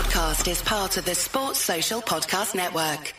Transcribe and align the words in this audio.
podcast 0.00 0.50
is 0.50 0.62
part 0.62 0.96
of 0.96 1.04
the 1.04 1.14
Sports 1.14 1.58
Social 1.58 2.00
Podcast 2.00 2.54
Network. 2.54 3.12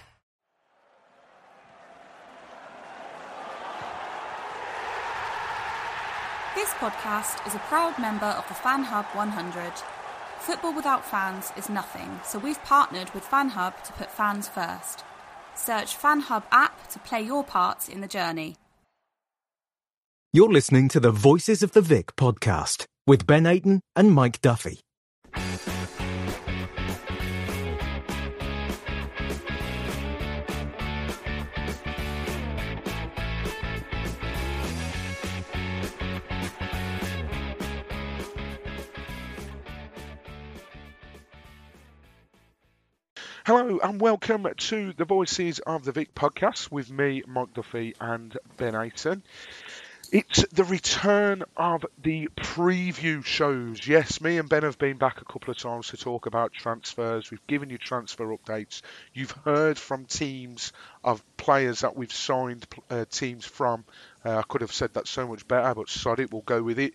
This 6.55 6.69
podcast 6.79 7.45
is 7.45 7.53
a 7.53 7.59
proud 7.69 7.99
member 7.99 8.25
of 8.25 8.47
the 8.47 8.55
Fan 8.55 8.83
Hub 8.83 9.05
100. 9.13 9.71
Football 10.39 10.73
without 10.73 11.05
fans 11.05 11.51
is 11.55 11.69
nothing, 11.69 12.19
so 12.25 12.39
we've 12.39 12.63
partnered 12.63 13.13
with 13.13 13.23
Fan 13.25 13.49
Hub 13.49 13.83
to 13.83 13.93
put 13.93 14.09
fans 14.09 14.47
first. 14.47 15.03
Search 15.53 15.95
Fan 15.95 16.21
Hub 16.21 16.45
app 16.51 16.89
to 16.89 16.97
play 16.97 17.21
your 17.21 17.43
part 17.43 17.89
in 17.89 18.01
the 18.01 18.07
journey. 18.07 18.55
You're 20.33 20.51
listening 20.51 20.87
to 20.89 20.99
the 20.99 21.11
Voices 21.11 21.61
of 21.61 21.73
the 21.73 21.81
Vic 21.81 22.15
podcast 22.15 22.85
with 23.05 23.27
Ben 23.27 23.43
Aiton 23.43 23.81
and 23.95 24.11
Mike 24.11 24.41
Duffy. 24.41 24.79
Hello 43.43 43.79
and 43.81 43.99
welcome 43.99 44.45
to 44.55 44.93
the 44.93 45.05
Voices 45.05 45.57
of 45.57 45.83
the 45.83 45.91
Vic 45.91 46.13
podcast 46.13 46.71
with 46.71 46.91
me, 46.91 47.23
Mike 47.25 47.55
Duffy, 47.55 47.95
and 47.99 48.37
Ben 48.57 48.75
Aiton. 48.75 49.23
It's 50.11 50.45
the 50.49 50.63
return 50.63 51.41
of 51.57 51.83
the 52.03 52.29
preview 52.35 53.25
shows. 53.25 53.87
Yes, 53.87 54.21
me 54.21 54.37
and 54.37 54.47
Ben 54.47 54.61
have 54.61 54.77
been 54.77 54.97
back 54.97 55.21
a 55.21 55.25
couple 55.25 55.49
of 55.49 55.57
times 55.57 55.87
to 55.87 55.97
talk 55.97 56.27
about 56.27 56.53
transfers. 56.53 57.31
We've 57.31 57.47
given 57.47 57.71
you 57.71 57.79
transfer 57.79 58.27
updates. 58.27 58.83
You've 59.11 59.31
heard 59.31 59.79
from 59.79 60.05
teams 60.05 60.71
of 61.03 61.23
players 61.37 61.79
that 61.79 61.95
we've 61.95 62.13
signed 62.13 62.67
uh, 62.91 63.05
teams 63.09 63.43
from. 63.43 63.85
Uh, 64.23 64.37
I 64.37 64.43
could 64.43 64.61
have 64.61 64.71
said 64.71 64.93
that 64.93 65.07
so 65.07 65.27
much 65.27 65.47
better, 65.47 65.73
but 65.73 65.89
sod 65.89 66.19
it, 66.19 66.31
we'll 66.31 66.41
go 66.41 66.61
with 66.61 66.77
it. 66.77 66.93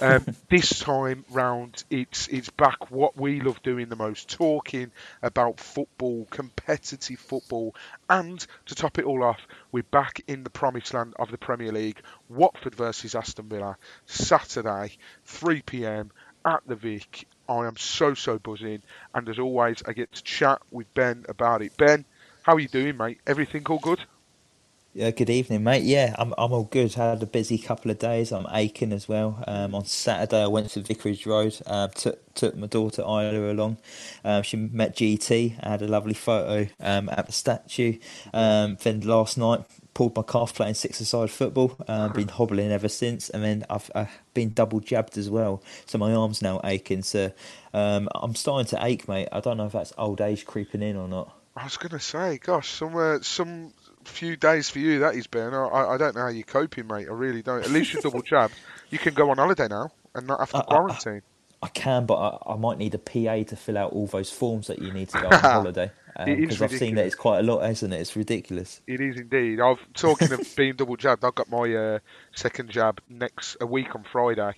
Um, 0.00 0.26
this 0.50 0.78
time 0.78 1.24
round, 1.30 1.84
it's 1.90 2.28
it's 2.28 2.50
back 2.50 2.90
what 2.90 3.16
we 3.16 3.40
love 3.40 3.62
doing 3.62 3.88
the 3.88 3.96
most, 3.96 4.28
talking 4.28 4.90
about 5.22 5.58
football, 5.58 6.26
competitive 6.30 7.18
football, 7.18 7.74
and 8.10 8.44
to 8.66 8.74
top 8.74 8.98
it 8.98 9.04
all 9.04 9.22
off, 9.22 9.40
we're 9.72 9.82
back 9.84 10.20
in 10.26 10.44
the 10.44 10.50
promised 10.50 10.92
land 10.92 11.14
of 11.18 11.30
the 11.30 11.38
Premier 11.38 11.72
League. 11.72 12.00
Watford 12.28 12.74
versus 12.74 13.14
Aston 13.14 13.48
Villa, 13.48 13.76
Saturday, 14.06 14.98
3 15.24 15.62
p.m. 15.62 16.10
at 16.44 16.60
the 16.66 16.76
Vic. 16.76 17.26
I 17.48 17.66
am 17.66 17.76
so 17.76 18.14
so 18.14 18.38
buzzing, 18.38 18.82
and 19.14 19.28
as 19.28 19.38
always, 19.38 19.82
I 19.86 19.92
get 19.92 20.12
to 20.12 20.22
chat 20.22 20.60
with 20.70 20.92
Ben 20.94 21.24
about 21.28 21.62
it. 21.62 21.76
Ben, 21.76 22.04
how 22.42 22.54
are 22.54 22.60
you 22.60 22.68
doing, 22.68 22.96
mate? 22.96 23.20
Everything 23.26 23.64
all 23.66 23.78
good? 23.78 24.00
Yeah, 24.96 25.10
good 25.10 25.28
evening, 25.28 25.62
mate. 25.62 25.82
Yeah, 25.82 26.14
I'm 26.18 26.32
I'm 26.38 26.54
all 26.54 26.64
good. 26.64 26.94
Had 26.94 27.22
a 27.22 27.26
busy 27.26 27.58
couple 27.58 27.90
of 27.90 27.98
days. 27.98 28.32
I'm 28.32 28.46
aching 28.50 28.94
as 28.94 29.06
well. 29.06 29.44
Um, 29.46 29.74
on 29.74 29.84
Saturday, 29.84 30.42
I 30.42 30.46
went 30.46 30.70
to 30.70 30.80
Vicarage 30.80 31.26
Road. 31.26 31.54
Uh, 31.66 31.88
took 31.88 32.32
took 32.32 32.56
my 32.56 32.66
daughter 32.66 33.02
Isla 33.02 33.52
along. 33.52 33.76
Um, 34.24 34.42
she 34.42 34.56
met 34.56 34.96
GT. 34.96 35.58
I 35.62 35.68
had 35.68 35.82
a 35.82 35.86
lovely 35.86 36.14
photo 36.14 36.66
um, 36.80 37.10
at 37.10 37.26
the 37.26 37.32
statue. 37.32 37.98
Um, 38.32 38.78
then 38.84 39.02
last 39.02 39.36
night, 39.36 39.66
pulled 39.92 40.16
my 40.16 40.22
calf 40.22 40.54
playing 40.54 40.72
six-a-side 40.72 41.30
football. 41.30 41.76
Uh, 41.86 42.08
been 42.08 42.28
hobbling 42.28 42.72
ever 42.72 42.88
since, 42.88 43.28
and 43.28 43.44
then 43.44 43.66
I've, 43.68 43.90
I've 43.94 44.18
been 44.32 44.54
double 44.54 44.80
jabbed 44.80 45.18
as 45.18 45.28
well. 45.28 45.62
So 45.84 45.98
my 45.98 46.14
arm's 46.14 46.40
now 46.40 46.62
aching. 46.64 47.02
So 47.02 47.32
um, 47.74 48.08
I'm 48.14 48.34
starting 48.34 48.66
to 48.70 48.82
ache, 48.82 49.08
mate. 49.08 49.28
I 49.30 49.40
don't 49.40 49.58
know 49.58 49.66
if 49.66 49.72
that's 49.72 49.92
old 49.98 50.22
age 50.22 50.46
creeping 50.46 50.80
in 50.80 50.96
or 50.96 51.06
not. 51.06 51.36
I 51.54 51.64
was 51.64 51.76
to 51.76 52.00
say, 52.00 52.38
gosh, 52.38 52.68
somewhere, 52.68 53.22
some 53.22 53.72
few 54.06 54.36
days 54.36 54.68
for 54.70 54.78
you 54.78 55.00
that 55.00 55.14
is, 55.14 55.26
Ben. 55.26 55.52
I, 55.54 55.66
I 55.66 55.96
don't 55.98 56.14
know 56.14 56.22
how 56.22 56.28
you're 56.28 56.44
coping, 56.44 56.86
mate. 56.86 57.06
I 57.08 57.12
really 57.12 57.42
don't. 57.42 57.62
At 57.64 57.70
least 57.70 57.92
you're 57.92 58.02
double 58.02 58.22
jabbed. 58.22 58.54
You 58.90 58.98
can 58.98 59.14
go 59.14 59.30
on 59.30 59.38
holiday 59.38 59.68
now 59.68 59.90
and 60.14 60.26
not 60.26 60.40
have 60.40 60.50
to 60.50 60.56
I- 60.58 60.60
I- 60.60 60.64
quarantine. 60.64 61.22
I 61.62 61.68
can, 61.68 62.04
but 62.04 62.16
I, 62.16 62.52
I 62.52 62.56
might 62.56 62.76
need 62.76 62.94
a 62.94 62.98
PA 62.98 63.42
to 63.48 63.56
fill 63.56 63.78
out 63.78 63.92
all 63.92 64.06
those 64.06 64.30
forms 64.30 64.66
that 64.66 64.78
you 64.78 64.92
need 64.92 65.08
to 65.08 65.20
go 65.20 65.28
on 65.28 65.32
holiday. 65.40 65.90
Because 66.24 66.60
I've 66.62 66.70
seen 66.70 66.94
that 66.96 67.06
it's 67.06 67.14
quite 67.14 67.38
a 67.40 67.42
lot, 67.42 67.68
isn't 67.68 67.92
it? 67.92 67.98
It's 68.00 68.14
ridiculous. 68.14 68.82
It 68.86 69.00
is 69.00 69.16
indeed. 69.16 69.58
I've 69.60 69.78
talking 69.94 70.30
of 70.32 70.40
being 70.54 70.74
double 70.76 70.96
jabbed. 70.96 71.24
I've 71.24 71.34
got 71.34 71.50
my 71.50 71.74
uh, 71.74 71.98
second 72.34 72.68
jab 72.70 73.00
next 73.08 73.56
a 73.60 73.66
week 73.66 73.94
on 73.94 74.04
Friday. 74.04 74.52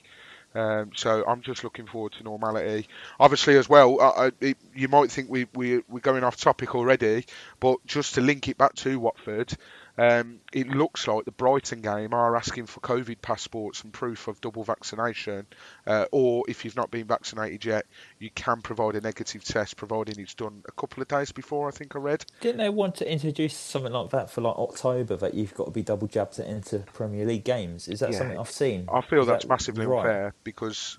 Um, 0.54 0.92
so 0.96 1.24
I'm 1.26 1.42
just 1.42 1.62
looking 1.62 1.86
forward 1.86 2.12
to 2.12 2.24
normality. 2.24 2.88
Obviously, 3.20 3.56
as 3.56 3.68
well, 3.68 4.00
uh, 4.00 4.30
it, 4.40 4.56
you 4.74 4.88
might 4.88 5.10
think 5.10 5.28
we, 5.28 5.46
we 5.54 5.82
we're 5.88 6.00
going 6.00 6.24
off 6.24 6.36
topic 6.36 6.74
already, 6.74 7.26
but 7.60 7.78
just 7.86 8.14
to 8.14 8.20
link 8.20 8.48
it 8.48 8.58
back 8.58 8.74
to 8.76 8.98
Watford, 8.98 9.52
um, 9.98 10.40
it 10.52 10.68
looks 10.68 11.06
like 11.08 11.24
the 11.24 11.32
Brighton 11.32 11.80
game 11.82 12.14
are 12.14 12.36
asking 12.36 12.66
for 12.66 12.80
COVID 12.80 13.20
passports 13.20 13.82
and 13.82 13.92
proof 13.92 14.28
of 14.28 14.40
double 14.40 14.64
vaccination, 14.64 15.46
uh, 15.86 16.06
or 16.12 16.44
if 16.48 16.64
you've 16.64 16.76
not 16.76 16.90
been 16.90 17.06
vaccinated 17.06 17.64
yet, 17.64 17.86
you 18.18 18.30
can 18.30 18.62
provide 18.62 18.94
a 18.94 19.00
negative 19.00 19.44
test, 19.44 19.76
providing 19.76 20.18
it's 20.18 20.34
done 20.34 20.62
a 20.68 20.72
couple 20.72 21.02
of 21.02 21.08
days 21.08 21.32
before. 21.32 21.68
I 21.68 21.72
think 21.72 21.96
I 21.96 21.98
read. 21.98 22.24
Didn't 22.40 22.58
they 22.58 22.68
want 22.68 22.94
to 22.96 23.10
introduce 23.10 23.56
something 23.56 23.92
like 23.92 24.10
that 24.10 24.30
for 24.30 24.40
like 24.40 24.56
October 24.56 25.16
that 25.16 25.34
you've 25.34 25.54
got 25.54 25.64
to 25.64 25.70
be 25.70 25.82
double 25.82 26.06
jabbed 26.06 26.34
to 26.34 26.46
enter 26.46 26.84
Premier 26.92 27.26
League 27.26 27.44
games? 27.44 27.88
Is 27.88 28.00
that 28.00 28.12
Yeah. 28.12 28.18
something 28.18 28.38
I've 28.38 28.50
seen? 28.50 28.88
I 28.92 29.00
feel 29.00 29.22
Is 29.22 29.26
that's 29.26 29.44
that 29.44 29.48
massively 29.50 29.86
right? 29.86 29.98
unfair 29.98 30.34
because 30.44 30.98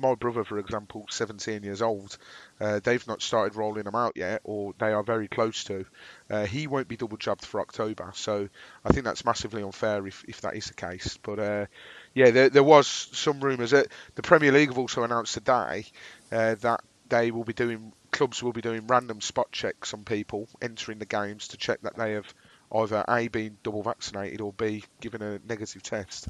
my 0.00 0.14
brother, 0.14 0.44
for 0.44 0.58
example, 0.58 1.06
17 1.10 1.62
years 1.62 1.82
old, 1.82 2.16
uh, 2.60 2.80
they've 2.82 3.06
not 3.06 3.22
started 3.22 3.56
rolling 3.56 3.84
them 3.84 3.94
out 3.94 4.12
yet, 4.16 4.40
or 4.44 4.74
they 4.78 4.92
are 4.92 5.02
very 5.02 5.28
close 5.28 5.64
to. 5.64 5.84
Uh, 6.30 6.46
he 6.46 6.66
won't 6.66 6.88
be 6.88 6.96
double 6.96 7.16
jabbed 7.16 7.44
for 7.44 7.60
October, 7.60 8.12
so 8.14 8.48
I 8.84 8.92
think 8.92 9.04
that's 9.04 9.24
massively 9.24 9.62
unfair 9.62 10.06
if, 10.06 10.24
if 10.28 10.40
that 10.42 10.56
is 10.56 10.66
the 10.66 10.74
case. 10.74 11.18
But 11.22 11.38
uh, 11.38 11.66
yeah, 12.14 12.30
there, 12.30 12.48
there 12.48 12.62
was 12.62 12.86
some 12.86 13.40
rumours 13.40 13.72
that 13.72 13.88
the 14.14 14.22
Premier 14.22 14.52
League 14.52 14.68
have 14.68 14.78
also 14.78 15.02
announced 15.02 15.34
today 15.34 15.86
uh, 16.32 16.56
that 16.56 16.82
they 17.08 17.30
will 17.30 17.44
be 17.44 17.52
doing 17.52 17.92
clubs 18.10 18.42
will 18.42 18.52
be 18.52 18.62
doing 18.62 18.86
random 18.86 19.20
spot 19.20 19.52
checks 19.52 19.92
on 19.92 20.02
people 20.02 20.48
entering 20.62 20.98
the 20.98 21.04
games 21.04 21.48
to 21.48 21.56
check 21.58 21.80
that 21.82 21.96
they 21.96 22.12
have 22.12 22.32
either 22.74 23.04
a 23.08 23.28
been 23.28 23.56
double 23.62 23.82
vaccinated 23.82 24.40
or 24.40 24.52
b 24.52 24.82
given 25.00 25.22
a 25.22 25.38
negative 25.46 25.82
test. 25.82 26.28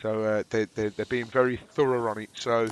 So 0.00 0.22
uh, 0.22 0.42
they, 0.50 0.66
they 0.66 0.88
they're 0.88 1.06
being 1.06 1.26
very 1.26 1.56
thorough 1.56 2.08
on 2.08 2.18
it. 2.18 2.30
So 2.34 2.68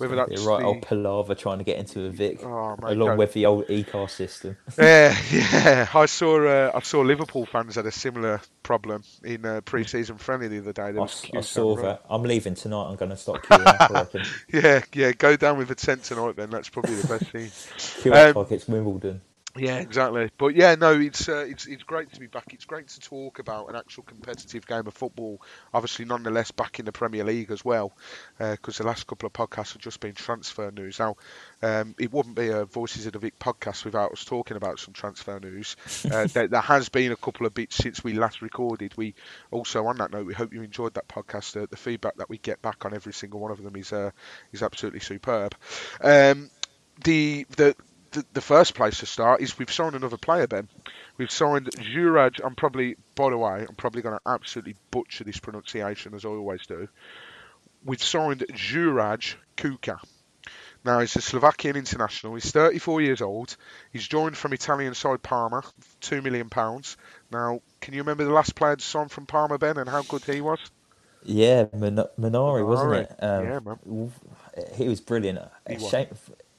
whether 0.00 0.16
that's 0.16 0.42
right 0.42 0.60
the, 0.60 0.66
old 0.66 0.82
palaver 0.82 1.34
trying 1.34 1.58
to 1.58 1.64
get 1.64 1.78
into 1.78 2.04
a 2.06 2.10
Vic, 2.10 2.42
Oh, 2.44 2.76
mate, 2.82 2.92
along 2.92 3.08
don't. 3.10 3.18
with 3.18 3.32
the 3.32 3.46
old 3.46 3.68
e-car 3.70 4.08
system. 4.08 4.56
yeah, 4.78 5.16
yeah. 5.30 5.88
I 5.94 6.06
saw 6.06 6.44
uh, 6.46 6.72
I 6.74 6.80
saw 6.80 7.00
Liverpool 7.02 7.46
fans 7.46 7.76
had 7.76 7.86
a 7.86 7.92
similar 7.92 8.40
problem 8.62 9.02
in 9.24 9.44
a 9.44 9.62
pre-season 9.62 10.18
friendly 10.18 10.48
the 10.48 10.58
other 10.58 10.72
day. 10.72 10.92
There 10.92 11.00
I, 11.00 11.02
was 11.02 11.24
I 11.36 11.40
saw 11.42 11.74
down 11.74 11.76
the 11.76 11.82
road. 11.82 11.88
that. 11.92 12.04
I'm 12.10 12.22
leaving 12.22 12.54
tonight. 12.54 12.84
I'm 12.90 12.96
going 12.96 13.10
to 13.10 13.16
stop 13.16 13.42
queuing 13.42 13.66
up. 13.66 13.90
I 13.90 13.94
reckon. 14.00 14.22
Yeah, 14.52 14.82
yeah. 14.94 15.12
Go 15.12 15.36
down 15.36 15.58
with 15.58 15.70
a 15.70 15.74
tent 15.74 16.04
tonight, 16.04 16.36
then. 16.36 16.50
That's 16.50 16.68
probably 16.68 16.94
the 16.96 17.08
best 17.08 17.30
thing. 17.30 17.50
Queue 18.02 18.12
Um, 18.14 18.34
like 18.34 18.52
it's 18.52 18.66
Wimbledon. 18.68 19.20
Yeah, 19.60 19.76
exactly. 19.76 20.30
But 20.38 20.56
yeah, 20.56 20.74
no, 20.74 20.98
it's 20.98 21.28
uh, 21.28 21.44
it's 21.46 21.66
it's 21.66 21.82
great 21.82 22.10
to 22.14 22.20
be 22.20 22.28
back. 22.28 22.54
It's 22.54 22.64
great 22.64 22.88
to 22.88 23.00
talk 23.00 23.40
about 23.40 23.68
an 23.68 23.76
actual 23.76 24.04
competitive 24.04 24.66
game 24.66 24.86
of 24.86 24.94
football. 24.94 25.42
Obviously, 25.74 26.06
nonetheless, 26.06 26.50
back 26.50 26.78
in 26.78 26.86
the 26.86 26.92
Premier 26.92 27.24
League 27.24 27.50
as 27.50 27.62
well, 27.62 27.92
because 28.38 28.78
the 28.78 28.86
last 28.86 29.06
couple 29.06 29.26
of 29.26 29.34
podcasts 29.34 29.74
have 29.74 29.82
just 29.82 30.00
been 30.00 30.14
transfer 30.14 30.70
news. 30.70 30.98
Now, 30.98 31.16
um, 31.62 31.94
it 31.98 32.10
wouldn't 32.10 32.36
be 32.36 32.48
a 32.48 32.64
Voices 32.64 33.04
of 33.04 33.12
the 33.12 33.18
Vic 33.18 33.38
podcast 33.38 33.84
without 33.84 34.12
us 34.12 34.24
talking 34.24 34.56
about 34.56 34.78
some 34.78 34.94
transfer 34.94 35.38
news. 35.38 35.76
Uh, 36.10 36.26
there, 36.32 36.48
there 36.48 36.60
has 36.62 36.88
been 36.88 37.12
a 37.12 37.16
couple 37.16 37.44
of 37.44 37.52
bits 37.52 37.76
since 37.76 38.02
we 38.02 38.14
last 38.14 38.40
recorded. 38.40 38.96
We 38.96 39.14
also, 39.50 39.84
on 39.84 39.98
that 39.98 40.10
note, 40.10 40.24
we 40.24 40.32
hope 40.32 40.54
you 40.54 40.62
enjoyed 40.62 40.94
that 40.94 41.06
podcast. 41.06 41.62
Uh, 41.62 41.66
the 41.68 41.76
feedback 41.76 42.16
that 42.16 42.30
we 42.30 42.38
get 42.38 42.62
back 42.62 42.86
on 42.86 42.94
every 42.94 43.12
single 43.12 43.40
one 43.40 43.50
of 43.50 43.62
them 43.62 43.76
is 43.76 43.92
uh, 43.92 44.10
is 44.52 44.62
absolutely 44.62 45.00
superb. 45.00 45.54
Um, 46.00 46.48
the 47.04 47.46
the 47.56 47.74
the, 48.12 48.24
the 48.32 48.40
first 48.40 48.74
place 48.74 48.98
to 49.00 49.06
start 49.06 49.40
is 49.40 49.58
we've 49.58 49.72
signed 49.72 49.94
another 49.94 50.16
player, 50.16 50.46
Ben. 50.46 50.68
We've 51.16 51.30
signed 51.30 51.70
Juraj. 51.76 52.40
I'm 52.44 52.54
probably, 52.54 52.96
by 53.14 53.30
the 53.30 53.38
way, 53.38 53.66
I'm 53.68 53.74
probably 53.76 54.02
going 54.02 54.16
to 54.16 54.30
absolutely 54.30 54.76
butcher 54.90 55.24
this 55.24 55.38
pronunciation 55.38 56.14
as 56.14 56.24
I 56.24 56.28
always 56.28 56.66
do. 56.66 56.88
We've 57.84 58.02
signed 58.02 58.44
Juraj 58.52 59.34
Kucka. 59.56 60.00
Now 60.84 61.00
he's 61.00 61.14
a 61.16 61.20
Slovakian 61.20 61.76
international. 61.76 62.34
He's 62.34 62.50
34 62.50 63.02
years 63.02 63.20
old. 63.20 63.56
He's 63.92 64.08
joined 64.08 64.36
from 64.36 64.52
Italian 64.54 64.94
side 64.94 65.22
Parma, 65.22 65.62
two 66.00 66.22
million 66.22 66.48
pounds. 66.48 66.96
Now, 67.30 67.60
can 67.80 67.92
you 67.94 68.00
remember 68.00 68.24
the 68.24 68.32
last 68.32 68.54
player 68.54 68.76
to 68.76 68.84
sign 68.84 69.08
from 69.08 69.26
Parma, 69.26 69.58
Ben, 69.58 69.76
and 69.76 69.88
how 69.88 70.02
good 70.02 70.24
he 70.24 70.40
was? 70.40 70.58
Yeah, 71.22 71.66
Min- 71.74 71.96
Minari, 72.18 72.66
wasn't 72.66 72.94
it? 72.94 73.16
Um, 73.22 73.44
Yeah, 73.44 73.60
man. 73.60 74.12
He 74.74 74.88
was 74.88 75.00
brilliant. 75.00 75.40
He 75.68 75.74
was. 75.74 75.90
shame, 75.90 76.06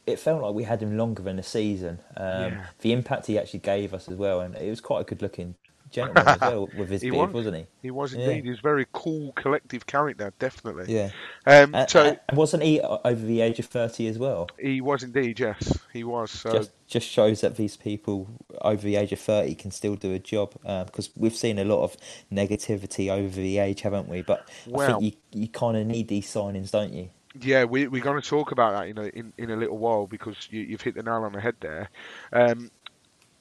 it 0.08 0.20
felt 0.20 0.42
like 0.42 0.54
we 0.54 0.64
had 0.64 0.82
him 0.82 0.98
longer 0.98 1.22
than 1.24 1.38
a 1.40 1.44
season. 1.44 2.00
Um, 2.18 2.26
Yeah. 2.54 2.66
The 2.80 2.94
impact 2.94 3.28
he 3.28 3.38
actually 3.40 3.60
gave 3.60 3.94
us 3.94 4.10
as 4.10 4.16
well, 4.16 4.42
and 4.42 4.56
it 4.56 4.70
was 4.70 4.82
quite 4.82 5.02
a 5.02 5.04
good 5.04 5.22
looking 5.22 5.56
gentleman 5.92 6.26
as 6.28 6.40
well 6.40 6.70
with 6.78 6.90
his 6.90 7.02
He 7.02 7.10
beard, 7.10 7.34
was. 7.34 7.46
was. 7.46 7.46
not 7.48 7.56
he? 7.56 7.66
He 7.82 7.92
was 7.92 8.14
Yeah. 8.14 8.22
indeed. 8.30 8.46
He's 8.50 8.60
a 8.60 8.62
very 8.62 8.86
cool, 8.94 9.34
collective 9.34 9.86
character, 9.86 10.34
definitely. 10.40 10.86
Yeah. 10.94 11.10
Um, 11.46 11.76
And, 11.76 11.90
so 11.90 12.18
and 12.30 12.38
wasn't 12.38 12.64
he 12.64 12.80
over 12.82 13.26
the 13.26 13.42
age 13.42 13.60
of 13.60 13.66
thirty 13.66 14.08
as 14.08 14.18
well? 14.18 14.48
he 14.58 14.80
was 14.82 15.04
indeed. 15.04 15.40
Yes, 15.40 15.78
he 15.92 16.04
was. 16.06 16.32
So 16.32 16.52
just 16.52 16.72
just 16.88 17.08
shows 17.08 17.42
that 17.42 17.58
these 17.58 17.76
people 17.78 18.28
over 18.62 18.82
the 18.82 18.96
age 18.98 19.12
of 19.14 19.20
30 19.20 19.56
can 19.56 19.72
still 19.72 19.96
do 19.96 20.14
a 20.14 20.20
job 20.20 20.54
because 20.86 21.10
we've 21.16 21.36
seen 21.36 21.58
a 21.60 21.64
lot 21.66 21.84
of 21.84 21.96
negativity 22.32 23.10
over 23.10 23.36
the 23.40 23.60
age 23.60 23.82
haven't 23.82 24.10
we 24.10 24.22
but 24.22 24.46
i 24.78 24.88
think 24.88 25.02
you, 25.04 25.42
you 25.42 25.48
kind 25.48 25.78
of 25.78 25.88
need 25.88 26.08
these 26.10 26.28
signings 26.28 26.70
don't 26.72 26.92
you 26.94 27.10
Yeah, 27.40 27.64
we, 27.64 27.88
we're 27.88 28.02
going 28.04 28.22
to 28.22 28.28
talk 28.28 28.52
about 28.52 28.74
that 28.74 28.90
in 28.90 28.98
a, 28.98 29.06
in, 29.06 29.34
in 29.38 29.52
a 29.52 29.56
little 29.56 29.78
while 29.78 30.06
because 30.06 30.48
you, 30.52 30.62
you've 30.62 30.82
hit 30.82 30.96
the 30.96 31.04
nail 31.04 31.24
on 31.24 31.32
the 31.32 31.40
head 31.40 31.56
there. 31.62 31.90
Um, 32.34 32.70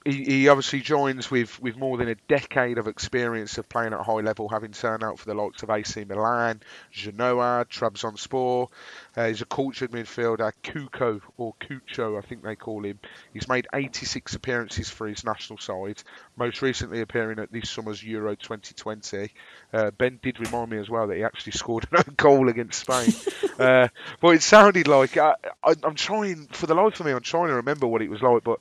he, 0.04 0.24
he 0.24 0.48
obviously 0.48 0.80
joins 0.80 1.30
with, 1.30 1.60
with 1.60 1.76
more 1.76 1.98
than 1.98 2.08
a 2.08 2.14
decade 2.28 2.78
of 2.78 2.86
experience 2.86 3.58
of 3.58 3.68
playing 3.68 3.92
at 3.92 4.00
high 4.00 4.20
level, 4.20 4.48
having 4.48 4.72
turned 4.72 5.02
out 5.02 5.18
for 5.18 5.26
the 5.26 5.34
likes 5.34 5.62
of 5.62 5.70
AC 5.70 6.04
Milan, 6.04 6.60
Genoa, 6.90 7.66
Trabzonspor. 7.68 8.68
Uh, 9.16 9.26
he's 9.28 9.42
a 9.42 9.46
cultured 9.46 9.90
midfielder, 9.90 10.52
Kuko 10.62 11.20
or 11.36 11.54
Cucho, 11.60 12.18
I 12.18 12.26
think 12.26 12.42
they 12.42 12.56
call 12.56 12.84
him. 12.84 12.98
He's 13.32 13.48
made 13.48 13.66
86 13.72 14.34
appearances 14.34 14.88
for 14.88 15.08
his 15.08 15.24
national 15.24 15.58
side, 15.58 16.02
most 16.36 16.62
recently 16.62 17.00
appearing 17.00 17.38
at 17.38 17.50
this 17.50 17.68
summer's 17.70 18.02
Euro 18.04 18.34
2020. 18.34 19.30
Uh, 19.72 19.90
ben 19.92 20.18
did 20.22 20.38
remind 20.38 20.70
me 20.70 20.78
as 20.78 20.88
well 20.88 21.08
that 21.08 21.16
he 21.16 21.24
actually 21.24 21.52
scored 21.52 21.86
a 21.92 22.04
goal 22.12 22.48
against 22.48 22.80
Spain. 22.80 23.12
uh, 23.58 23.88
but 24.20 24.28
it 24.28 24.42
sounded 24.42 24.86
like 24.86 25.16
I, 25.16 25.34
I, 25.62 25.74
I'm 25.82 25.94
trying, 25.94 26.46
for 26.52 26.66
the 26.66 26.74
life 26.74 27.00
of 27.00 27.06
me, 27.06 27.12
I'm 27.12 27.20
trying 27.20 27.48
to 27.48 27.56
remember 27.56 27.86
what 27.86 28.02
it 28.02 28.10
was 28.10 28.22
like. 28.22 28.44
But 28.44 28.60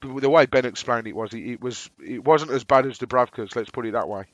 the 0.00 0.30
way 0.30 0.46
Ben 0.46 0.64
explained 0.64 1.06
it 1.06 1.16
was, 1.16 1.32
it, 1.34 1.40
it 1.40 1.60
was, 1.60 1.90
it 2.04 2.24
wasn't 2.24 2.52
as 2.52 2.64
bad 2.64 2.86
as 2.86 2.98
Dubravka's. 2.98 3.54
Let's 3.56 3.70
put 3.70 3.86
it 3.86 3.92
that 3.92 4.08
way. 4.08 4.26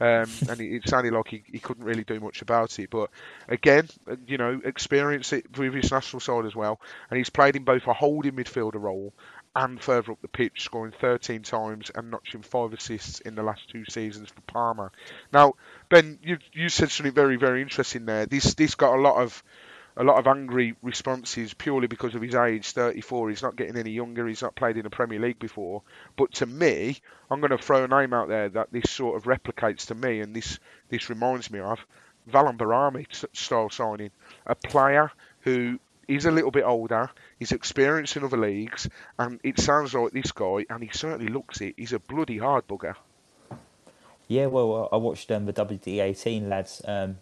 Um, 0.00 0.28
and 0.48 0.60
it, 0.60 0.76
it 0.76 0.88
sounded 0.88 1.12
like 1.12 1.28
he, 1.28 1.42
he 1.46 1.58
couldn't 1.58 1.84
really 1.84 2.04
do 2.04 2.20
much 2.20 2.42
about 2.42 2.78
it. 2.78 2.90
But 2.90 3.10
again, 3.48 3.88
you 4.26 4.38
know, 4.38 4.60
experience 4.64 5.32
it 5.32 5.56
with 5.56 5.74
his 5.74 5.90
national 5.90 6.20
side 6.20 6.46
as 6.46 6.54
well, 6.54 6.80
and 7.10 7.18
he's 7.18 7.30
played 7.30 7.56
in 7.56 7.64
both 7.64 7.86
a 7.86 7.92
holding 7.92 8.32
midfielder 8.32 8.80
role 8.80 9.12
and 9.56 9.80
further 9.80 10.12
up 10.12 10.20
the 10.20 10.28
pitch, 10.28 10.62
scoring 10.62 10.92
13 11.00 11.42
times 11.42 11.90
and 11.94 12.10
notching 12.10 12.42
five 12.42 12.72
assists 12.72 13.20
in 13.20 13.36
the 13.36 13.42
last 13.42 13.68
two 13.70 13.84
seasons 13.88 14.30
for 14.30 14.40
Parma. 14.42 14.90
Now, 15.32 15.54
Ben, 15.88 16.18
you 16.22 16.38
you 16.52 16.68
said 16.68 16.90
something 16.90 17.14
very 17.14 17.36
very 17.36 17.62
interesting 17.62 18.04
there. 18.06 18.26
This 18.26 18.54
this 18.54 18.74
got 18.74 18.96
a 18.96 19.00
lot 19.00 19.22
of 19.22 19.44
a 19.96 20.04
lot 20.04 20.18
of 20.18 20.26
angry 20.26 20.74
responses 20.82 21.54
purely 21.54 21.86
because 21.86 22.14
of 22.14 22.22
his 22.22 22.34
age, 22.34 22.70
34. 22.70 23.30
He's 23.30 23.42
not 23.42 23.56
getting 23.56 23.76
any 23.76 23.92
younger. 23.92 24.26
He's 24.26 24.42
not 24.42 24.56
played 24.56 24.76
in 24.76 24.82
the 24.82 24.90
Premier 24.90 25.20
League 25.20 25.38
before. 25.38 25.82
But 26.16 26.32
to 26.34 26.46
me, 26.46 26.98
I'm 27.30 27.40
going 27.40 27.50
to 27.50 27.58
throw 27.58 27.84
a 27.84 27.88
name 27.88 28.12
out 28.12 28.28
there 28.28 28.48
that 28.50 28.72
this 28.72 28.90
sort 28.90 29.16
of 29.16 29.24
replicates 29.24 29.86
to 29.86 29.94
me, 29.94 30.20
and 30.20 30.34
this 30.34 30.58
this 30.88 31.08
reminds 31.10 31.50
me 31.50 31.60
of 31.60 31.78
Valon 32.30 32.56
Behrami 32.56 33.06
style 33.32 33.70
signing, 33.70 34.10
a 34.46 34.54
player 34.54 35.10
who 35.40 35.78
is 36.08 36.26
a 36.26 36.30
little 36.30 36.50
bit 36.50 36.64
older, 36.64 37.10
he's 37.38 37.52
experienced 37.52 38.16
in 38.16 38.24
other 38.24 38.36
leagues, 38.36 38.88
and 39.18 39.40
it 39.42 39.58
sounds 39.58 39.94
like 39.94 40.12
this 40.12 40.32
guy, 40.32 40.66
and 40.68 40.82
he 40.82 40.90
certainly 40.92 41.32
looks 41.32 41.60
it. 41.60 41.74
He's 41.76 41.92
a 41.92 41.98
bloody 41.98 42.38
hard 42.38 42.66
bugger. 42.66 42.94
yeah 44.26 44.46
well 44.46 44.88
i 44.92 44.96
watched 44.96 45.30
um, 45.30 45.44
the 45.46 45.52
wd18 45.52 46.48
lads 46.48 46.82
um, 46.86 47.16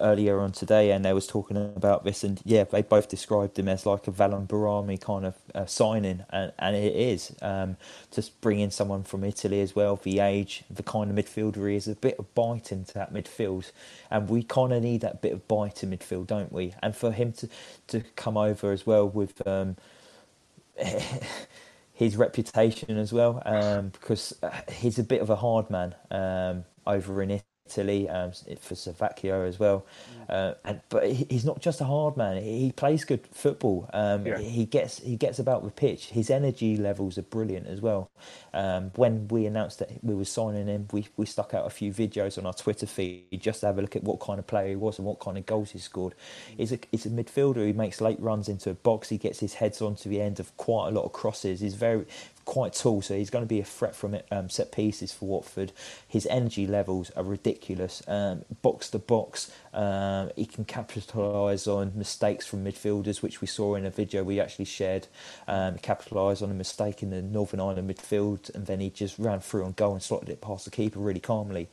earlier 0.00 0.40
on 0.40 0.52
today 0.52 0.90
and 0.92 1.04
they 1.04 1.12
was 1.12 1.26
talking 1.26 1.56
about 1.56 2.04
this 2.04 2.24
and 2.24 2.40
yeah 2.44 2.64
they 2.64 2.82
both 2.82 3.08
described 3.08 3.58
him 3.58 3.68
as 3.68 3.86
like 3.86 4.08
a 4.08 4.12
Valon 4.12 4.46
Behrami 4.48 5.00
kind 5.00 5.26
of 5.26 5.34
uh, 5.54 5.66
signing 5.66 6.24
and, 6.30 6.52
and 6.58 6.76
it 6.76 6.94
is 6.96 7.34
um, 7.42 7.76
just 8.12 8.40
bringing 8.40 8.70
someone 8.70 9.02
from 9.04 9.24
Italy 9.24 9.60
as 9.60 9.76
well 9.76 9.96
the 9.96 10.20
age 10.20 10.64
the 10.70 10.82
kind 10.82 11.10
of 11.10 11.16
midfielder 11.24 11.70
he 11.70 11.76
is 11.76 11.88
a 11.88 11.94
bit 11.96 12.18
of 12.18 12.34
bite 12.34 12.72
into 12.72 12.94
that 12.94 13.12
midfield 13.12 13.72
and 14.10 14.28
we 14.28 14.42
kind 14.42 14.72
of 14.72 14.82
need 14.82 15.00
that 15.02 15.22
bit 15.22 15.32
of 15.32 15.46
bite 15.48 15.82
in 15.82 15.90
midfield 15.90 16.26
don't 16.26 16.52
we? 16.52 16.74
And 16.82 16.96
for 16.96 17.12
him 17.12 17.32
to, 17.34 17.48
to 17.88 18.00
come 18.16 18.36
over 18.36 18.72
as 18.72 18.86
well 18.86 19.08
with 19.08 19.46
um, 19.46 19.76
his 21.94 22.16
reputation 22.16 22.98
as 22.98 23.12
well 23.12 23.42
um, 23.46 23.88
because 23.90 24.34
uh, 24.42 24.50
he's 24.72 24.98
a 24.98 25.04
bit 25.04 25.20
of 25.22 25.30
a 25.30 25.36
hard 25.36 25.70
man 25.70 25.94
um, 26.10 26.64
over 26.86 27.22
in 27.22 27.40
Italy 27.68 28.08
um, 28.08 28.32
for 28.60 28.74
Slovakia 28.74 29.44
as 29.44 29.58
well. 29.58 29.84
Uh, 30.28 30.54
and 30.64 30.80
but 30.88 31.04
he's 31.06 31.44
not 31.44 31.60
just 31.60 31.80
a 31.80 31.84
hard 31.84 32.16
man. 32.16 32.42
He 32.42 32.72
plays 32.72 33.04
good 33.04 33.26
football. 33.32 33.88
Um, 33.92 34.24
Yeah. 34.26 34.38
He 34.38 34.64
gets 34.64 35.00
he 35.00 35.16
gets 35.16 35.38
about 35.38 35.64
the 35.64 35.70
pitch. 35.70 36.08
His 36.10 36.30
energy 36.30 36.76
levels 36.76 37.18
are 37.18 37.22
brilliant 37.22 37.66
as 37.66 37.80
well. 37.80 38.10
Um, 38.52 38.90
when 38.96 39.28
we 39.28 39.46
announced 39.46 39.78
that 39.78 39.90
we 40.02 40.14
were 40.14 40.24
signing 40.24 40.66
him, 40.66 40.88
we, 40.92 41.06
we 41.16 41.26
stuck 41.26 41.54
out 41.54 41.66
a 41.66 41.70
few 41.70 41.92
videos 41.92 42.38
on 42.38 42.46
our 42.46 42.54
Twitter 42.54 42.86
feed 42.86 43.40
just 43.40 43.60
to 43.60 43.66
have 43.66 43.78
a 43.78 43.82
look 43.82 43.96
at 43.96 44.02
what 44.02 44.20
kind 44.20 44.38
of 44.38 44.46
player 44.46 44.68
he 44.68 44.76
was 44.76 44.98
and 44.98 45.06
what 45.06 45.20
kind 45.20 45.36
of 45.38 45.46
goals 45.46 45.70
he 45.70 45.78
scored. 45.78 46.14
He's 46.56 46.72
a 46.72 46.78
he's 46.90 47.06
a 47.06 47.10
midfielder 47.10 47.62
who 47.66 47.72
makes 47.72 48.00
late 48.00 48.20
runs 48.20 48.48
into 48.48 48.70
a 48.70 48.74
box. 48.74 49.08
He 49.08 49.18
gets 49.18 49.40
his 49.40 49.54
heads 49.54 49.80
onto 49.80 50.08
the 50.08 50.20
end 50.20 50.40
of 50.40 50.56
quite 50.56 50.88
a 50.88 50.92
lot 50.92 51.04
of 51.04 51.12
crosses. 51.12 51.60
He's 51.60 51.74
very 51.74 52.04
quite 52.48 52.72
tall, 52.72 53.02
so 53.02 53.14
he's 53.14 53.28
going 53.28 53.44
to 53.44 53.48
be 53.48 53.60
a 53.60 53.64
threat 53.64 53.94
from 53.94 54.14
it, 54.14 54.26
um, 54.30 54.48
set 54.48 54.72
pieces 54.72 55.12
for 55.12 55.28
Watford. 55.28 55.70
His 56.08 56.26
energy 56.30 56.66
levels 56.66 57.10
are 57.10 57.22
ridiculous. 57.22 58.02
Um, 58.08 58.46
box 58.62 58.88
to 58.90 58.98
box, 58.98 59.52
um, 59.74 60.30
he 60.34 60.46
can 60.46 60.64
capitalise 60.64 61.66
on 61.66 61.92
mistakes 61.94 62.46
from 62.46 62.64
midfielders, 62.64 63.20
which 63.20 63.42
we 63.42 63.46
saw 63.46 63.74
in 63.74 63.84
a 63.84 63.90
video 63.90 64.24
we 64.24 64.40
actually 64.40 64.64
shared. 64.64 65.08
Um, 65.46 65.76
capitalise 65.76 66.40
on 66.40 66.50
a 66.50 66.54
mistake 66.54 67.02
in 67.02 67.10
the 67.10 67.20
Northern 67.20 67.60
Ireland 67.60 67.90
midfield, 67.90 68.52
and 68.54 68.64
then 68.64 68.80
he 68.80 68.88
just 68.88 69.18
ran 69.18 69.40
through 69.40 69.66
on 69.66 69.72
goal 69.72 69.92
and 69.92 70.02
slotted 70.02 70.30
it 70.30 70.40
past 70.40 70.64
the 70.64 70.70
keeper 70.70 71.00
really 71.00 71.20
calmly. 71.20 71.68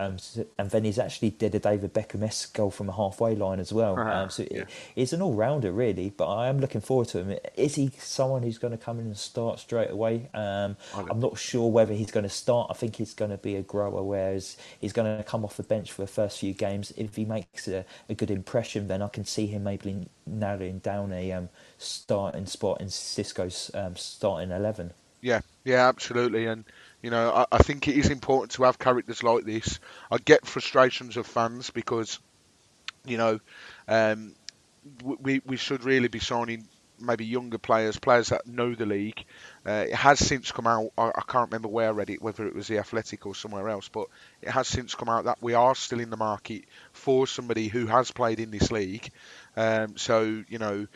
Um, 0.00 0.18
so- 0.18 0.46
and 0.58 0.70
then 0.70 0.84
he's 0.84 0.98
actually 0.98 1.30
did 1.30 1.54
a 1.54 1.58
David 1.58 1.92
Beckham-esque 1.92 2.54
goal 2.54 2.70
from 2.70 2.88
a 2.88 2.92
halfway 2.92 3.34
line 3.34 3.60
as 3.60 3.72
well. 3.72 3.98
Uh-huh, 3.98 4.22
Um, 4.22 4.30
so 4.30 4.46
yeah. 4.50 4.64
he's 4.94 5.12
an 5.12 5.20
all-rounder 5.20 5.72
really, 5.72 6.08
but 6.10 6.26
I 6.26 6.48
am 6.48 6.58
looking 6.58 6.80
forward 6.80 7.08
to 7.08 7.18
him. 7.22 7.38
Is 7.54 7.74
he 7.74 7.90
someone 7.98 8.42
who's 8.42 8.58
going 8.58 8.72
to 8.72 8.82
come 8.82 8.98
in 8.98 9.06
and 9.06 9.16
start 9.16 9.58
straight 9.58 9.90
away? 9.90 10.30
Um, 10.32 10.76
I'm 10.94 11.20
not 11.20 11.38
sure 11.38 11.70
whether 11.70 11.92
he's 11.92 12.10
going 12.10 12.24
to 12.24 12.30
start. 12.30 12.68
I 12.70 12.74
think 12.74 12.96
he's 12.96 13.12
going 13.14 13.30
to 13.30 13.36
be 13.38 13.56
a 13.56 13.62
grower, 13.62 14.02
whereas 14.02 14.56
he's 14.80 14.94
going 14.94 15.18
to 15.18 15.22
come 15.22 15.44
off 15.44 15.56
the 15.58 15.62
bench 15.62 15.92
for 15.92 16.02
the 16.02 16.08
first 16.08 16.38
few 16.38 16.54
games. 16.54 16.92
If 16.96 17.16
he 17.16 17.26
makes 17.26 17.68
a, 17.68 17.84
a 18.08 18.14
good 18.14 18.30
impression, 18.30 18.88
then 18.88 19.02
I 19.02 19.08
can 19.08 19.26
see 19.26 19.46
him 19.46 19.64
maybe 19.64 20.08
narrowing 20.26 20.78
down 20.78 21.12
a 21.12 21.32
um, 21.32 21.48
starting 21.76 22.46
spot 22.46 22.80
in 22.80 22.88
Cisco's 22.88 23.70
um, 23.74 23.96
starting 23.96 24.50
eleven. 24.50 24.92
Yeah, 25.20 25.42
yeah, 25.64 25.86
absolutely. 25.86 26.46
And 26.46 26.64
you 27.02 27.10
know, 27.10 27.30
I, 27.32 27.46
I 27.52 27.58
think 27.58 27.88
it 27.88 27.96
is 27.96 28.10
important 28.10 28.52
to 28.52 28.64
have 28.64 28.78
characters 28.78 29.22
like 29.22 29.44
this. 29.44 29.80
I 30.10 30.18
get 30.18 30.46
frustrations 30.46 31.16
of 31.16 31.26
fans 31.26 31.70
because, 31.70 32.18
you 33.06 33.18
know, 33.18 33.40
um, 33.88 34.34
we 35.02 35.40
we 35.44 35.56
should 35.56 35.84
really 35.84 36.08
be 36.08 36.18
signing 36.18 36.66
maybe 36.98 37.24
younger 37.24 37.56
players, 37.58 37.98
players 37.98 38.28
that 38.28 38.46
know 38.46 38.74
the 38.74 38.84
league. 38.84 39.24
Uh, 39.66 39.86
it 39.88 39.94
has 39.94 40.18
since 40.18 40.52
come 40.52 40.66
out. 40.66 40.90
I, 40.98 41.08
I 41.08 41.22
can't 41.26 41.50
remember 41.50 41.68
where 41.68 41.88
I 41.88 41.92
read 41.92 42.10
it, 42.10 42.20
whether 42.20 42.46
it 42.46 42.54
was 42.54 42.68
the 42.68 42.78
Athletic 42.78 43.26
or 43.26 43.34
somewhere 43.34 43.68
else, 43.68 43.88
but 43.88 44.06
it 44.42 44.50
has 44.50 44.68
since 44.68 44.94
come 44.94 45.08
out 45.08 45.24
that 45.24 45.38
we 45.42 45.54
are 45.54 45.74
still 45.74 46.00
in 46.00 46.10
the 46.10 46.16
market 46.16 46.64
for 46.92 47.26
somebody 47.26 47.68
who 47.68 47.86
has 47.86 48.10
played 48.10 48.40
in 48.40 48.50
this 48.50 48.70
league. 48.70 49.10
Um, 49.56 49.96
so 49.96 50.44
you 50.48 50.58
know, 50.58 50.86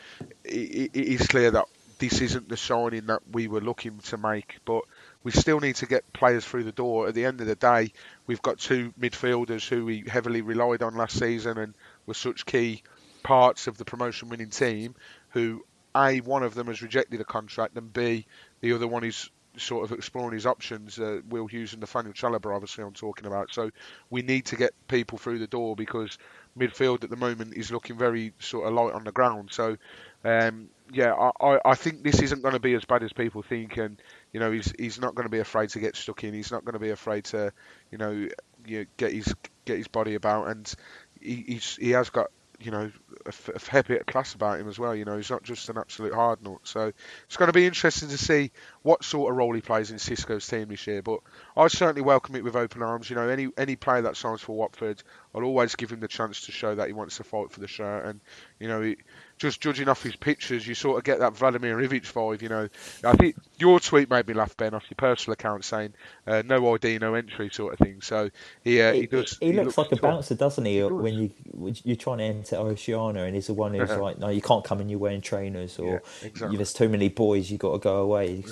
it, 0.43 0.91
it 0.93 1.07
is 1.07 1.27
clear 1.27 1.51
that 1.51 1.65
this 1.97 2.21
isn't 2.21 2.49
the 2.49 2.57
signing 2.57 3.07
that 3.07 3.21
we 3.31 3.47
were 3.47 3.61
looking 3.61 3.99
to 3.99 4.17
make, 4.17 4.57
but 4.65 4.83
we 5.25 5.31
still 5.31 5.59
need 5.59 5.75
to 5.77 5.87
get 5.87 6.13
players 6.13 6.45
through 6.45 6.63
the 6.63 6.71
door. 6.71 7.07
At 7.07 7.15
the 7.15 7.25
end 7.25 7.41
of 7.41 7.47
the 7.47 7.55
day, 7.55 7.91
we've 8.27 8.43
got 8.43 8.59
two 8.59 8.93
midfielders 8.97 9.67
who 9.67 9.83
we 9.83 10.03
heavily 10.07 10.43
relied 10.43 10.83
on 10.83 10.95
last 10.95 11.17
season 11.17 11.57
and 11.57 11.73
were 12.05 12.13
such 12.13 12.45
key 12.45 12.83
parts 13.23 13.65
of 13.65 13.75
the 13.77 13.85
promotion 13.85 14.29
winning 14.29 14.51
team 14.51 14.93
who 15.29 15.65
a 15.95 16.19
one 16.19 16.43
of 16.43 16.53
them 16.53 16.67
has 16.67 16.83
rejected 16.83 17.19
a 17.19 17.25
contract 17.25 17.75
and 17.75 17.91
b 17.91 18.27
the 18.61 18.73
other 18.73 18.87
one 18.87 19.03
is 19.03 19.31
sort 19.57 19.83
of 19.83 19.97
exploring 19.97 20.33
his 20.33 20.45
options 20.45 20.99
uh, 20.99 21.21
Will 21.29 21.47
Hughes 21.47 21.73
and 21.73 21.79
Nathaniel 21.79 22.13
Chalobah 22.13 22.53
obviously 22.53 22.83
I'm 22.83 22.93
talking 22.93 23.25
about 23.25 23.51
so 23.51 23.71
we 24.09 24.21
need 24.21 24.45
to 24.47 24.57
get 24.57 24.73
people 24.87 25.17
through 25.17 25.39
the 25.39 25.47
door 25.47 25.75
because 25.75 26.19
midfield 26.57 27.03
at 27.03 27.09
the 27.09 27.15
moment 27.15 27.55
is 27.55 27.71
looking 27.71 27.97
very 27.97 28.33
sort 28.39 28.67
of 28.67 28.73
light 28.73 28.93
on 28.93 29.03
the 29.05 29.11
ground 29.11 29.49
so 29.51 29.77
um, 30.23 30.69
yeah 30.91 31.13
I, 31.13 31.31
I, 31.45 31.59
I 31.65 31.75
think 31.75 32.03
this 32.03 32.21
isn't 32.21 32.41
going 32.41 32.53
to 32.53 32.59
be 32.59 32.75
as 32.75 32.85
bad 32.85 33.01
as 33.01 33.13
people 33.13 33.41
think 33.41 33.77
and 33.77 33.99
you 34.35 34.41
know 34.41 34.51
he's 34.51 34.73
he's 34.77 34.99
not 34.99 35.15
going 35.15 35.23
to 35.23 35.31
be 35.31 35.39
afraid 35.39 35.69
to 35.69 35.79
get 35.79 35.95
stuck 35.95 36.25
in 36.25 36.33
he's 36.33 36.51
not 36.51 36.65
going 36.65 36.73
to 36.73 36.79
be 36.79 36.89
afraid 36.89 37.23
to 37.23 37.53
you 37.89 37.97
know, 37.97 38.27
you 38.67 38.85
get 38.97 39.13
his 39.13 39.33
get 39.63 39.77
his 39.77 39.87
body 39.87 40.15
about 40.15 40.49
and 40.49 40.73
he, 41.21 41.61
he 41.79 41.91
has 41.91 42.09
got 42.09 42.29
you 42.59 42.71
know 42.71 42.91
a, 43.25 43.29
a 43.29 43.59
fair 43.59 43.83
bit 43.83 44.01
of 44.01 44.05
class 44.07 44.33
about 44.33 44.59
him 44.59 44.67
as 44.67 44.77
well. 44.77 44.93
You 44.93 45.05
know, 45.05 45.15
he's 45.15 45.29
not 45.29 45.43
just 45.43 45.69
an 45.69 45.77
absolute 45.77 46.13
hard 46.13 46.43
nut. 46.43 46.59
So 46.63 46.91
it's 47.25 47.37
going 47.37 47.47
to 47.47 47.53
be 47.53 47.65
interesting 47.65 48.09
to 48.09 48.17
see 48.17 48.51
what 48.81 49.03
sort 49.03 49.31
of 49.31 49.37
role 49.37 49.53
he 49.53 49.61
plays 49.61 49.91
in 49.91 49.99
Cisco's 49.99 50.47
team 50.47 50.67
this 50.67 50.85
year. 50.85 51.01
But 51.01 51.19
I 51.55 51.67
certainly 51.67 52.01
welcome 52.01 52.35
it 52.35 52.43
with 52.43 52.55
open 52.55 52.81
arms. 52.81 53.09
You 53.09 53.15
know, 53.15 53.29
any 53.29 53.47
any 53.57 53.75
player 53.75 54.01
that 54.01 54.17
signs 54.17 54.41
for 54.41 54.55
Watford, 54.55 55.01
I'll 55.33 55.43
always 55.43 55.75
give 55.75 55.91
him 55.91 56.01
the 56.01 56.07
chance 56.07 56.45
to 56.47 56.51
show 56.51 56.75
that 56.75 56.87
he 56.87 56.93
wants 56.93 57.17
to 57.17 57.23
fight 57.23 57.51
for 57.51 57.61
the 57.61 57.67
shirt. 57.67 58.05
And 58.05 58.19
you 58.59 58.67
know, 58.67 58.81
he, 58.81 58.97
just 59.37 59.59
judging 59.59 59.89
off 59.89 60.01
his 60.01 60.15
pictures, 60.15 60.65
you 60.65 60.75
sort 60.75 60.97
of 60.97 61.03
get 61.03 61.19
that 61.19 61.35
Vladimir 61.35 61.77
Ivic 61.77 62.11
vibe. 62.11 62.41
You 62.41 62.49
know, 62.49 62.69
I 63.03 63.13
think 63.13 63.35
your 63.57 63.79
tweet 63.79 64.09
made 64.09 64.27
me 64.27 64.33
laugh, 64.33 64.55
Ben, 64.55 64.73
off 64.73 64.85
your 64.89 64.95
personal 64.95 65.33
account 65.33 65.65
saying 65.65 65.93
uh, 66.25 66.41
no 66.45 66.73
ID, 66.73 66.99
no 66.99 67.15
entry, 67.15 67.49
sort 67.51 67.73
of 67.73 67.79
thing. 67.79 68.01
So 68.01 68.29
he 68.63 68.81
uh, 68.81 68.93
he, 68.93 69.01
he 69.01 69.07
does. 69.07 69.37
He, 69.39 69.47
he 69.47 69.53
looks, 69.53 69.77
looks, 69.77 69.91
like 69.91 69.99
a 69.99 70.01
bouncer, 70.01 70.35
doesn't 70.35 70.63
he? 70.63 70.75
he. 70.75 70.83
When 70.83 71.13
you 71.13 71.31
when 71.51 71.75
you're 71.83 71.97
trying 71.97 72.19
to 72.19 72.23
enter 72.23 72.55
Oceania, 72.55 73.23
and 73.23 73.35
he's 73.35 73.47
the 73.47 73.53
one 73.53 73.73
who's 73.73 73.89
like, 73.89 74.19
no, 74.19 74.29
you 74.29 74.41
can't 74.41 74.63
come 74.63 74.79
in. 74.79 74.87
You're 74.87 74.99
wearing 74.99 75.21
trainers, 75.21 75.79
or 75.79 75.85
yeah, 75.85 76.27
exactly. 76.27 76.57
there's 76.57 76.73
too 76.73 76.87
many 76.87 77.09
boys. 77.09 77.51
You 77.51 77.57
got 77.57 77.73
to 77.73 77.79
go 77.79 77.97
away. 77.97 78.43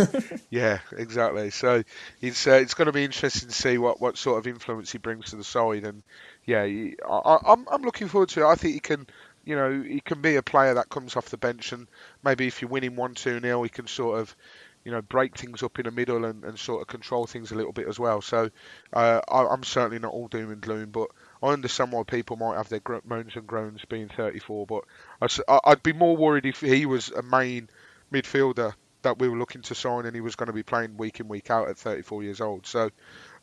yeah, 0.50 0.80
exactly. 0.96 1.50
So 1.50 1.82
it's 2.20 2.46
uh, 2.46 2.52
it's 2.52 2.74
going 2.74 2.86
to 2.86 2.92
be 2.92 3.04
interesting 3.04 3.48
to 3.48 3.54
see 3.54 3.78
what, 3.78 4.00
what 4.00 4.18
sort 4.18 4.38
of 4.38 4.46
influence 4.46 4.92
he 4.92 4.98
brings 4.98 5.30
to 5.30 5.36
the 5.36 5.44
side, 5.44 5.84
and 5.84 6.02
yeah, 6.44 6.62
I, 7.08 7.38
I'm 7.46 7.66
I'm 7.70 7.82
looking 7.82 8.08
forward 8.08 8.28
to 8.30 8.42
it. 8.42 8.46
I 8.46 8.54
think 8.54 8.74
he 8.74 8.80
can 8.80 9.06
you 9.46 9.54
know, 9.54 9.80
he 9.80 10.00
can 10.00 10.20
be 10.20 10.36
a 10.36 10.42
player 10.42 10.74
that 10.74 10.90
comes 10.90 11.16
off 11.16 11.30
the 11.30 11.38
bench 11.38 11.72
and 11.72 11.86
maybe 12.22 12.48
if 12.48 12.60
you're 12.60 12.68
winning 12.68 12.96
1 12.96 13.14
2 13.14 13.40
nil, 13.40 13.62
he 13.62 13.68
can 13.68 13.86
sort 13.86 14.20
of, 14.20 14.36
you 14.84 14.90
know, 14.90 15.00
break 15.00 15.38
things 15.38 15.62
up 15.62 15.78
in 15.78 15.84
the 15.84 15.92
middle 15.92 16.24
and, 16.24 16.44
and 16.44 16.58
sort 16.58 16.82
of 16.82 16.88
control 16.88 17.26
things 17.26 17.52
a 17.52 17.54
little 17.54 17.72
bit 17.72 17.88
as 17.88 17.98
well. 17.98 18.20
So 18.20 18.50
uh, 18.92 19.20
I, 19.28 19.52
am 19.52 19.62
certainly 19.62 20.00
not 20.00 20.12
all 20.12 20.26
doom 20.26 20.50
and 20.50 20.60
gloom, 20.60 20.90
but 20.90 21.08
I 21.40 21.48
understand 21.48 21.92
why 21.92 22.02
people 22.02 22.36
might 22.36 22.56
have 22.56 22.68
their 22.68 22.82
moans 23.04 23.36
and 23.36 23.46
groans 23.46 23.84
being 23.88 24.08
34. 24.08 24.66
But 24.66 24.84
I, 25.22 25.60
I'd 25.64 25.82
be 25.82 25.92
more 25.92 26.16
worried 26.16 26.44
if 26.44 26.60
he 26.60 26.84
was 26.84 27.10
a 27.10 27.22
main 27.22 27.70
midfielder 28.12 28.74
that 29.02 29.20
we 29.20 29.28
were 29.28 29.38
looking 29.38 29.62
to 29.62 29.76
sign 29.76 30.06
and 30.06 30.14
he 30.14 30.20
was 30.20 30.34
going 30.34 30.48
to 30.48 30.52
be 30.52 30.64
playing 30.64 30.96
week 30.96 31.20
in, 31.20 31.28
week 31.28 31.50
out 31.50 31.68
at 31.68 31.78
34 31.78 32.24
years 32.24 32.40
old. 32.40 32.66
So, 32.66 32.90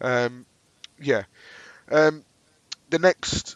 um, 0.02 0.46
yeah. 1.02 1.24
Um, 1.90 2.26
the 2.90 3.00
next 3.00 3.56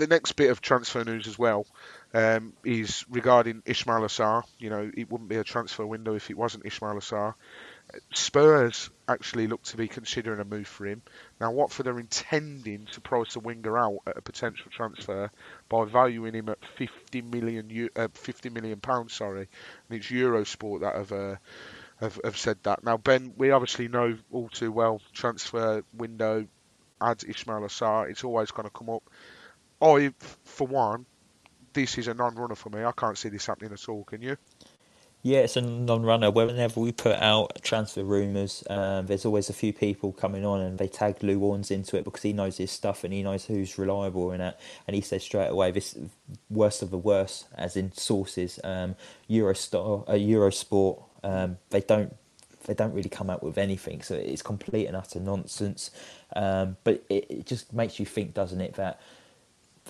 the 0.00 0.06
next 0.06 0.32
bit 0.32 0.50
of 0.50 0.62
transfer 0.62 1.04
news 1.04 1.28
as 1.28 1.38
well 1.38 1.66
um, 2.14 2.54
is 2.64 3.04
regarding 3.10 3.60
Ismaila 3.62 4.08
Sarr. 4.08 4.44
You 4.58 4.70
know, 4.70 4.90
it 4.96 5.10
wouldn't 5.10 5.28
be 5.28 5.36
a 5.36 5.44
transfer 5.44 5.86
window 5.86 6.14
if 6.14 6.30
it 6.30 6.38
wasn't 6.38 6.64
Ismaila 6.64 7.02
Sarr. 7.02 7.34
Spurs 8.14 8.88
actually 9.06 9.46
look 9.46 9.62
to 9.64 9.76
be 9.76 9.88
considering 9.88 10.40
a 10.40 10.44
move 10.44 10.66
for 10.66 10.86
him. 10.86 11.02
Now, 11.38 11.50
Watford 11.50 11.86
are 11.86 12.00
intending 12.00 12.86
to 12.92 13.00
price 13.02 13.34
the 13.34 13.40
winger 13.40 13.76
out 13.76 13.98
at 14.06 14.16
a 14.16 14.22
potential 14.22 14.70
transfer 14.70 15.30
by 15.68 15.84
valuing 15.84 16.34
him 16.34 16.48
at 16.48 16.64
50 16.78 17.20
million, 17.20 17.90
uh, 17.94 18.08
50 18.14 18.48
million 18.48 18.80
pounds. 18.80 19.12
Sorry, 19.12 19.48
and 19.88 19.98
it's 19.98 20.10
Eurosport 20.10 20.80
that 20.80 20.94
have, 20.94 21.12
uh, 21.12 21.36
have 22.00 22.18
have 22.24 22.38
said 22.38 22.56
that. 22.62 22.84
Now, 22.84 22.96
Ben, 22.96 23.34
we 23.36 23.50
obviously 23.50 23.88
know 23.88 24.16
all 24.32 24.48
too 24.48 24.72
well 24.72 25.02
transfer 25.12 25.84
window 25.92 26.46
adds 27.02 27.24
Ismaila 27.24 27.68
Sarr. 27.68 28.08
It's 28.08 28.24
always 28.24 28.50
going 28.50 28.68
to 28.68 28.72
come 28.74 28.88
up. 28.88 29.02
I, 29.80 30.12
for 30.44 30.66
one, 30.66 31.06
this 31.72 31.98
is 31.98 32.08
a 32.08 32.14
non-runner 32.14 32.54
for 32.54 32.70
me. 32.70 32.84
I 32.84 32.92
can't 32.92 33.16
see 33.16 33.28
this 33.28 33.46
happening 33.46 33.72
at 33.72 33.88
all. 33.88 34.04
Can 34.04 34.22
you? 34.22 34.36
Yeah, 35.22 35.40
it's 35.40 35.56
a 35.56 35.60
non-runner. 35.60 36.30
Whenever 36.30 36.80
we 36.80 36.92
put 36.92 37.16
out 37.16 37.62
transfer 37.62 38.02
rumours, 38.02 38.64
um, 38.70 39.06
there's 39.06 39.26
always 39.26 39.50
a 39.50 39.52
few 39.52 39.72
people 39.72 40.12
coming 40.12 40.46
on 40.46 40.62
and 40.62 40.78
they 40.78 40.88
tag 40.88 41.22
Lou 41.22 41.54
into 41.54 41.98
it 41.98 42.04
because 42.04 42.22
he 42.22 42.32
knows 42.32 42.56
his 42.56 42.70
stuff 42.70 43.04
and 43.04 43.12
he 43.12 43.22
knows 43.22 43.44
who's 43.44 43.78
reliable 43.78 44.32
in 44.32 44.40
it. 44.40 44.58
And 44.86 44.94
he 44.94 45.02
says 45.02 45.22
straight 45.22 45.48
away, 45.48 45.72
this 45.72 45.94
worst 46.48 46.80
of 46.80 46.90
the 46.90 46.98
worst, 46.98 47.46
as 47.54 47.76
in 47.76 47.92
sources, 47.92 48.58
um, 48.64 48.96
Eurostar, 49.28 50.08
uh, 50.08 50.12
Eurosport, 50.12 51.02
um, 51.22 51.58
they 51.68 51.82
don't 51.82 52.16
they 52.66 52.74
don't 52.74 52.92
really 52.92 53.08
come 53.08 53.30
out 53.30 53.42
with 53.42 53.58
anything. 53.58 54.02
So 54.02 54.14
it's 54.14 54.42
complete 54.42 54.86
and 54.86 54.96
utter 54.96 55.18
nonsense. 55.20 55.90
Um, 56.36 56.76
but 56.84 57.02
it, 57.08 57.26
it 57.28 57.46
just 57.46 57.72
makes 57.72 57.98
you 57.98 58.06
think, 58.06 58.32
doesn't 58.34 58.60
it, 58.60 58.74
that 58.74 59.00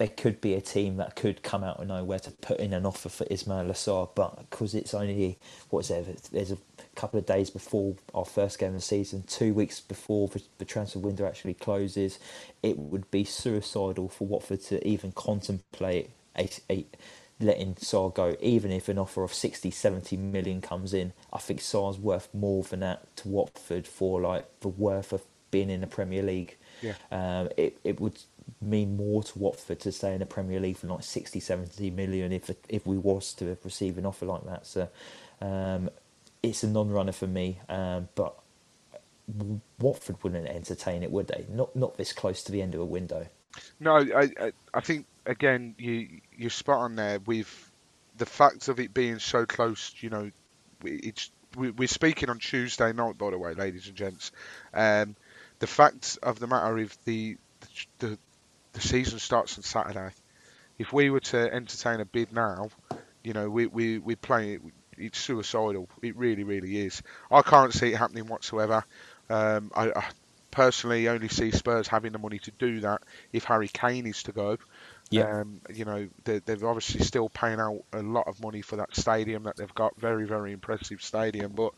there 0.00 0.08
could 0.08 0.40
be 0.40 0.54
a 0.54 0.62
team 0.62 0.96
that 0.96 1.14
could 1.14 1.42
come 1.42 1.62
out 1.62 1.78
of 1.78 1.86
nowhere 1.86 2.18
to 2.18 2.30
put 2.30 2.58
in 2.58 2.72
an 2.72 2.86
offer 2.86 3.10
for 3.10 3.26
Ismaila 3.26 3.72
Sarr, 3.72 4.08
but 4.14 4.48
because 4.48 4.74
it's 4.74 4.94
only 4.94 5.38
what's 5.68 5.88
there? 5.88 6.02
There's 6.32 6.52
a 6.52 6.56
couple 6.94 7.20
of 7.20 7.26
days 7.26 7.50
before 7.50 7.96
our 8.14 8.24
first 8.24 8.58
game 8.58 8.70
of 8.70 8.76
the 8.76 8.80
season, 8.80 9.24
two 9.24 9.52
weeks 9.52 9.78
before 9.78 10.30
the 10.56 10.64
transfer 10.64 11.00
window 11.00 11.26
actually 11.26 11.52
closes, 11.52 12.18
it 12.62 12.78
would 12.78 13.10
be 13.10 13.24
suicidal 13.24 14.08
for 14.08 14.26
Watford 14.26 14.62
to 14.62 14.88
even 14.88 15.12
contemplate 15.12 16.08
a, 16.34 16.48
a 16.70 16.86
letting 17.38 17.74
Sarr 17.74 18.14
go, 18.14 18.36
even 18.40 18.70
if 18.70 18.88
an 18.88 18.96
offer 18.96 19.22
of 19.22 19.34
60, 19.34 19.70
70 19.70 20.16
million 20.16 20.62
comes 20.62 20.94
in. 20.94 21.12
I 21.30 21.40
think 21.40 21.60
Sarr's 21.60 21.98
worth 21.98 22.30
more 22.32 22.62
than 22.62 22.80
that 22.80 23.14
to 23.16 23.28
Watford 23.28 23.86
for 23.86 24.18
like 24.22 24.46
the 24.60 24.68
worth 24.68 25.12
of 25.12 25.24
being 25.50 25.68
in 25.68 25.82
the 25.82 25.86
Premier 25.86 26.22
League. 26.22 26.56
Yeah. 26.80 26.94
Um, 27.12 27.50
it, 27.58 27.78
it 27.84 28.00
would 28.00 28.18
mean 28.60 28.96
more 28.96 29.22
to 29.22 29.38
Watford 29.38 29.80
to 29.80 29.92
stay 29.92 30.12
in 30.12 30.20
the 30.20 30.26
Premier 30.26 30.60
League 30.60 30.76
for 30.76 30.86
like 30.86 31.02
60, 31.02 31.40
70 31.40 31.90
million 31.90 32.32
if 32.32 32.50
if 32.68 32.86
we 32.86 32.98
was 32.98 33.32
to 33.34 33.56
receive 33.64 33.98
an 33.98 34.06
offer 34.06 34.26
like 34.26 34.44
that. 34.44 34.66
So 34.66 34.88
um, 35.40 35.90
it's 36.42 36.62
a 36.62 36.68
non-runner 36.68 37.12
for 37.12 37.26
me, 37.26 37.58
um, 37.68 38.08
but 38.14 38.34
Watford 39.78 40.22
wouldn't 40.22 40.48
entertain 40.48 41.02
it, 41.02 41.10
would 41.10 41.28
they? 41.28 41.46
Not 41.48 41.74
not 41.76 41.96
this 41.96 42.12
close 42.12 42.42
to 42.44 42.52
the 42.52 42.62
end 42.62 42.74
of 42.74 42.80
a 42.80 42.84
window. 42.84 43.26
No, 43.78 43.96
I 43.96 44.52
I, 44.72 44.80
think 44.80 45.06
again 45.26 45.74
you 45.78 46.20
you're 46.36 46.50
spot 46.50 46.78
on 46.78 46.96
there 46.96 47.18
with 47.20 47.70
the 48.16 48.26
fact 48.26 48.68
of 48.68 48.80
it 48.80 48.94
being 48.94 49.18
so 49.18 49.46
close. 49.46 49.94
You 50.00 50.10
know, 50.10 50.30
it's 50.84 51.30
we're 51.56 51.88
speaking 51.88 52.30
on 52.30 52.38
Tuesday 52.38 52.92
night, 52.92 53.18
by 53.18 53.30
the 53.30 53.38
way, 53.38 53.54
ladies 53.54 53.88
and 53.88 53.96
gents. 53.96 54.30
Um, 54.72 55.16
the 55.58 55.66
fact 55.66 56.18
of 56.22 56.38
the 56.38 56.46
matter 56.46 56.78
is 56.78 56.96
the 57.04 57.36
the 57.98 58.18
the 58.72 58.80
season 58.80 59.18
starts 59.18 59.56
on 59.58 59.62
Saturday. 59.62 60.10
If 60.78 60.92
we 60.92 61.10
were 61.10 61.20
to 61.20 61.52
entertain 61.52 62.00
a 62.00 62.04
bid 62.04 62.32
now, 62.32 62.70
you 63.22 63.32
know, 63.32 63.50
we 63.50 63.66
we 63.66 63.98
we 63.98 64.16
play 64.16 64.54
it. 64.54 64.62
It's 64.96 65.18
suicidal. 65.18 65.88
It 66.02 66.16
really, 66.16 66.44
really 66.44 66.78
is. 66.86 67.02
I 67.30 67.42
can't 67.42 67.72
see 67.72 67.92
it 67.92 67.96
happening 67.96 68.26
whatsoever. 68.26 68.84
Um, 69.30 69.70
I, 69.74 69.90
I, 69.90 70.04
personally 70.50 71.08
only 71.08 71.28
see 71.28 71.50
Spurs 71.50 71.88
having 71.88 72.12
the 72.12 72.18
money 72.18 72.38
to 72.40 72.50
do 72.58 72.80
that 72.80 73.02
if 73.32 73.44
Harry 73.44 73.68
Kane 73.68 74.06
is 74.06 74.22
to 74.24 74.32
go. 74.32 74.58
Yeah. 75.10 75.40
Um, 75.40 75.60
you 75.74 75.84
know, 75.84 76.08
they're, 76.24 76.40
they're, 76.40 76.68
obviously 76.68 77.02
still 77.02 77.28
paying 77.28 77.58
out 77.58 77.82
a 77.92 78.00
lot 78.00 78.28
of 78.28 78.40
money 78.40 78.62
for 78.62 78.76
that 78.76 78.94
stadium 78.94 79.42
that 79.44 79.56
they've 79.56 79.74
got. 79.74 79.98
Very, 80.00 80.24
very 80.24 80.52
impressive 80.52 81.02
stadium. 81.02 81.52
But 81.52 81.72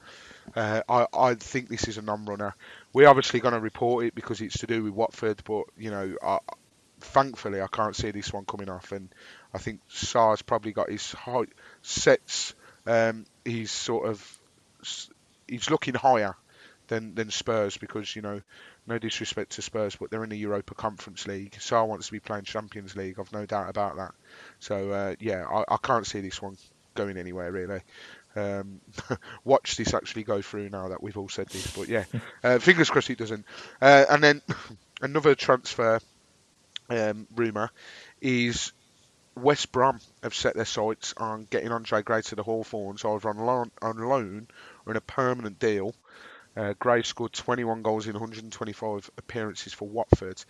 uh, 0.54 0.82
I, 0.86 1.06
I 1.14 1.34
think 1.34 1.68
this 1.68 1.88
is 1.88 1.96
a 1.96 2.02
non-runner. 2.02 2.54
We're 2.92 3.08
obviously 3.08 3.40
going 3.40 3.54
to 3.54 3.60
report 3.60 4.04
it 4.04 4.14
because 4.14 4.42
it's 4.42 4.58
to 4.58 4.66
do 4.66 4.84
with 4.84 4.92
Watford. 4.92 5.42
But 5.44 5.64
you 5.78 5.90
know, 5.90 6.14
I, 6.22 6.38
thankfully, 7.02 7.60
I 7.60 7.66
can't 7.66 7.96
see 7.96 8.10
this 8.10 8.32
one 8.32 8.44
coming 8.44 8.68
off, 8.68 8.92
and 8.92 9.08
I 9.52 9.58
think 9.58 9.80
Sarr's 9.88 10.42
probably 10.42 10.72
got 10.72 10.90
his 10.90 11.12
height 11.12 11.50
sets. 11.82 12.54
Um, 12.86 13.26
he's 13.44 13.70
sort 13.70 14.08
of 14.08 14.38
he's 15.46 15.70
looking 15.70 15.94
higher 15.94 16.34
than 16.88 17.14
than 17.14 17.30
Spurs 17.30 17.76
because 17.76 18.14
you 18.14 18.22
know, 18.22 18.40
no 18.86 18.98
disrespect 18.98 19.52
to 19.52 19.62
Spurs, 19.62 19.96
but 19.96 20.10
they're 20.10 20.24
in 20.24 20.30
the 20.30 20.38
Europa 20.38 20.74
Conference 20.74 21.26
League. 21.26 21.52
Sarr 21.52 21.86
wants 21.86 22.06
to 22.06 22.12
be 22.12 22.20
playing 22.20 22.44
Champions 22.44 22.96
League. 22.96 23.18
I've 23.18 23.32
no 23.32 23.46
doubt 23.46 23.68
about 23.68 23.96
that. 23.96 24.12
So 24.60 24.90
uh, 24.90 25.14
yeah, 25.20 25.44
I, 25.46 25.74
I, 25.74 25.76
can't 25.82 26.06
see 26.06 26.20
this 26.20 26.40
one 26.40 26.56
going 26.94 27.16
anywhere 27.16 27.50
really. 27.50 27.80
Um, 28.34 28.80
watch 29.44 29.76
this 29.76 29.94
actually 29.94 30.24
go 30.24 30.42
through 30.42 30.70
now 30.70 30.88
that 30.88 31.02
we've 31.02 31.16
all 31.16 31.28
said 31.28 31.48
this, 31.48 31.76
but 31.76 31.88
yeah, 31.88 32.04
uh, 32.42 32.58
fingers 32.58 32.90
crossed 32.90 33.10
it 33.10 33.18
doesn't. 33.18 33.44
Uh, 33.80 34.04
and 34.10 34.22
then 34.22 34.42
another 35.02 35.34
transfer 35.34 36.00
um, 36.92 37.26
rumour 37.34 37.70
is 38.20 38.72
West 39.34 39.72
Brom 39.72 39.98
have 40.22 40.34
set 40.34 40.54
their 40.54 40.64
sights 40.64 41.14
on 41.16 41.46
getting 41.50 41.72
Andre 41.72 42.02
Gray 42.02 42.22
to 42.22 42.34
the 42.34 42.42
Hawthorns 42.42 43.04
either 43.04 43.28
on 43.28 43.38
loan, 43.38 43.70
on 43.80 43.98
loan 43.98 44.48
or 44.84 44.92
in 44.92 44.96
a 44.96 45.00
permanent 45.00 45.58
deal. 45.58 45.94
Uh, 46.54 46.74
Gray 46.78 47.02
scored 47.02 47.32
21 47.32 47.82
goals 47.82 48.06
in 48.06 48.12
125 48.12 49.10
appearances 49.16 49.72
for 49.72 49.88
Watford. 49.88 50.44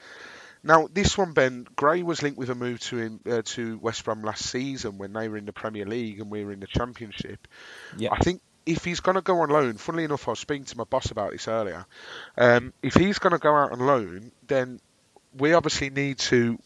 Now, 0.65 0.89
this 0.93 1.17
one, 1.17 1.33
Ben, 1.33 1.67
Gray 1.77 2.03
was 2.03 2.23
linked 2.23 2.39
with 2.39 2.51
a 2.51 2.55
move 2.55 2.81
to 2.81 2.99
him, 2.99 3.21
uh, 3.29 3.43
to 3.45 3.79
West 3.79 4.05
Brom 4.05 4.23
last 4.23 4.47
season 4.47 4.99
when 4.99 5.13
they 5.13 5.29
were 5.29 5.37
in 5.37 5.47
the 5.47 5.53
Premier 5.53 5.87
League 5.87 6.21
and 6.21 6.31
we 6.31 6.45
were 6.45 6.53
in 6.53 6.61
the 6.61 6.67
Championship. 6.67 7.47
Yeah. 7.97 8.11
I 8.13 8.19
think 8.19 8.43
if 8.67 8.85
he's 8.85 9.01
going 9.01 9.17
to 9.17 9.23
go 9.23 9.41
on 9.41 9.51
loan, 9.51 9.75
funnily 9.75 10.05
enough, 10.05 10.29
I 10.29 10.33
was 10.33 10.41
speaking 10.41 10.67
to 10.67 10.79
my 10.79 10.85
boss 10.85 11.11
about 11.11 11.33
this 11.33 11.49
earlier. 11.49 11.85
Um, 12.37 12.73
if 12.83 12.95
he's 12.95 13.19
going 13.19 13.33
to 13.33 13.39
go 13.39 13.55
out 13.55 13.73
on 13.73 13.81
loan, 13.81 14.33
then 14.47 14.81
we 15.37 15.55
obviously 15.55 15.91
need 15.91 16.19
to 16.19 16.59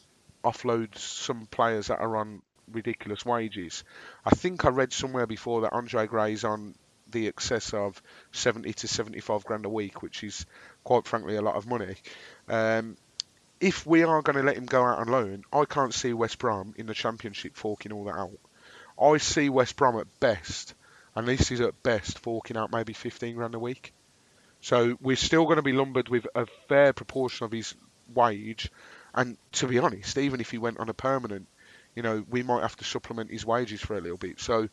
offload 0.45 0.97
some 0.97 1.47
players 1.47 1.89
that 1.89 2.01
are 2.01 2.17
on 2.17 2.43
ridiculous 2.71 3.25
wages. 3.25 3.85
I 4.25 4.31
think 4.31 4.65
I 4.65 4.69
read 4.69 4.93
somewhere 4.93 5.27
before 5.27 5.63
that 5.63 5.73
Andre 5.73 6.07
Gray's 6.07 6.45
on 6.45 6.75
the 7.11 7.29
excess 7.29 7.73
of 7.73 8.01
70 8.33 8.73
to 8.73 8.89
75 8.89 9.45
grand 9.45 9.65
a 9.65 9.69
week, 9.69 10.03
which 10.03 10.25
is 10.25 10.47
quite 10.85 11.07
frankly 11.07 11.37
a 11.37 11.43
lot 11.43 11.55
of 11.55 11.67
money. 11.67 11.97
Um, 12.49 12.97
if 13.61 13.87
we 13.87 14.03
are 14.03 14.23
going 14.23 14.37
to 14.37 14.43
let 14.43 14.57
him 14.57 14.67
go 14.67 14.85
out 14.85 14.99
on 14.99 15.09
loan, 15.09 15.45
I 15.53 15.65
can't 15.65 15.95
see 15.95 16.13
West 16.13 16.39
Brom 16.39 16.75
in 16.77 16.87
the 16.87 16.95
Championship 16.95 17.57
forking 17.57 17.93
all 17.93 18.05
that 18.05 18.17
out. 18.17 18.39
I 19.01 19.19
see 19.19 19.49
West 19.49 19.77
Brom 19.77 19.99
at 19.99 20.21
best, 20.21 20.75
and 21.15 21.27
this 21.27 21.51
is 21.51 21.61
at 21.61 21.83
best, 21.83 22.19
forking 22.19 22.57
out 22.57 22.73
maybe 22.73 22.93
15 22.93 23.37
grand 23.37 23.55
a 23.55 23.59
week. 23.59 23.93
So 24.61 24.97
we're 25.01 25.17
still 25.17 25.45
going 25.45 25.57
to 25.57 25.63
be 25.63 25.73
lumbered 25.73 26.09
with 26.09 26.27
a 26.35 26.47
fair 26.69 26.93
proportion 26.93 27.45
of 27.45 27.53
his 27.53 27.75
wage. 28.15 28.71
And 29.15 29.37
to 29.53 29.67
be 29.67 29.79
honest, 29.79 30.19
even 30.19 30.41
if 30.41 30.51
he 30.51 30.59
went 30.59 30.79
on 30.79 30.89
a 30.89 30.95
permanent, 30.95 31.47
you 31.95 32.03
know, 32.03 32.25
we 32.29 32.43
might 32.43 32.63
have 32.63 32.77
to 32.77 32.85
supplement 32.85 33.31
his 33.31 33.47
wages 33.47 33.81
for 33.81 33.97
a 33.97 34.01
little 34.01 34.19
bit. 34.19 34.39
So 34.39 34.69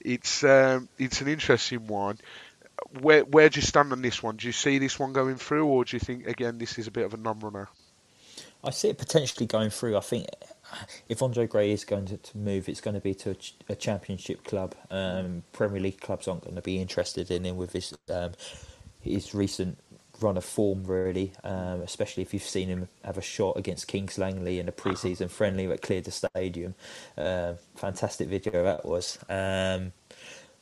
it's 0.00 0.42
um, 0.42 0.88
it's 0.98 1.20
an 1.20 1.28
interesting 1.28 1.86
one. 1.86 2.18
Where 3.00 3.24
where 3.24 3.48
do 3.48 3.60
you 3.60 3.66
stand 3.66 3.92
on 3.92 4.02
this 4.02 4.22
one? 4.22 4.36
Do 4.36 4.46
you 4.46 4.52
see 4.52 4.78
this 4.78 4.98
one 4.98 5.12
going 5.12 5.36
through, 5.36 5.66
or 5.66 5.84
do 5.84 5.96
you 5.96 6.00
think 6.00 6.26
again 6.26 6.58
this 6.58 6.78
is 6.78 6.88
a 6.88 6.90
bit 6.90 7.04
of 7.04 7.14
a 7.14 7.16
non-runner? 7.16 7.68
I 8.64 8.70
see 8.70 8.88
it 8.88 8.98
potentially 8.98 9.46
going 9.46 9.70
through. 9.70 9.96
I 9.96 10.00
think 10.00 10.26
if 11.08 11.22
Andre 11.22 11.46
Gray 11.46 11.70
is 11.70 11.84
going 11.84 12.06
to, 12.06 12.16
to 12.16 12.38
move, 12.38 12.68
it's 12.68 12.80
going 12.80 12.94
to 12.94 13.00
be 13.00 13.14
to 13.14 13.30
a, 13.30 13.72
a 13.72 13.76
championship 13.76 14.42
club. 14.44 14.74
Um, 14.90 15.42
Premier 15.52 15.80
League 15.80 16.00
clubs 16.00 16.26
aren't 16.26 16.42
going 16.42 16.56
to 16.56 16.62
be 16.62 16.80
interested 16.80 17.30
in 17.30 17.44
him 17.44 17.56
with 17.56 17.72
his 17.72 17.94
um, 18.10 18.32
his 19.00 19.34
recent 19.34 19.78
run 20.24 20.36
of 20.36 20.44
form, 20.44 20.84
really, 20.84 21.32
um, 21.44 21.82
especially 21.82 22.22
if 22.22 22.32
you've 22.32 22.42
seen 22.42 22.68
him 22.68 22.88
have 23.04 23.18
a 23.18 23.22
shot 23.22 23.56
against 23.56 23.86
Kings 23.86 24.18
Langley 24.18 24.58
in 24.58 24.68
a 24.68 24.72
pre-season 24.72 25.28
friendly 25.28 25.66
that 25.66 25.82
cleared 25.82 26.04
the 26.04 26.10
stadium. 26.10 26.74
Uh, 27.16 27.54
fantastic 27.76 28.28
video 28.28 28.64
that 28.64 28.84
was. 28.84 29.18
Um, 29.28 29.92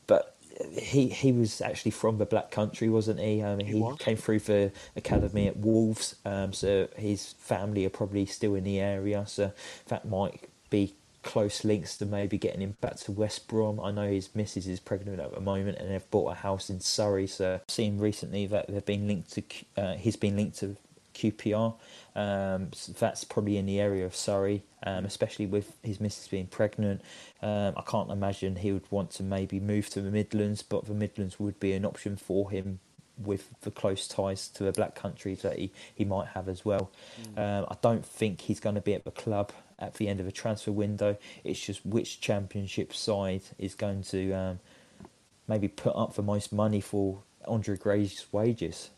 but 0.07 0.37
he 0.78 1.09
he 1.09 1.33
was 1.33 1.61
actually 1.61 1.92
from 1.92 2.19
the 2.19 2.26
Black 2.26 2.50
Country, 2.50 2.88
wasn't 2.88 3.21
he? 3.21 3.42
Um, 3.42 3.59
he, 3.61 3.81
he 3.81 3.97
came 3.99 4.16
through 4.16 4.40
the 4.40 4.73
academy 4.97 5.49
at 5.49 5.57
Wolves, 5.57 6.16
um, 6.25 6.52
so 6.52 6.88
his 6.97 7.35
family 7.38 7.87
are 7.87 7.90
probably 7.90 8.26
still 8.26 8.54
in 8.54 8.64
the 8.64 8.81
area. 8.81 9.25
So 9.26 9.52
that 9.87 10.09
might 10.09 10.49
be 10.71 10.95
close 11.23 11.64
links 11.64 11.97
to 11.99 12.07
maybe 12.07 12.38
getting 12.38 12.61
him 12.61 12.76
back 12.81 12.97
to 12.97 13.12
West 13.12 13.49
Brom. 13.49 13.81
I 13.81 13.91
know 13.91 14.09
his 14.09 14.35
missus 14.35 14.67
is 14.67 14.81
pregnant 14.81 15.21
at 15.21 15.35
the 15.35 15.41
moment, 15.41 15.79
and 15.79 15.91
they've 15.91 16.11
bought 16.11 16.33
a 16.33 16.35
house 16.35 16.71
in 16.71 16.81
Surrey. 16.81 17.26
So 17.26 17.55
I've 17.55 17.73
seen 17.73 17.99
recently 17.99 18.47
that 18.47 18.69
they've 18.69 18.85
been 18.85 19.07
linked 19.07 19.33
to. 19.33 19.43
Uh, 19.76 19.95
he's 19.95 20.17
been 20.17 20.37
linked 20.37 20.59
to 20.59 20.76
QPR. 21.14 21.75
Um, 22.14 22.73
so 22.73 22.93
that's 22.93 23.25
probably 23.25 23.57
in 23.57 23.67
the 23.67 23.81
area 23.81 24.05
of 24.05 24.14
Surrey, 24.14 24.62
um, 24.85 25.05
especially 25.05 25.47
with 25.47 25.76
his 25.83 26.00
missus 26.00 26.29
being 26.29 26.47
pregnant. 26.47 27.02
Um, 27.43 27.75
I 27.76 27.83
can't 27.83 28.11
imagine 28.11 28.57
he 28.57 28.73
would 28.73 28.91
want 28.91 29.11
to 29.12 29.23
maybe 29.23 29.61
move 29.61 29.88
to 29.91 30.00
the 30.00 30.11
Midlands, 30.11 30.62
but 30.62 30.87
the 30.87 30.95
Midlands 30.95 31.38
would 31.38 31.59
be 31.61 31.73
an 31.73 31.85
option 31.85 32.17
for 32.17 32.50
him 32.50 32.81
with 33.19 33.50
the 33.61 33.71
close 33.71 34.09
ties 34.09 34.49
to 34.49 34.64
the 34.64 34.73
black 34.73 34.95
countries 34.95 35.43
that 35.43 35.59
he, 35.59 35.71
he 35.95 36.05
might 36.05 36.29
have 36.29 36.49
as 36.49 36.64
well. 36.64 36.91
Mm. 37.37 37.67
I 37.71 37.76
don't 37.83 38.05
think 38.05 38.41
he's 38.43 38.59
going 38.59 38.75
to 38.75 38.81
be 38.81 38.95
at 38.95 39.05
the 39.05 39.11
club 39.11 39.52
at 39.83 39.95
the 39.95 40.09
end 40.09 40.21
of 40.21 40.27
a 40.27 40.33
transfer 40.33 40.73
window. 40.73 41.17
It's 41.45 41.61
just 41.61 41.85
which 41.85 42.21
championship 42.21 42.95
side 42.95 43.43
is 43.59 43.75
going 43.75 44.05
to 44.05 44.33
um, 44.33 44.61
maybe 45.49 45.69
put 45.69 45.97
up 45.97 46.15
the 46.15 46.23
most 46.23 46.53
money 46.53 46.81
for 46.81 47.19
Andre 47.47 47.77
Gray's 47.77 48.25
wages. 48.31 48.91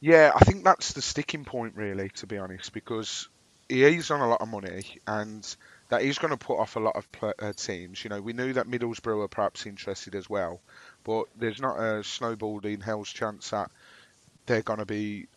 Yeah, 0.00 0.32
I 0.34 0.44
think 0.44 0.64
that's 0.64 0.94
the 0.94 1.02
sticking 1.02 1.44
point, 1.44 1.76
really, 1.76 2.08
to 2.16 2.26
be 2.26 2.36
honest, 2.36 2.72
because 2.72 3.28
he 3.68 3.84
is 3.84 4.10
on 4.10 4.20
a 4.20 4.28
lot 4.28 4.40
of 4.40 4.48
money 4.48 4.98
and 5.06 5.56
that 5.88 6.02
is 6.02 6.18
going 6.18 6.32
to 6.32 6.36
put 6.36 6.58
off 6.58 6.76
a 6.76 6.80
lot 6.80 6.96
of 6.96 7.06
uh, 7.22 7.52
teams. 7.52 8.02
You 8.02 8.10
know, 8.10 8.20
we 8.20 8.32
knew 8.32 8.54
that 8.54 8.66
Middlesbrough 8.66 9.18
were 9.18 9.28
perhaps 9.28 9.66
interested 9.66 10.14
as 10.14 10.28
well, 10.28 10.60
but 11.04 11.26
there's 11.36 11.60
not 11.60 11.78
a 11.78 12.02
snowballed 12.02 12.66
in 12.66 12.80
hell's 12.80 13.10
chance 13.10 13.50
that 13.50 13.70
they're 14.46 14.62
going 14.62 14.80
to 14.80 14.86
be 14.86 15.28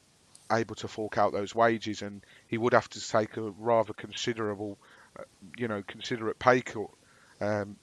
able 0.52 0.76
to 0.76 0.88
fork 0.88 1.18
out 1.18 1.34
those 1.34 1.54
wages, 1.54 2.02
and 2.02 2.26
he 2.48 2.58
would 2.58 2.74
have 2.74 2.90
to 2.92 3.06
take 3.06 3.38
a 3.38 3.42
rather 3.42 3.94
considerable, 3.94 4.78
you 5.58 5.68
know, 5.68 5.84
considerate 5.86 6.40
pay 6.40 6.62
cut. 6.62 6.90
Um, 7.42 7.76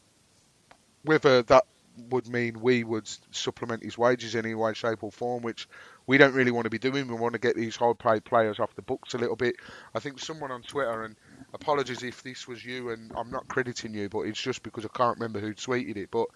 whether 1.04 1.42
that 1.42 1.64
would 2.10 2.26
mean 2.26 2.60
we 2.60 2.84
would 2.84 3.08
supplement 3.32 3.82
his 3.82 3.98
wages 3.98 4.34
in 4.34 4.44
any 4.44 4.54
way, 4.54 4.72
shape, 4.74 5.02
or 5.02 5.12
form, 5.12 5.42
which 5.42 5.68
we 6.06 6.18
don't 6.18 6.34
really 6.34 6.50
want 6.50 6.64
to 6.64 6.70
be 6.70 6.78
doing. 6.78 7.06
We 7.06 7.14
want 7.14 7.34
to 7.34 7.38
get 7.38 7.54
these 7.54 7.76
high 7.76 7.92
paid 7.92 8.24
players 8.24 8.58
off 8.58 8.74
the 8.74 8.82
books 8.82 9.14
a 9.14 9.18
little 9.18 9.36
bit. 9.36 9.56
I 9.94 9.98
think 9.98 10.18
someone 10.18 10.50
on 10.50 10.62
Twitter, 10.62 11.04
and 11.04 11.16
apologies 11.52 12.02
if 12.02 12.22
this 12.22 12.48
was 12.48 12.64
you, 12.64 12.90
and 12.90 13.12
I'm 13.16 13.30
not 13.30 13.48
crediting 13.48 13.94
you, 13.94 14.08
but 14.08 14.20
it's 14.20 14.40
just 14.40 14.62
because 14.62 14.84
I 14.84 14.88
can't 14.88 15.18
remember 15.18 15.40
who 15.40 15.54
tweeted 15.54 15.96
it. 15.96 16.10
But 16.10 16.28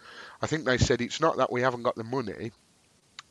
I 0.42 0.46
think 0.46 0.64
they 0.64 0.78
said 0.78 1.00
it's 1.00 1.20
not 1.20 1.38
that 1.38 1.52
we 1.52 1.62
haven't 1.62 1.82
got 1.82 1.96
the 1.96 2.04
money. 2.04 2.52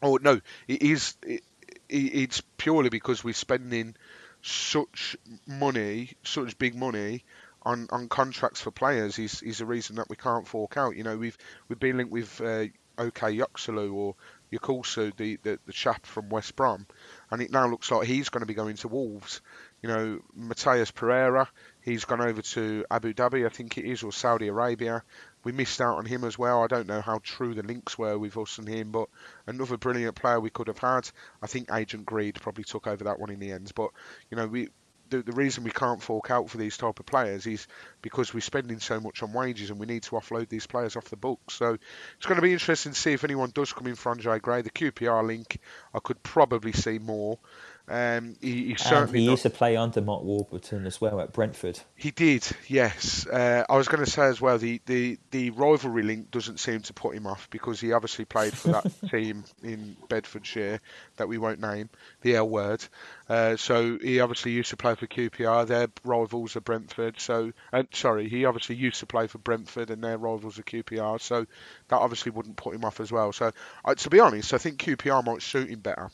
Oh 0.01 0.17
no, 0.21 0.41
it 0.67 0.81
is. 0.81 1.15
It, 1.23 1.43
it's 1.87 2.41
purely 2.57 2.89
because 2.89 3.23
we're 3.23 3.33
spending 3.33 3.95
such 4.41 5.17
money, 5.47 6.11
such 6.23 6.57
big 6.57 6.75
money 6.75 7.23
on, 7.65 7.87
on 7.91 8.07
contracts 8.07 8.61
for 8.61 8.71
players 8.71 9.17
is, 9.17 9.41
is 9.41 9.61
a 9.61 9.65
reason 9.65 9.95
that 9.95 10.09
we 10.09 10.15
can't 10.15 10.47
fork 10.47 10.77
out. 10.77 10.95
You 10.95 11.03
know, 11.03 11.17
we've 11.17 11.37
we've 11.67 11.79
been 11.79 11.97
linked 11.97 12.11
with 12.11 12.39
uh, 12.41 12.65
Okay 12.97 13.37
Yokuşlu 13.37 13.93
or 13.93 14.15
Yakulsu, 14.53 15.15
the, 15.17 15.37
the, 15.43 15.59
the 15.65 15.73
chap 15.73 16.05
from 16.05 16.29
West 16.29 16.55
Brom, 16.55 16.85
and 17.31 17.41
it 17.41 17.51
now 17.51 17.67
looks 17.67 17.91
like 17.91 18.07
he's 18.07 18.29
going 18.29 18.41
to 18.41 18.47
be 18.47 18.53
going 18.53 18.75
to 18.77 18.87
Wolves. 18.87 19.41
You 19.81 19.89
know, 19.89 20.19
Matheus 20.37 20.93
Pereira, 20.93 21.49
he's 21.81 22.05
gone 22.05 22.21
over 22.21 22.41
to 22.41 22.85
Abu 22.89 23.13
Dhabi, 23.13 23.45
I 23.45 23.49
think 23.49 23.77
it 23.77 23.85
is, 23.85 24.03
or 24.03 24.11
Saudi 24.11 24.47
Arabia. 24.47 25.03
We 25.43 25.51
missed 25.51 25.81
out 25.81 25.97
on 25.97 26.05
him 26.05 26.23
as 26.23 26.39
well. 26.39 26.63
I 26.63 26.67
don't 26.67 26.87
know 26.87 27.01
how 27.01 27.19
true 27.21 27.53
the 27.53 27.63
links 27.63 27.97
were 27.97 28.17
with 28.17 28.37
us 28.37 28.57
and 28.57 28.67
him, 28.67 28.91
but 28.91 29.09
another 29.45 29.77
brilliant 29.77 30.15
player 30.15 30.39
we 30.39 30.49
could 30.49 30.67
have 30.67 30.79
had. 30.79 31.09
I 31.41 31.47
think 31.47 31.71
Agent 31.71 32.05
Greed 32.05 32.35
probably 32.41 32.63
took 32.63 32.87
over 32.87 33.03
that 33.03 33.19
one 33.19 33.29
in 33.29 33.39
the 33.39 33.51
end. 33.51 33.71
But 33.75 33.91
you 34.31 34.37
know, 34.37 34.47
we 34.47 34.69
the, 35.09 35.21
the 35.21 35.31
reason 35.31 35.63
we 35.63 35.71
can't 35.71 36.01
fork 36.01 36.31
out 36.31 36.49
for 36.49 36.57
these 36.57 36.77
type 36.77 36.99
of 36.99 37.05
players 37.05 37.45
is 37.47 37.67
because 38.01 38.33
we're 38.33 38.41
spending 38.41 38.79
so 38.79 38.99
much 38.99 39.23
on 39.23 39.33
wages 39.33 39.69
and 39.69 39.79
we 39.79 39.85
need 39.85 40.03
to 40.03 40.11
offload 40.11 40.49
these 40.49 40.67
players 40.67 40.95
off 40.95 41.05
the 41.05 41.15
books. 41.15 41.53
So 41.55 41.77
it's 42.17 42.25
going 42.25 42.37
to 42.37 42.41
be 42.41 42.53
interesting 42.53 42.93
to 42.93 42.99
see 42.99 43.13
if 43.13 43.23
anyone 43.23 43.51
does 43.53 43.73
come 43.73 43.87
in 43.87 43.95
for 43.95 44.11
Andre 44.11 44.39
Gray. 44.39 44.61
The 44.61 44.69
QPR 44.69 45.25
link, 45.25 45.59
I 45.93 45.99
could 45.99 46.21
probably 46.23 46.71
see 46.71 46.99
more. 46.99 47.39
Um, 47.87 48.35
he, 48.41 48.69
he 48.69 48.75
certainly 48.75 49.19
he 49.19 49.25
not... 49.27 49.31
used 49.31 49.43
to 49.43 49.51
play 49.51 49.77
under 49.77 50.01
Mark 50.01 50.23
Warburton 50.23 50.87
as 50.87 50.99
well 50.99 51.19
at 51.19 51.33
Brentford. 51.33 51.79
He 51.95 52.11
did, 52.11 52.47
yes. 52.67 53.27
Uh, 53.27 53.63
I 53.69 53.77
was 53.77 53.87
going 53.87 54.03
to 54.03 54.09
say 54.09 54.25
as 54.25 54.41
well 54.41 54.57
the, 54.57 54.81
the, 54.87 55.19
the 55.29 55.51
rivalry 55.51 56.01
link 56.01 56.31
doesn't 56.31 56.59
seem 56.59 56.81
to 56.81 56.93
put 56.93 57.15
him 57.15 57.27
off 57.27 57.47
because 57.51 57.79
he 57.79 57.93
obviously 57.93 58.25
played 58.25 58.53
for 58.53 58.69
that 58.69 58.91
team 59.11 59.43
in 59.61 59.95
Bedfordshire 60.09 60.81
that 61.17 61.27
we 61.27 61.37
won't 61.37 61.59
name, 61.59 61.89
the 62.21 62.35
L 62.35 62.49
word. 62.49 62.83
Uh, 63.29 63.55
so 63.55 63.97
he 64.01 64.19
obviously 64.19 64.51
used 64.51 64.71
to 64.71 64.77
play 64.77 64.95
for 64.95 65.05
QPR. 65.05 65.67
Their 65.67 65.87
rivals 66.03 66.55
are 66.55 66.61
Brentford. 66.61 67.19
So 67.19 67.51
uh, 67.71 67.83
sorry, 67.93 68.29
he 68.29 68.45
obviously 68.45 68.75
used 68.75 69.01
to 69.01 69.05
play 69.05 69.27
for 69.27 69.37
Brentford 69.37 69.91
and 69.91 70.03
their 70.03 70.17
rivals 70.17 70.57
are 70.57 70.63
QPR. 70.63 71.21
So 71.21 71.45
that 71.89 71.97
obviously 71.97 72.31
wouldn't 72.31 72.57
put 72.57 72.73
him 72.73 72.83
off 72.83 72.99
as 72.99 73.11
well. 73.11 73.31
So 73.31 73.51
uh, 73.83 73.93
to 73.93 74.09
be 74.09 74.19
honest, 74.19 74.53
I 74.55 74.57
think 74.57 74.79
QPR 74.79 75.23
might 75.23 75.43
suit 75.43 75.69
him 75.69 75.79
better. 75.81 76.09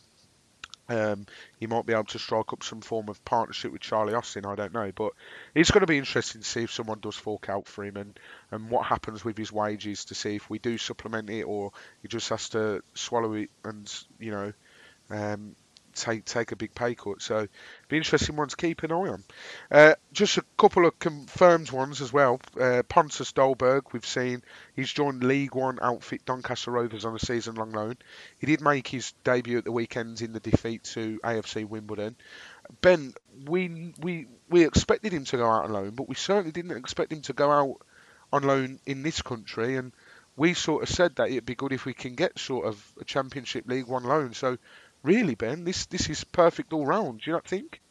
Um, 0.92 1.26
he 1.58 1.68
might 1.68 1.86
be 1.86 1.94
able 1.94 2.04
to 2.04 2.20
strike 2.20 2.52
up 2.52 2.64
some 2.64 2.82
form 2.82 3.08
of 3.08 3.24
partnership 3.24 3.72
with 3.72 3.80
Charlie 3.80 4.14
Austin. 4.14 4.46
I 4.46 4.56
don't 4.56 4.74
know, 4.74 4.92
but 4.94 5.14
it's 5.56 5.72
going 5.72 5.82
to 5.82 5.88
be 5.88 5.98
interesting 5.98 6.42
to 6.42 6.48
see 6.48 6.64
if 6.64 6.72
someone 6.74 7.00
does 7.00 7.16
fork 7.16 7.48
out 7.48 7.66
for 7.66 7.86
him 7.86 7.96
and, 7.96 8.20
and 8.52 8.70
what 8.70 8.86
happens 8.86 9.24
with 9.24 9.38
his 9.38 9.54
wages 9.54 10.04
to 10.06 10.16
see 10.16 10.36
if 10.36 10.50
we 10.50 10.60
do 10.60 10.78
supplement 10.78 11.30
it 11.30 11.44
or 11.44 11.72
he 12.02 12.10
just 12.10 12.28
has 12.28 12.50
to 12.50 12.84
swallow 12.94 13.34
it 13.34 13.50
and 13.64 14.04
you 14.20 14.32
know 14.32 14.52
um, 15.10 15.56
take 15.94 16.26
take 16.26 16.52
a 16.52 16.56
big 16.56 16.74
pay 16.74 16.96
cut. 16.96 17.22
So 17.22 17.48
be 17.88 17.98
interesting 17.98 18.36
one 18.36 18.48
to 18.48 18.56
keep 18.56 18.84
an 18.84 18.92
eye 18.92 18.96
on. 18.96 19.24
Uh, 19.70 19.94
just 20.12 20.38
a 20.38 20.44
couple 20.58 20.86
of 20.86 20.98
confirmed 21.00 21.72
ones 21.72 22.02
as 22.02 22.12
well. 22.12 22.40
Uh, 22.60 22.84
Pontus 22.88 23.32
Dahlberg, 23.32 23.94
we've 23.94 24.06
seen 24.06 24.44
he's 24.76 24.92
joined 24.92 25.24
League 25.24 25.56
One 25.56 25.80
outfit 25.82 26.26
Doncaster 26.26 26.72
Rovers 26.72 27.06
on 27.06 27.16
a 27.16 27.20
season-long 27.20 27.72
loan. 27.72 27.98
He 28.38 28.48
did 28.48 28.62
make 28.62 28.88
his 28.88 29.14
debut 29.24 29.58
at 29.58 29.66
the 29.66 29.72
weekend 29.72 30.22
in 30.22 30.34
the 30.34 30.40
defeat 30.40 30.84
to 30.96 31.20
AFC 31.24 31.68
Wimbledon. 31.68 32.16
Ben, 32.82 33.14
we 33.46 33.94
we 34.00 34.28
we 34.50 34.66
expected 34.66 35.14
him 35.14 35.26
to 35.26 35.38
go 35.38 35.50
out 35.50 35.66
on 35.66 35.74
loan, 35.74 35.92
but 35.92 36.08
we 36.08 36.16
certainly 36.16 36.52
didn't 36.52 36.78
expect 36.78 37.12
him 37.12 37.22
to 37.22 37.34
go 37.34 37.52
out 37.52 37.78
on 38.34 38.44
loan 38.44 38.80
in 38.86 39.04
this 39.04 39.22
country 39.22 39.76
and 39.76 39.92
we 40.36 40.54
sort 40.54 40.84
of 40.84 40.90
said 40.90 41.16
that 41.16 41.30
it'd 41.30 41.46
be 41.46 41.56
good 41.56 41.74
if 41.74 41.86
we 41.86 41.94
can 41.94 42.16
get 42.16 42.40
sort 42.40 42.66
of 42.66 42.94
a 43.00 43.04
Championship 43.04 43.68
League 43.68 43.88
One 43.88 44.04
loan. 44.04 44.34
So 44.34 44.58
really, 45.04 45.36
Ben, 45.36 45.64
this 45.64 45.86
this 45.86 46.10
is 46.10 46.24
perfect 46.24 46.74
all 46.74 46.86
round. 46.86 47.22
Do 47.22 47.32
you 47.32 47.34
not 47.34 47.48
think? 47.48 47.82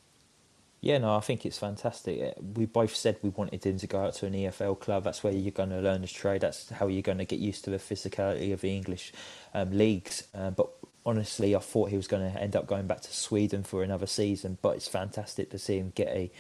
Yeah, 0.82 0.96
no, 0.96 1.14
I 1.14 1.20
think 1.20 1.44
it's 1.44 1.58
fantastic. 1.58 2.34
We 2.54 2.64
both 2.64 2.96
said 2.96 3.18
we 3.20 3.28
wanted 3.28 3.64
him 3.64 3.76
to 3.78 3.86
go 3.86 4.00
out 4.06 4.14
to 4.14 4.26
an 4.26 4.32
EFL 4.32 4.80
club. 4.80 5.04
That's 5.04 5.22
where 5.22 5.32
you're 5.32 5.52
going 5.52 5.68
to 5.70 5.80
learn 5.80 6.00
his 6.00 6.12
trade. 6.12 6.40
That's 6.40 6.70
how 6.70 6.86
you're 6.86 7.02
going 7.02 7.18
to 7.18 7.26
get 7.26 7.38
used 7.38 7.64
to 7.64 7.70
the 7.70 7.76
physicality 7.76 8.54
of 8.54 8.62
the 8.62 8.74
English 8.74 9.12
um, 9.52 9.76
leagues. 9.76 10.26
Um, 10.34 10.54
but 10.54 10.70
honestly, 11.04 11.54
I 11.54 11.58
thought 11.58 11.90
he 11.90 11.98
was 11.98 12.06
going 12.06 12.32
to 12.32 12.40
end 12.40 12.56
up 12.56 12.66
going 12.66 12.86
back 12.86 13.02
to 13.02 13.14
Sweden 13.14 13.62
for 13.62 13.82
another 13.82 14.06
season. 14.06 14.56
But 14.62 14.76
it's 14.76 14.88
fantastic 14.88 15.50
to 15.50 15.58
see 15.58 15.76
him 15.76 15.92
get 15.94 16.08
a 16.08 16.30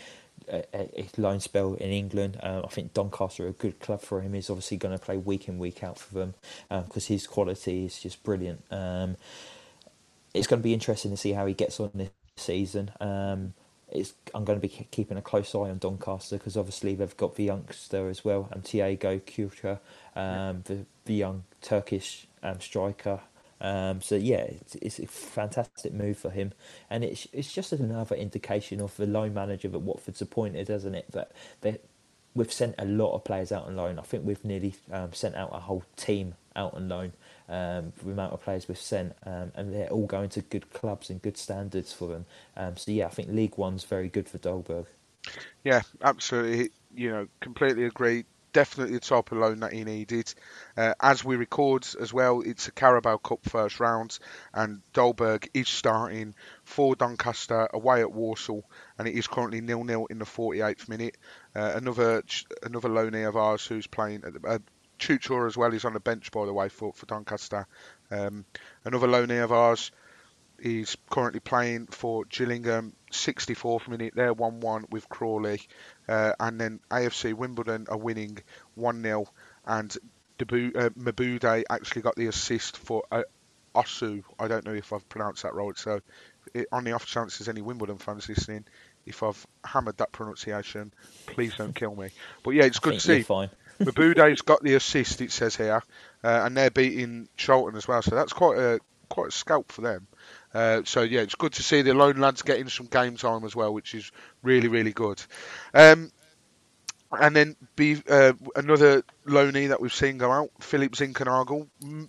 a, 0.48 0.64
a 0.74 1.08
loan 1.18 1.40
spell 1.40 1.74
in 1.74 1.90
England. 1.90 2.38
Um, 2.42 2.62
I 2.64 2.68
think 2.68 2.94
Doncaster 2.94 3.44
are 3.44 3.48
a 3.48 3.52
good 3.52 3.78
club 3.78 4.00
for 4.00 4.20
him. 4.20 4.32
He's 4.32 4.50
obviously 4.50 4.78
going 4.78 4.96
to 4.96 5.04
play 5.04 5.16
week 5.16 5.48
in 5.48 5.58
week 5.58 5.84
out 5.84 5.98
for 5.98 6.14
them 6.14 6.34
because 6.68 7.10
um, 7.10 7.14
his 7.14 7.26
quality 7.26 7.84
is 7.84 8.00
just 8.00 8.22
brilliant. 8.22 8.62
Um, 8.70 9.16
it's 10.34 10.46
going 10.46 10.60
to 10.60 10.64
be 10.64 10.74
interesting 10.74 11.10
to 11.10 11.16
see 11.16 11.32
how 11.32 11.46
he 11.46 11.54
gets 11.54 11.80
on 11.80 11.90
this 11.94 12.10
season. 12.36 12.90
Um, 13.00 13.54
it's, 13.90 14.14
I'm 14.34 14.44
going 14.44 14.60
to 14.60 14.66
be 14.66 14.86
keeping 14.90 15.18
a 15.18 15.22
close 15.22 15.54
eye 15.54 15.70
on 15.70 15.78
Doncaster 15.78 16.38
because 16.38 16.56
obviously 16.56 16.94
they've 16.94 17.16
got 17.16 17.34
the 17.34 17.44
youngster 17.44 18.08
as 18.08 18.24
well, 18.24 18.48
and 18.52 18.64
Tiago 18.64 19.18
Çukur, 19.18 19.80
um, 20.14 20.62
the, 20.64 20.86
the 21.06 21.14
young 21.14 21.44
Turkish 21.60 22.28
um, 22.42 22.60
striker. 22.60 23.20
Um, 23.60 24.00
so 24.00 24.14
yeah, 24.14 24.38
it's, 24.38 24.74
it's, 24.76 24.98
a 25.00 25.06
fantastic 25.06 25.92
move 25.92 26.16
for 26.16 26.30
him, 26.30 26.52
and 26.88 27.04
it's 27.04 27.28
it's 27.32 27.52
just 27.52 27.72
another 27.72 28.16
indication 28.16 28.80
of 28.80 28.96
the 28.96 29.06
loan 29.06 29.34
manager 29.34 29.68
that 29.68 29.80
Watford's 29.80 30.22
appointed, 30.22 30.70
isn't 30.70 30.94
it? 30.94 31.12
That 31.12 31.32
they 31.60 31.78
we've 32.34 32.52
sent 32.52 32.74
a 32.78 32.84
lot 32.86 33.14
of 33.14 33.24
players 33.24 33.52
out 33.52 33.66
on 33.66 33.76
loan. 33.76 33.98
I 33.98 34.02
think 34.02 34.24
we've 34.24 34.44
nearly 34.44 34.74
um, 34.90 35.12
sent 35.12 35.34
out 35.34 35.50
a 35.52 35.60
whole 35.60 35.84
team 35.96 36.36
out 36.56 36.74
on 36.74 36.88
loan. 36.88 37.12
Um, 37.50 37.92
the 38.04 38.12
amount 38.12 38.32
of 38.32 38.42
players 38.42 38.68
we've 38.68 38.78
sent, 38.78 39.14
um, 39.26 39.50
and 39.56 39.74
they're 39.74 39.88
all 39.88 40.06
going 40.06 40.28
to 40.30 40.40
good 40.40 40.72
clubs 40.72 41.10
and 41.10 41.20
good 41.20 41.36
standards 41.36 41.92
for 41.92 42.06
them. 42.06 42.26
Um, 42.56 42.76
so 42.76 42.92
yeah, 42.92 43.06
I 43.06 43.10
think 43.10 43.28
League 43.30 43.58
One's 43.58 43.82
very 43.82 44.08
good 44.08 44.28
for 44.28 44.38
Dahlberg. 44.38 44.86
Yeah, 45.64 45.82
absolutely. 46.00 46.70
You 46.94 47.10
know, 47.10 47.28
completely 47.40 47.84
agree 47.84 48.24
definitely 48.52 48.94
the 48.94 49.00
type 49.00 49.32
of 49.32 49.38
loan 49.38 49.60
that 49.60 49.72
he 49.72 49.84
needed. 49.84 50.32
Uh, 50.76 50.94
as 51.00 51.24
we 51.24 51.36
record 51.36 51.86
as 52.00 52.12
well, 52.12 52.40
it's 52.40 52.68
a 52.68 52.72
Carabao 52.72 53.18
Cup 53.18 53.40
first 53.44 53.80
round, 53.80 54.18
and 54.52 54.80
Dahlberg 54.92 55.48
is 55.54 55.68
starting 55.68 56.34
for 56.64 56.94
Doncaster 56.96 57.68
away 57.72 58.00
at 58.00 58.12
Walsall, 58.12 58.64
and 58.98 59.08
it 59.08 59.14
is 59.14 59.26
currently 59.26 59.60
nil 59.60 59.84
nil 59.84 60.06
in 60.06 60.18
the 60.18 60.24
48th 60.24 60.88
minute. 60.88 61.16
Uh, 61.54 61.72
another 61.74 62.22
another 62.62 62.88
loanee 62.88 63.28
of 63.28 63.36
ours 63.36 63.66
who's 63.66 63.86
playing 63.86 64.22
at 64.24 64.40
the, 64.40 64.48
uh, 64.48 64.58
Çukur 65.00 65.46
as 65.46 65.56
well. 65.56 65.70
He's 65.70 65.84
on 65.84 65.94
the 65.94 66.00
bench 66.00 66.30
by 66.30 66.46
the 66.46 66.52
way 66.52 66.68
for 66.68 66.92
for 66.92 67.06
Doncaster. 67.06 67.66
Um, 68.10 68.44
another 68.84 69.08
loanee 69.08 69.42
of 69.42 69.52
ours. 69.52 69.90
He's 70.62 70.96
currently 71.08 71.40
playing 71.40 71.86
for 71.86 72.26
Gillingham, 72.26 72.94
64th 73.10 73.88
minute. 73.88 74.12
They're 74.14 74.34
1 74.34 74.60
1 74.60 74.86
with 74.90 75.08
Crawley. 75.08 75.62
Uh, 76.06 76.34
and 76.38 76.60
then 76.60 76.80
AFC 76.90 77.32
Wimbledon 77.32 77.86
are 77.88 77.96
winning 77.96 78.38
1 78.74 79.02
0. 79.02 79.26
And 79.64 79.96
Debu- 80.38 80.76
uh, 80.76 80.90
Mebude 80.90 81.64
actually 81.70 82.02
got 82.02 82.16
the 82.16 82.26
assist 82.26 82.76
for 82.76 83.04
uh, 83.10 83.22
Osu. 83.74 84.22
I 84.38 84.48
don't 84.48 84.66
know 84.66 84.74
if 84.74 84.92
I've 84.92 85.08
pronounced 85.08 85.44
that 85.44 85.54
right. 85.54 85.76
So, 85.78 86.00
it, 86.52 86.68
on 86.72 86.84
the 86.84 86.92
off 86.92 87.06
chance 87.06 87.38
there's 87.38 87.48
any 87.48 87.62
Wimbledon 87.62 87.98
fans 87.98 88.28
listening, 88.28 88.66
if 89.06 89.22
I've 89.22 89.46
hammered 89.64 89.96
that 89.98 90.12
pronunciation, 90.12 90.92
please 91.26 91.54
don't 91.56 91.74
kill 91.74 91.94
me. 91.94 92.10
But 92.42 92.50
yeah, 92.50 92.64
it's 92.64 92.78
good 92.78 92.94
to 92.94 93.00
see. 93.00 93.22
Fine. 93.22 93.50
Mebude's 93.80 94.42
got 94.42 94.62
the 94.62 94.74
assist, 94.74 95.20
it 95.20 95.32
says 95.32 95.56
here, 95.56 95.82
uh, 96.22 96.42
and 96.44 96.56
they're 96.56 96.70
beating 96.70 97.28
Charlton 97.36 97.76
as 97.76 97.88
well. 97.88 98.02
So 98.02 98.14
that's 98.14 98.32
quite 98.32 98.58
a 98.58 98.80
quite 99.08 99.28
a 99.28 99.32
scalp 99.32 99.72
for 99.72 99.80
them. 99.80 100.06
Uh, 100.54 100.82
so 100.84 101.02
yeah, 101.02 101.20
it's 101.20 101.34
good 101.34 101.52
to 101.54 101.62
see 101.62 101.82
the 101.82 101.94
lone 101.94 102.18
lads 102.18 102.42
getting 102.42 102.68
some 102.68 102.86
game 102.86 103.16
time 103.16 103.44
as 103.44 103.56
well, 103.56 103.72
which 103.72 103.94
is 103.94 104.10
really 104.42 104.68
really 104.68 104.92
good. 104.92 105.22
Um, 105.74 106.10
and 107.12 107.34
then 107.34 107.56
be 107.74 108.00
uh, 108.08 108.34
another 108.54 109.02
loanee 109.26 109.68
that 109.68 109.80
we've 109.80 109.92
seen 109.92 110.18
go 110.18 110.30
out, 110.30 110.50
Philip 110.60 110.92
Zinckernagel. 110.92 111.66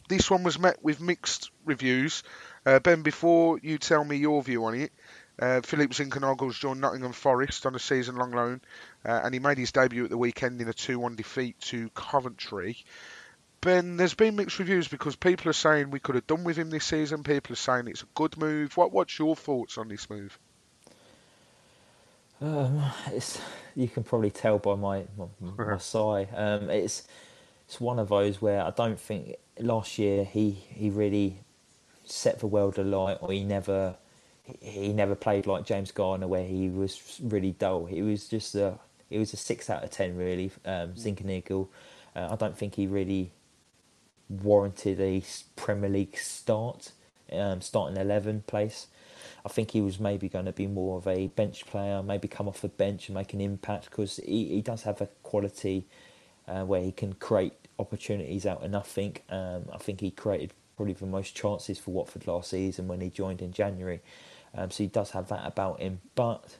This 0.07 0.29
one 0.29 0.43
was 0.43 0.59
met 0.59 0.83
with 0.83 1.01
mixed 1.01 1.49
reviews. 1.65 2.21
Uh, 2.65 2.79
ben, 2.79 3.01
before 3.01 3.59
you 3.63 3.79
tell 3.79 4.03
me 4.03 4.17
your 4.17 4.43
view 4.43 4.65
on 4.65 4.75
it, 4.75 4.91
uh, 5.41 5.61
Philip 5.61 5.91
Zinckernagel 5.91 6.57
joined 6.57 6.81
Nottingham 6.81 7.13
Forest 7.13 7.65
on 7.65 7.75
a 7.75 7.79
season-long 7.79 8.31
loan, 8.31 8.61
uh, 9.03 9.21
and 9.23 9.33
he 9.33 9.39
made 9.39 9.57
his 9.57 9.71
debut 9.71 10.03
at 10.03 10.11
the 10.11 10.17
weekend 10.17 10.61
in 10.61 10.69
a 10.69 10.73
2-1 10.73 11.15
defeat 11.15 11.59
to 11.61 11.89
Coventry. 11.89 12.77
Ben, 13.61 13.97
there's 13.97 14.13
been 14.13 14.35
mixed 14.35 14.59
reviews 14.59 14.87
because 14.87 15.15
people 15.15 15.49
are 15.49 15.53
saying 15.53 15.91
we 15.91 15.99
could 15.99 16.15
have 16.15 16.27
done 16.27 16.43
with 16.43 16.57
him 16.57 16.69
this 16.69 16.85
season. 16.85 17.23
People 17.23 17.53
are 17.53 17.57
saying 17.57 17.87
it's 17.87 18.03
a 18.03 18.07
good 18.15 18.37
move. 18.37 18.75
What 18.75 18.91
What's 18.91 19.19
your 19.19 19.35
thoughts 19.35 19.77
on 19.77 19.87
this 19.87 20.09
move? 20.09 20.39
Um, 22.41 22.81
it's 23.11 23.39
you 23.75 23.87
can 23.87 24.03
probably 24.03 24.31
tell 24.31 24.57
by 24.57 24.73
my 24.73 25.03
my, 25.15 25.25
my 25.39 25.77
sigh. 25.77 26.27
Um, 26.35 26.71
it's 26.71 27.07
it's 27.67 27.79
one 27.79 27.99
of 27.99 28.09
those 28.09 28.41
where 28.41 28.63
I 28.63 28.71
don't 28.71 28.99
think 28.99 29.35
last 29.59 29.99
year 29.99 30.23
he 30.23 30.49
he 30.49 30.89
really 30.89 31.43
set 32.05 32.39
the 32.39 32.47
world 32.47 32.79
alight, 32.79 33.19
or 33.21 33.31
he 33.31 33.43
never 33.43 33.95
he 34.59 34.93
never 34.93 35.15
played 35.15 35.47
like 35.47 35.65
James 35.65 35.91
Garner, 35.91 36.27
where 36.27 36.45
he 36.45 36.69
was 36.69 37.19
really 37.21 37.51
dull. 37.51 37.85
He 37.85 38.01
was 38.01 38.27
just 38.27 38.55
a 38.55 38.79
he 39.09 39.17
was 39.17 39.33
a 39.33 39.37
six 39.37 39.69
out 39.69 39.83
of 39.83 39.91
ten 39.91 40.15
really. 40.15 40.51
Um, 40.65 40.93
Zinckernagel, 40.93 41.67
uh, 42.15 42.29
I 42.31 42.35
don't 42.35 42.57
think 42.57 42.75
he 42.75 42.87
really 42.87 43.31
warranted 44.29 44.99
a 44.99 45.23
Premier 45.55 45.89
League 45.89 46.17
start, 46.17 46.91
um, 47.31 47.61
starting 47.61 47.97
eleven 47.97 48.43
place. 48.47 48.87
I 49.45 49.49
think 49.49 49.71
he 49.71 49.81
was 49.81 49.99
maybe 49.99 50.29
going 50.29 50.45
to 50.45 50.51
be 50.51 50.67
more 50.67 50.97
of 50.97 51.07
a 51.07 51.27
bench 51.27 51.65
player, 51.65 52.03
maybe 52.03 52.27
come 52.27 52.47
off 52.47 52.61
the 52.61 52.67
bench 52.67 53.07
and 53.07 53.15
make 53.15 53.33
an 53.33 53.41
impact 53.41 53.85
because 53.89 54.17
he, 54.17 54.45
he 54.49 54.61
does 54.61 54.83
have 54.83 55.01
a 55.01 55.07
quality 55.23 55.85
uh, 56.47 56.63
where 56.63 56.81
he 56.81 56.91
can 56.91 57.13
create 57.13 57.53
opportunities 57.79 58.45
out 58.45 58.63
of 58.63 58.69
nothing. 58.69 59.17
Um, 59.29 59.63
I 59.73 59.77
think 59.77 60.01
he 60.01 60.11
created 60.11 60.53
probably 60.75 60.93
the 60.93 61.05
most 61.07 61.35
chances 61.35 61.79
for 61.79 61.91
Watford 61.91 62.27
last 62.27 62.51
season 62.51 62.87
when 62.87 63.01
he 63.01 63.09
joined 63.09 63.41
in 63.41 63.51
January. 63.51 64.01
Um, 64.55 64.71
so 64.71 64.83
he 64.83 64.87
does 64.87 65.11
have 65.11 65.29
that 65.29 65.45
about 65.45 65.79
him. 65.79 66.01
But 66.15 66.57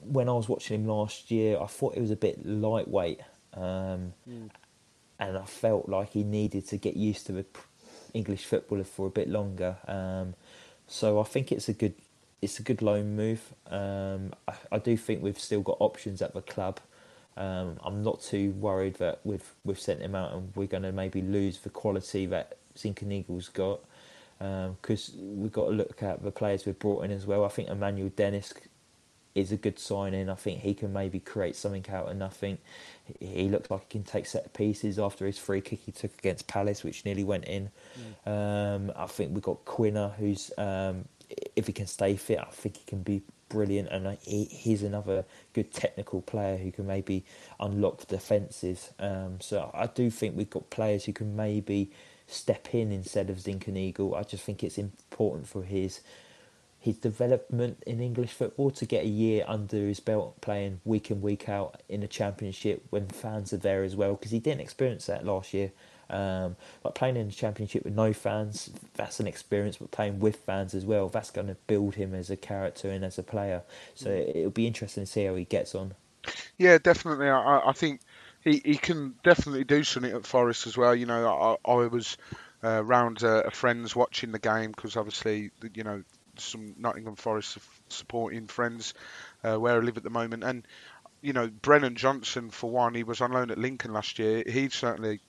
when 0.00 0.28
I 0.28 0.32
was 0.32 0.48
watching 0.48 0.80
him 0.80 0.88
last 0.88 1.30
year, 1.30 1.58
I 1.60 1.66
thought 1.66 1.94
he 1.94 2.00
was 2.00 2.10
a 2.10 2.16
bit 2.16 2.44
lightweight. 2.46 3.20
Um, 3.54 4.14
mm. 4.28 4.50
And 5.18 5.38
I 5.38 5.44
felt 5.44 5.88
like 5.88 6.10
he 6.10 6.24
needed 6.24 6.66
to 6.68 6.76
get 6.76 6.96
used 6.96 7.26
to 7.26 7.32
the 7.32 7.46
English 8.12 8.44
footballer 8.44 8.84
for 8.84 9.06
a 9.06 9.10
bit 9.10 9.28
longer. 9.28 9.76
Um, 9.86 10.34
so 10.86 11.20
I 11.20 11.24
think 11.24 11.52
it's 11.52 11.68
a 11.68 11.72
good 11.72 11.94
it's 12.42 12.58
a 12.58 12.62
good 12.62 12.82
loan 12.82 13.16
move. 13.16 13.40
Um, 13.70 14.34
I, 14.46 14.52
I, 14.72 14.78
do 14.78 14.98
think 14.98 15.22
we've 15.22 15.40
still 15.40 15.62
got 15.62 15.78
options 15.80 16.20
at 16.20 16.34
the 16.34 16.42
club. 16.42 16.78
Um, 17.38 17.78
I'm 17.82 18.02
not 18.02 18.22
too 18.22 18.50
worried 18.50 18.96
that 18.96 19.20
we've 19.24 19.54
we've 19.64 19.80
sent 19.80 20.00
him 20.02 20.14
out 20.14 20.32
and 20.32 20.52
we're 20.54 20.66
going 20.66 20.82
to 20.82 20.92
maybe 20.92 21.22
lose 21.22 21.58
the 21.60 21.70
quality 21.70 22.26
that 22.26 22.58
Zinckernagel 22.76 23.52
got 23.54 23.80
because 24.80 25.14
um, 25.14 25.40
we've 25.40 25.52
got 25.52 25.66
to 25.66 25.70
look 25.70 26.02
at 26.02 26.22
the 26.22 26.30
players 26.30 26.66
we've 26.66 26.78
brought 26.78 27.04
in 27.04 27.10
as 27.10 27.26
well. 27.26 27.44
I 27.44 27.48
think 27.48 27.68
Emmanuel 27.68 28.10
Dennis 28.14 28.52
is 29.34 29.50
a 29.50 29.56
good 29.56 29.78
signing. 29.78 30.28
I 30.28 30.34
think 30.34 30.60
he 30.60 30.74
can 30.74 30.92
maybe 30.92 31.18
create 31.18 31.56
something 31.56 31.84
out 31.90 32.08
of 32.08 32.16
nothing. 32.16 32.58
He 33.20 33.48
looks 33.48 33.70
like 33.70 33.82
he 33.82 33.98
can 33.98 34.04
take 34.04 34.26
set 34.26 34.52
pieces 34.52 34.98
after 34.98 35.26
his 35.26 35.38
free 35.38 35.60
kick 35.60 35.80
he 35.84 35.92
took 35.92 36.16
against 36.18 36.46
Palace, 36.46 36.84
which 36.84 37.04
nearly 37.04 37.24
went 37.24 37.44
in. 37.44 37.70
Mm. 38.26 38.30
Um, 38.30 38.92
I 38.96 39.06
think 39.06 39.32
we've 39.32 39.42
got 39.42 39.64
Quina, 39.64 40.14
who's 40.14 40.52
um, 40.56 41.06
if 41.56 41.66
he 41.66 41.72
can 41.72 41.86
stay 41.86 42.16
fit, 42.16 42.38
I 42.38 42.50
think 42.50 42.76
he 42.76 42.84
can 42.86 43.02
be 43.02 43.22
brilliant, 43.48 43.88
and 43.88 44.18
he, 44.22 44.44
he's 44.44 44.82
another 44.82 45.24
good 45.52 45.72
technical 45.72 46.20
player 46.22 46.56
who 46.56 46.70
can 46.70 46.86
maybe 46.86 47.24
unlock 47.58 48.06
defences. 48.06 48.90
Um, 48.98 49.40
so 49.40 49.70
I 49.74 49.86
do 49.86 50.10
think 50.10 50.36
we've 50.36 50.50
got 50.50 50.70
players 50.70 51.04
who 51.04 51.12
can 51.12 51.34
maybe 51.34 51.90
step 52.26 52.74
in 52.74 52.92
instead 52.92 53.30
of 53.30 53.38
Zinckernagel. 53.38 54.16
I 54.16 54.22
just 54.22 54.44
think 54.44 54.62
it's 54.62 54.78
important 54.78 55.48
for 55.48 55.62
his 55.62 56.00
his 56.84 56.98
development 56.98 57.82
in 57.86 57.98
English 57.98 58.32
football 58.32 58.70
to 58.70 58.84
get 58.84 59.04
a 59.04 59.08
year 59.08 59.42
under 59.48 59.78
his 59.78 60.00
belt 60.00 60.38
playing 60.42 60.82
week 60.84 61.10
in 61.10 61.22
week 61.22 61.48
out 61.48 61.80
in 61.88 62.02
the 62.02 62.06
championship 62.06 62.84
when 62.90 63.08
fans 63.08 63.54
are 63.54 63.58
there 63.58 63.82
as 63.84 63.96
well 63.96 64.12
because 64.12 64.30
he 64.32 64.38
didn't 64.38 64.60
experience 64.60 65.06
that 65.06 65.24
last 65.24 65.54
year. 65.54 65.72
Um, 66.10 66.56
but 66.82 66.94
playing 66.94 67.16
in 67.16 67.28
the 67.28 67.32
championship 67.32 67.84
with 67.84 67.94
no 67.94 68.12
fans, 68.12 68.68
that's 68.92 69.18
an 69.18 69.26
experience. 69.26 69.78
But 69.78 69.92
playing 69.92 70.20
with 70.20 70.36
fans 70.36 70.74
as 70.74 70.84
well, 70.84 71.08
that's 71.08 71.30
going 71.30 71.46
to 71.46 71.56
build 71.66 71.94
him 71.94 72.14
as 72.14 72.28
a 72.28 72.36
character 72.36 72.90
and 72.90 73.02
as 73.02 73.18
a 73.18 73.22
player. 73.22 73.62
So 73.94 74.10
mm. 74.10 74.36
it'll 74.36 74.50
be 74.50 74.66
interesting 74.66 75.04
to 75.04 75.10
see 75.10 75.24
how 75.24 75.36
he 75.36 75.44
gets 75.44 75.74
on. 75.74 75.94
Yeah, 76.58 76.76
definitely. 76.76 77.30
I, 77.30 77.60
I 77.64 77.72
think 77.72 78.00
he, 78.44 78.60
he 78.64 78.76
can 78.76 79.14
definitely 79.24 79.64
do 79.64 79.82
something 79.84 80.12
at 80.12 80.26
Forest 80.26 80.66
as 80.66 80.76
well. 80.76 80.94
You 80.94 81.06
know, 81.06 81.58
I, 81.66 81.70
I 81.70 81.86
was 81.86 82.16
uh, 82.62 82.84
round 82.84 83.22
uh, 83.24 83.42
a 83.46 83.50
friend's 83.50 83.96
watching 83.96 84.32
the 84.32 84.38
game 84.38 84.70
because 84.70 84.96
obviously, 84.96 85.50
you 85.74 85.84
know, 85.84 86.02
some 86.36 86.74
Nottingham 86.78 87.16
Forest 87.16 87.58
supporting 87.88 88.46
friends 88.46 88.94
uh, 89.42 89.56
where 89.56 89.76
I 89.76 89.78
live 89.78 89.96
at 89.96 90.02
the 90.02 90.10
moment. 90.10 90.44
And, 90.44 90.66
you 91.22 91.32
know, 91.32 91.48
Brennan 91.48 91.96
Johnson, 91.96 92.50
for 92.50 92.70
one, 92.70 92.94
he 92.94 93.02
was 93.02 93.20
on 93.20 93.32
loan 93.32 93.50
at 93.50 93.58
Lincoln 93.58 93.92
last 93.92 94.18
year. 94.18 94.44
He 94.46 94.68
certainly 94.68 95.20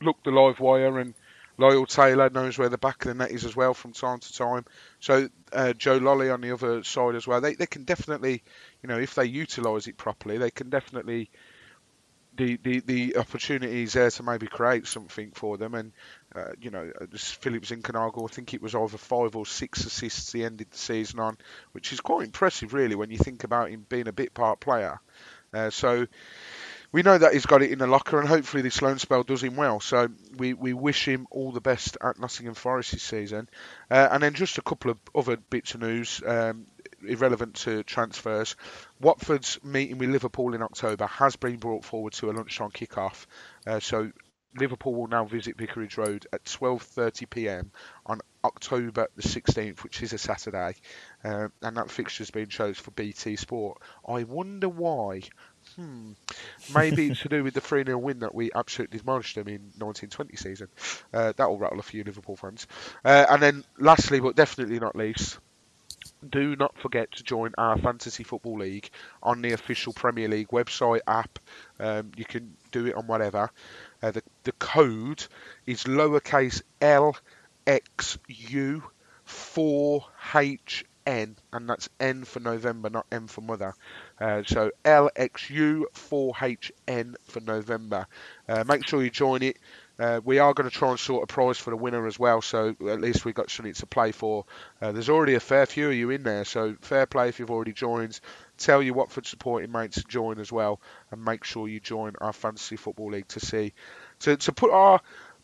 looked 0.00 0.24
the 0.24 0.30
live 0.30 0.60
wire 0.60 0.98
and 0.98 1.14
Lyle 1.58 1.86
Taylor 1.86 2.28
knows 2.30 2.58
where 2.58 2.68
the 2.68 2.78
back 2.78 3.04
of 3.04 3.08
the 3.08 3.14
net 3.14 3.30
is 3.30 3.44
as 3.44 3.54
well 3.54 3.72
from 3.74 3.92
time 3.92 4.18
to 4.18 4.34
time. 4.34 4.64
So 5.00 5.28
uh, 5.52 5.72
Joe 5.74 5.98
Lolley 5.98 6.32
on 6.32 6.40
the 6.40 6.52
other 6.52 6.82
side 6.82 7.14
as 7.14 7.26
well. 7.26 7.40
They, 7.40 7.54
they 7.54 7.66
can 7.66 7.84
definitely, 7.84 8.42
you 8.82 8.88
know, 8.88 8.98
if 8.98 9.14
they 9.14 9.26
utilise 9.26 9.86
it 9.86 9.96
properly, 9.96 10.38
they 10.38 10.50
can 10.50 10.70
definitely 10.70 11.30
the, 12.36 12.58
the, 12.62 12.80
the 12.80 13.16
opportunities 13.16 13.92
there 13.92 14.10
to 14.10 14.22
maybe 14.22 14.46
create 14.46 14.86
something 14.86 15.30
for 15.32 15.58
them. 15.58 15.74
And, 15.74 15.92
uh, 16.34 16.52
you 16.60 16.70
know, 16.70 16.90
uh, 17.00 17.06
Philip 17.16 17.64
Zinckernagel, 17.64 18.28
I 18.28 18.32
think 18.32 18.54
it 18.54 18.62
was 18.62 18.74
over 18.74 18.98
five 18.98 19.36
or 19.36 19.46
six 19.46 19.84
assists 19.84 20.32
he 20.32 20.44
ended 20.44 20.68
the 20.70 20.78
season 20.78 21.20
on, 21.20 21.36
which 21.72 21.92
is 21.92 22.00
quite 22.00 22.24
impressive, 22.24 22.74
really, 22.74 22.94
when 22.94 23.10
you 23.10 23.18
think 23.18 23.44
about 23.44 23.70
him 23.70 23.86
being 23.88 24.08
a 24.08 24.12
bit 24.12 24.34
part 24.34 24.60
player. 24.60 25.00
Uh, 25.54 25.70
so 25.70 26.06
we 26.92 27.02
know 27.02 27.16
that 27.16 27.32
he's 27.32 27.46
got 27.46 27.62
it 27.62 27.70
in 27.70 27.78
the 27.78 27.86
locker, 27.86 28.18
and 28.18 28.28
hopefully 28.28 28.62
this 28.62 28.82
loan 28.82 28.98
spell 28.98 29.22
does 29.22 29.42
him 29.42 29.56
well. 29.56 29.80
So 29.80 30.08
we, 30.36 30.54
we 30.54 30.72
wish 30.72 31.06
him 31.06 31.26
all 31.30 31.52
the 31.52 31.60
best 31.60 31.96
at 32.02 32.18
Nottingham 32.18 32.54
Forest 32.54 32.92
this 32.92 33.02
season. 33.02 33.48
Uh, 33.90 34.08
and 34.10 34.22
then 34.22 34.34
just 34.34 34.58
a 34.58 34.62
couple 34.62 34.90
of 34.90 34.98
other 35.14 35.36
bits 35.36 35.74
of 35.74 35.80
news. 35.80 36.22
Um, 36.24 36.66
irrelevant 37.06 37.54
to 37.56 37.82
transfers. 37.82 38.56
Watford's 39.00 39.62
meeting 39.62 39.98
with 39.98 40.10
Liverpool 40.10 40.54
in 40.54 40.62
October 40.62 41.06
has 41.06 41.36
been 41.36 41.56
brought 41.56 41.84
forward 41.84 42.12
to 42.14 42.30
a 42.30 42.32
lunchtime 42.32 42.70
kick-off. 42.70 43.26
Uh, 43.66 43.80
so 43.80 44.10
Liverpool 44.56 44.94
will 44.94 45.06
now 45.06 45.24
visit 45.24 45.56
Vicarage 45.56 45.96
Road 45.96 46.26
at 46.32 46.44
12:30 46.44 47.30
p.m. 47.30 47.70
on 48.04 48.20
October 48.44 49.08
the 49.16 49.22
16th, 49.22 49.82
which 49.82 50.02
is 50.02 50.12
a 50.12 50.18
Saturday, 50.18 50.74
uh, 51.24 51.48
and 51.62 51.76
that 51.76 51.90
fixture's 51.90 52.30
been 52.30 52.48
chosen 52.48 52.82
for 52.82 52.90
BT 52.90 53.36
Sport. 53.36 53.80
I 54.06 54.24
wonder 54.24 54.68
why 54.68 55.22
hmm, 55.76 56.12
maybe 56.74 57.08
it's 57.08 57.20
to 57.20 57.28
do 57.28 57.44
with 57.44 57.54
the 57.54 57.60
3 57.60 57.84
0 57.84 57.98
win 57.98 58.20
that 58.20 58.34
we 58.34 58.50
absolutely 58.54 58.98
demolished 58.98 59.36
them 59.36 59.48
in 59.48 59.72
1920 59.78 60.36
season. 60.36 60.68
Uh, 61.14 61.32
that 61.36 61.48
will 61.48 61.58
rattle 61.58 61.80
a 61.80 61.84
few 61.84 62.04
Liverpool 62.04 62.36
fans. 62.36 62.66
Uh, 63.04 63.26
and 63.30 63.42
then, 63.42 63.64
lastly, 63.78 64.20
but 64.20 64.36
definitely 64.36 64.78
not 64.80 64.96
least, 64.96 65.38
do 66.28 66.56
not 66.56 66.78
forget 66.78 67.12
to 67.12 67.22
join 67.22 67.52
our 67.58 67.78
Fantasy 67.78 68.24
Football 68.24 68.58
League 68.58 68.90
on 69.22 69.42
the 69.42 69.52
official 69.52 69.92
Premier 69.92 70.28
League 70.28 70.48
website 70.48 71.00
app. 71.06 71.38
Um, 71.78 72.12
you 72.16 72.24
can 72.24 72.56
do 72.70 72.86
it 72.86 72.94
on 72.94 73.06
whatever. 73.06 73.50
Uh, 74.02 74.10
the, 74.10 74.22
the 74.44 74.52
code 74.52 75.24
is 75.66 75.84
lowercase 75.84 76.62
l 76.80 77.16
x 77.66 78.18
u 78.28 78.82
4hn, 79.26 81.36
and 81.52 81.68
that's 81.68 81.88
N 82.00 82.24
for 82.24 82.40
November, 82.40 82.90
not 82.90 83.06
M 83.10 83.26
for 83.26 83.40
Mother. 83.40 83.74
Uh, 84.20 84.42
so 84.44 84.70
LXU 84.84 85.84
4HN 85.94 87.14
for 87.24 87.40
November. 87.40 88.06
Uh, 88.48 88.64
make 88.66 88.86
sure 88.86 89.02
you 89.02 89.10
join 89.10 89.42
it. 89.42 89.58
Uh, 89.98 90.20
we 90.24 90.38
are 90.38 90.54
going 90.54 90.68
to 90.68 90.74
try 90.74 90.90
and 90.90 90.98
sort 90.98 91.22
a 91.22 91.26
prize 91.26 91.58
for 91.58 91.70
the 91.70 91.76
winner 91.76 92.06
as 92.06 92.18
well, 92.18 92.40
so 92.40 92.74
at 92.88 93.00
least 93.00 93.24
we've 93.24 93.34
got 93.34 93.50
something 93.50 93.74
to 93.74 93.86
play 93.86 94.12
for. 94.12 94.44
Uh, 94.80 94.92
there's 94.92 95.08
already 95.08 95.34
a 95.34 95.40
fair 95.40 95.66
few 95.66 95.88
of 95.88 95.94
you 95.94 96.10
in 96.10 96.22
there, 96.22 96.44
so 96.44 96.74
fair 96.80 97.06
play 97.06 97.28
if 97.28 97.38
you've 97.38 97.50
already 97.50 97.72
joined. 97.72 98.18
Tell 98.58 98.82
your 98.82 98.94
Watford 98.94 99.26
supporting 99.26 99.70
mates 99.70 99.96
to 99.96 100.04
join 100.08 100.38
as 100.38 100.50
well, 100.50 100.80
and 101.10 101.24
make 101.24 101.44
sure 101.44 101.68
you 101.68 101.80
join 101.80 102.14
our 102.20 102.32
fantasy 102.32 102.76
football 102.76 103.10
league 103.10 103.28
to 103.28 103.40
see 103.40 103.74
to, 104.20 104.36
to 104.36 104.52
put 104.52 104.70
our 104.70 105.00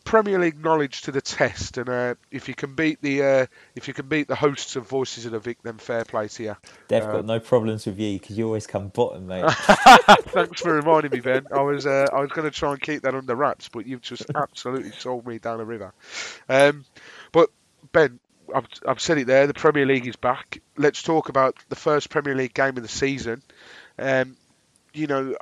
Premier 0.09 0.38
League 0.38 0.64
knowledge 0.64 1.03
to 1.03 1.12
the 1.12 1.21
test, 1.21 1.77
and 1.77 1.87
uh, 1.90 2.14
if 2.31 2.49
you 2.49 2.55
can 2.55 2.75
beat 2.75 3.03
the 3.03 3.23
uh, 3.23 3.47
if 3.75 3.88
you 3.88 3.92
can 3.92 4.09
beat 4.09 4.27
the 4.27 4.35
hosts 4.35 4.75
of 4.75 4.88
Voices 4.88 5.27
of 5.27 5.33
the 5.33 5.38
Vic, 5.38 5.59
then 5.62 5.77
fair 5.77 6.03
play 6.07 6.29
to 6.29 6.42
you. 6.42 6.57
They've 6.88 7.03
got 7.03 7.27
no 7.27 7.38
problems 7.40 7.85
with 7.85 7.99
you 7.99 8.18
because 8.18 8.38
you 8.38 8.47
always 8.47 8.66
come 8.66 8.88
bottom, 8.88 9.27
mate. 9.27 9.44
Thanks 9.53 10.62
for 10.62 10.73
reminding 10.73 11.11
me, 11.11 11.21
Ben. 11.21 11.47
I 11.53 11.61
was 11.61 11.85
uh, 11.85 12.07
I 12.11 12.21
was 12.21 12.31
going 12.31 12.51
to 12.51 12.57
try 12.57 12.73
and 12.73 12.81
keep 12.81 13.03
that 13.03 13.14
under 13.14 13.35
wraps, 13.35 13.68
but 13.68 13.85
you've 13.85 14.01
just 14.01 14.25
absolutely 14.35 14.92
sold 14.92 15.27
me 15.27 15.38
down 15.38 15.59
the 15.59 15.66
river. 15.66 15.92
Um, 16.49 16.87
but 17.31 17.51
Ben, 17.92 18.18
I've, 18.55 18.66
I've 18.87 19.01
said 19.01 19.18
it 19.18 19.27
there. 19.27 19.47
The 19.47 19.53
Premier 19.53 19.85
League 19.85 20.07
is 20.07 20.16
back. 20.16 20.62
Let's 20.79 21.03
talk 21.03 21.29
about 21.29 21.59
the 21.68 21.77
first 21.77 22.09
Premier 22.09 22.35
League 22.35 22.55
game 22.55 22.79
of 22.79 22.83
the 22.83 22.88
season. 22.88 23.42
Um, 23.99 24.38
you 24.98 25.06
know, 25.06 25.37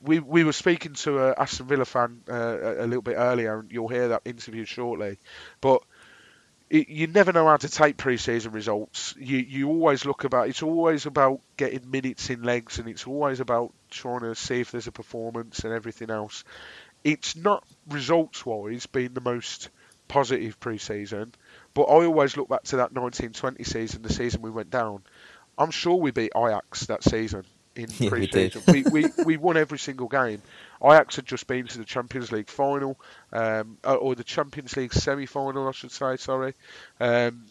we 0.00 0.18
we 0.18 0.42
were 0.42 0.52
speaking 0.52 0.94
to 0.94 1.18
a 1.18 1.34
Aston 1.34 1.66
Villa 1.66 1.84
fan 1.84 2.22
uh, 2.28 2.74
a 2.78 2.86
little 2.86 3.02
bit 3.02 3.16
earlier, 3.16 3.60
and 3.60 3.70
you'll 3.70 3.88
hear 3.88 4.08
that 4.08 4.22
interview 4.24 4.64
shortly. 4.64 5.18
But 5.60 5.82
it, 6.70 6.88
you 6.88 7.06
never 7.06 7.32
know 7.32 7.46
how 7.46 7.58
to 7.58 7.68
take 7.68 7.98
pre-season 7.98 8.52
results. 8.52 9.14
You 9.18 9.38
you 9.38 9.68
always 9.68 10.06
look 10.06 10.24
about. 10.24 10.48
It's 10.48 10.62
always 10.62 11.06
about 11.06 11.40
getting 11.56 11.90
minutes 11.90 12.30
in 12.30 12.42
legs, 12.42 12.78
and 12.78 12.88
it's 12.88 13.06
always 13.06 13.40
about 13.40 13.72
trying 13.90 14.20
to 14.20 14.34
see 14.34 14.60
if 14.60 14.70
there's 14.70 14.86
a 14.86 14.92
performance 14.92 15.60
and 15.60 15.74
everything 15.74 16.10
else. 16.10 16.44
It's 17.04 17.36
not 17.36 17.64
results-wise 17.88 18.86
being 18.86 19.12
the 19.12 19.20
most 19.20 19.68
positive 20.08 20.58
pre-season, 20.60 21.32
but 21.74 21.82
I 21.82 22.04
always 22.04 22.36
look 22.36 22.48
back 22.48 22.62
to 22.64 22.76
that 22.76 22.92
1920 22.92 23.64
season, 23.64 24.02
the 24.02 24.12
season 24.12 24.40
we 24.40 24.50
went 24.50 24.70
down. 24.70 25.02
I'm 25.58 25.70
sure 25.70 25.96
we 25.96 26.12
beat 26.12 26.32
Ajax 26.34 26.86
that 26.86 27.02
season 27.02 27.44
in 27.76 27.86
Yeah, 27.98 28.10
we 28.16 28.26
pre-season. 28.28 28.62
did. 28.66 28.92
we, 28.92 29.02
we, 29.02 29.10
we 29.24 29.36
won 29.36 29.56
every 29.56 29.78
single 29.78 30.08
game. 30.08 30.42
Ajax 30.84 31.16
had 31.16 31.26
just 31.26 31.46
been 31.46 31.66
to 31.68 31.78
the 31.78 31.84
Champions 31.84 32.32
League 32.32 32.48
final, 32.48 32.98
um, 33.32 33.78
uh, 33.84 33.94
or 33.94 34.14
the 34.14 34.24
Champions 34.24 34.76
League 34.76 34.92
semi-final, 34.92 35.68
I 35.68 35.72
should 35.72 35.92
say. 35.92 36.16
Sorry. 36.16 36.54
Um, 37.00 37.44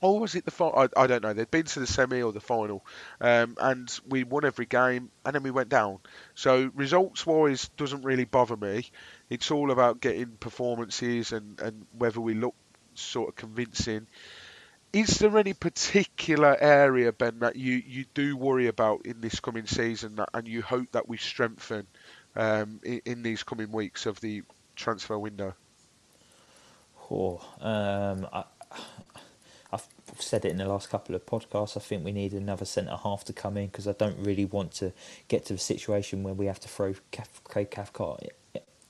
or 0.00 0.20
was 0.20 0.34
it 0.34 0.44
the 0.44 0.50
final? 0.50 0.78
I, 0.78 1.02
I 1.02 1.06
don't 1.06 1.22
know. 1.22 1.32
They'd 1.32 1.50
been 1.50 1.64
to 1.64 1.80
the 1.80 1.86
semi 1.86 2.22
or 2.22 2.32
the 2.32 2.40
final, 2.40 2.84
um, 3.20 3.56
and 3.58 3.98
we 4.08 4.24
won 4.24 4.44
every 4.44 4.66
game, 4.66 5.10
and 5.24 5.34
then 5.34 5.42
we 5.42 5.50
went 5.50 5.68
down. 5.70 5.98
So 6.34 6.70
results-wise, 6.74 7.68
doesn't 7.76 8.02
really 8.02 8.24
bother 8.24 8.56
me. 8.56 8.90
It's 9.30 9.50
all 9.50 9.70
about 9.70 10.00
getting 10.00 10.26
performances 10.38 11.32
and, 11.32 11.58
and 11.60 11.86
whether 11.96 12.20
we 12.20 12.34
look 12.34 12.54
sort 12.94 13.30
of 13.30 13.36
convincing. 13.36 14.06
Is 14.92 15.18
there 15.18 15.36
any 15.36 15.52
particular 15.52 16.56
area, 16.58 17.12
Ben, 17.12 17.40
that 17.40 17.56
you, 17.56 17.82
you 17.86 18.06
do 18.14 18.36
worry 18.36 18.68
about 18.68 19.04
in 19.04 19.20
this 19.20 19.40
coming 19.40 19.66
season, 19.66 20.16
that, 20.16 20.30
and 20.32 20.48
you 20.48 20.62
hope 20.62 20.92
that 20.92 21.08
we 21.08 21.16
strengthen 21.18 21.86
um, 22.34 22.80
in, 22.82 23.02
in 23.04 23.22
these 23.22 23.42
coming 23.42 23.70
weeks 23.72 24.06
of 24.06 24.20
the 24.20 24.42
transfer 24.74 25.18
window? 25.18 25.54
Oh, 27.10 27.40
um, 27.60 28.26
I, 28.32 28.44
I've 29.72 29.86
said 30.18 30.44
it 30.44 30.50
in 30.50 30.58
the 30.58 30.66
last 30.66 30.88
couple 30.88 31.14
of 31.14 31.26
podcasts. 31.26 31.76
I 31.76 31.80
think 31.80 32.04
we 32.04 32.12
need 32.12 32.32
another 32.32 32.64
centre 32.64 32.96
half 32.96 33.24
to 33.24 33.32
come 33.32 33.56
in 33.56 33.66
because 33.66 33.86
I 33.86 33.92
don't 33.92 34.18
really 34.18 34.44
want 34.44 34.72
to 34.74 34.92
get 35.28 35.44
to 35.46 35.54
the 35.54 35.58
situation 35.58 36.22
where 36.22 36.34
we 36.34 36.46
have 36.46 36.60
to 36.60 36.68
throw 36.68 36.94
Kaf- 37.10 37.44
Craig 37.44 37.70
Cathcart 37.70 38.22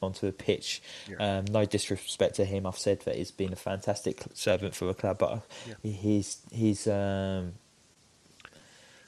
onto 0.03 0.27
a 0.27 0.33
pitch. 0.33 0.83
Yeah. 1.09 1.39
Um, 1.39 1.45
no 1.51 1.65
disrespect 1.65 2.35
to 2.37 2.45
him, 2.45 2.67
I've 2.67 2.79
said 2.79 3.01
that 3.01 3.17
he's 3.17 3.31
been 3.31 3.53
a 3.53 3.57
fantastic 3.57 4.23
servant 4.35 4.75
for 4.75 4.85
the 4.87 4.95
club, 4.95 5.19
but 5.19 5.43
Yeah. 5.67 5.75
he's 5.83 6.39
he's 6.53 6.87
um, 6.87 7.55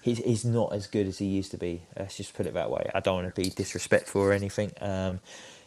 he's 0.03 0.19
he's 0.19 0.45
not 0.45 0.73
as 0.73 0.87
good 0.87 1.07
as 1.07 1.19
he 1.19 1.27
used 1.27 1.51
to 1.53 1.59
be. 1.59 1.83
Let's 1.99 2.17
just 2.17 2.35
put 2.35 2.47
it 2.47 2.55
that 2.55 2.71
way. 2.71 2.91
I 2.95 3.01
don't 3.01 3.23
want 3.23 3.35
to 3.35 3.41
be 3.41 3.51
disrespectful 3.51 4.21
or 4.23 4.33
anything. 4.33 4.73
Um, 4.81 5.21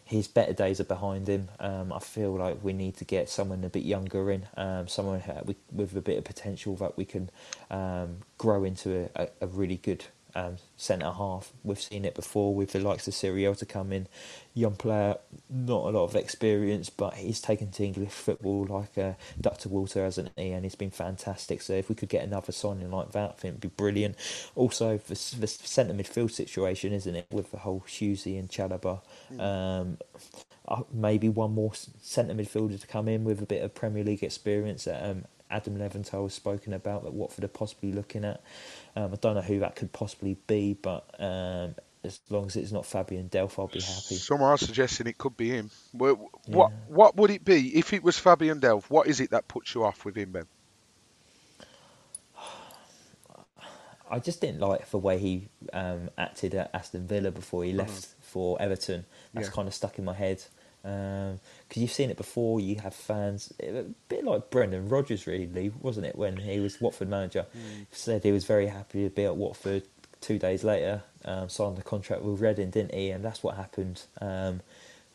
his 0.03 0.27
better 0.27 0.51
days 0.51 0.81
are 0.81 0.85
behind 0.85 1.29
him. 1.29 1.47
Um, 1.59 1.93
I 1.93 1.99
feel 1.99 2.33
like 2.35 2.61
we 2.61 2.73
need 2.73 2.97
to 2.97 3.05
get 3.05 3.29
someone 3.29 3.63
a 3.63 3.69
bit 3.69 3.83
younger 3.83 4.29
in, 4.29 4.45
um, 4.57 4.89
someone 4.89 5.23
with, 5.45 5.55
with 5.71 5.95
a 5.95 6.01
bit 6.01 6.17
of 6.17 6.25
potential 6.25 6.75
that 6.77 6.97
we 6.97 7.05
can 7.05 7.29
um, 7.69 8.17
grow 8.37 8.65
into 8.65 9.09
a, 9.15 9.23
a, 9.23 9.27
a 9.41 9.47
really 9.47 9.77
good 9.77 10.03
um, 10.35 10.57
centre 10.77 11.11
half. 11.11 11.51
We've 11.63 11.81
seen 11.81 12.05
it 12.05 12.15
before 12.15 12.53
with 12.53 12.71
the 12.71 12.79
likes 12.79 13.07
of 13.07 13.13
Cyril 13.13 13.55
to 13.55 13.65
come 13.65 13.91
in, 13.91 14.07
young 14.53 14.75
player, 14.75 15.17
not 15.49 15.85
a 15.85 15.89
lot 15.89 16.03
of 16.05 16.15
experience, 16.15 16.89
but 16.89 17.15
he's 17.15 17.41
taken 17.41 17.71
to 17.71 17.83
English 17.83 18.11
football 18.11 18.65
like 18.65 18.97
uh, 18.97 19.13
Dr. 19.39 19.69
Walter, 19.69 20.03
hasn't 20.03 20.31
he? 20.35 20.51
And 20.51 20.65
he's 20.65 20.75
been 20.75 20.91
fantastic. 20.91 21.61
So 21.61 21.73
if 21.73 21.89
we 21.89 21.95
could 21.95 22.09
get 22.09 22.23
another 22.23 22.51
signing 22.51 22.91
like 22.91 23.11
that, 23.11 23.29
I 23.29 23.33
think 23.33 23.51
it'd 23.53 23.61
be 23.61 23.67
brilliant. 23.69 24.15
Also, 24.55 24.97
the, 24.97 25.15
the 25.39 25.47
centre 25.47 25.93
midfield 25.93 26.31
situation, 26.31 26.93
isn't 26.93 27.15
it, 27.15 27.27
with 27.31 27.51
the 27.51 27.59
whole 27.59 27.83
Hughesy 27.87 28.37
and 28.39 28.49
Chalobah. 28.49 29.01
Um, 29.39 29.97
uh, 30.67 30.83
maybe 30.93 31.27
one 31.27 31.53
more 31.53 31.73
centre 32.01 32.33
midfielder 32.33 32.79
to 32.79 32.87
come 32.87 33.07
in 33.07 33.23
with 33.23 33.41
a 33.41 33.45
bit 33.45 33.63
of 33.63 33.73
Premier 33.73 34.03
League 34.03 34.23
experience. 34.23 34.85
that, 34.85 35.03
Um, 35.03 35.25
Adam 35.51 35.77
Leventhal 35.77 36.23
has 36.23 36.33
spoken 36.33 36.73
about 36.73 37.03
that 37.03 37.13
Watford 37.13 37.43
are 37.43 37.49
possibly 37.49 37.91
looking 37.91 38.25
at. 38.25 38.41
Um, 38.95 39.13
I 39.13 39.15
don't 39.17 39.35
know 39.35 39.41
who 39.41 39.59
that 39.59 39.75
could 39.75 39.91
possibly 39.91 40.37
be, 40.47 40.73
but 40.81 41.05
um, 41.19 41.75
as 42.03 42.19
long 42.29 42.47
as 42.47 42.55
it's 42.55 42.71
not 42.71 42.85
Fabian 42.85 43.29
Delph, 43.29 43.59
I'll 43.59 43.67
be 43.67 43.79
happy. 43.79 44.15
Some 44.15 44.41
are 44.41 44.57
suggesting 44.57 45.07
it 45.07 45.17
could 45.17 45.37
be 45.37 45.49
him. 45.49 45.69
What, 45.91 46.17
what 46.47 46.71
what 46.87 47.15
would 47.17 47.29
it 47.29 47.45
be 47.45 47.77
if 47.77 47.93
it 47.93 48.03
was 48.03 48.17
Fabian 48.17 48.59
Delph? 48.59 48.85
What 48.89 49.07
is 49.07 49.19
it 49.19 49.31
that 49.31 49.47
puts 49.47 49.75
you 49.75 49.83
off 49.83 50.05
with 50.05 50.15
him, 50.15 50.31
Ben? 50.31 50.45
I 54.09 54.19
just 54.19 54.41
didn't 54.41 54.59
like 54.59 54.89
the 54.89 54.97
way 54.97 55.17
he 55.19 55.47
um, 55.71 56.09
acted 56.17 56.53
at 56.53 56.69
Aston 56.73 57.07
Villa 57.07 57.31
before 57.31 57.63
he 57.63 57.71
left 57.71 58.07
for 58.19 58.61
Everton. 58.61 59.05
That's 59.33 59.47
Yeah. 59.47 59.53
kind 59.53 59.69
of 59.69 59.73
stuck 59.73 59.97
in 59.99 60.03
my 60.03 60.13
head. 60.13 60.43
Because 60.83 61.41
you've 61.75 61.91
seen 61.91 62.09
it 62.09 62.17
before, 62.17 62.59
you 62.59 62.77
have 62.79 62.93
fans, 62.93 63.53
a 63.61 63.85
bit 64.09 64.23
like 64.23 64.49
Brendan 64.49 64.89
Rodgers, 64.89 65.27
really, 65.27 65.71
wasn't 65.81 66.05
it, 66.07 66.15
when 66.15 66.37
he 66.37 66.59
was 66.59 66.81
Watford 66.81 67.09
manager? 67.09 67.45
Said 67.91 68.23
he 68.23 68.31
was 68.31 68.45
very 68.45 68.67
happy 68.67 69.03
to 69.03 69.09
be 69.09 69.25
at 69.25 69.35
Watford. 69.35 69.83
Two 70.21 70.37
days 70.37 70.63
later, 70.63 71.01
um, 71.25 71.49
signed 71.49 71.79
a 71.79 71.81
contract 71.81 72.21
with 72.21 72.39
Reading, 72.41 72.69
didn't 72.69 72.93
he? 72.93 73.09
And 73.09 73.25
that's 73.25 73.41
what 73.41 73.55
happened 73.55 74.03
um, 74.21 74.61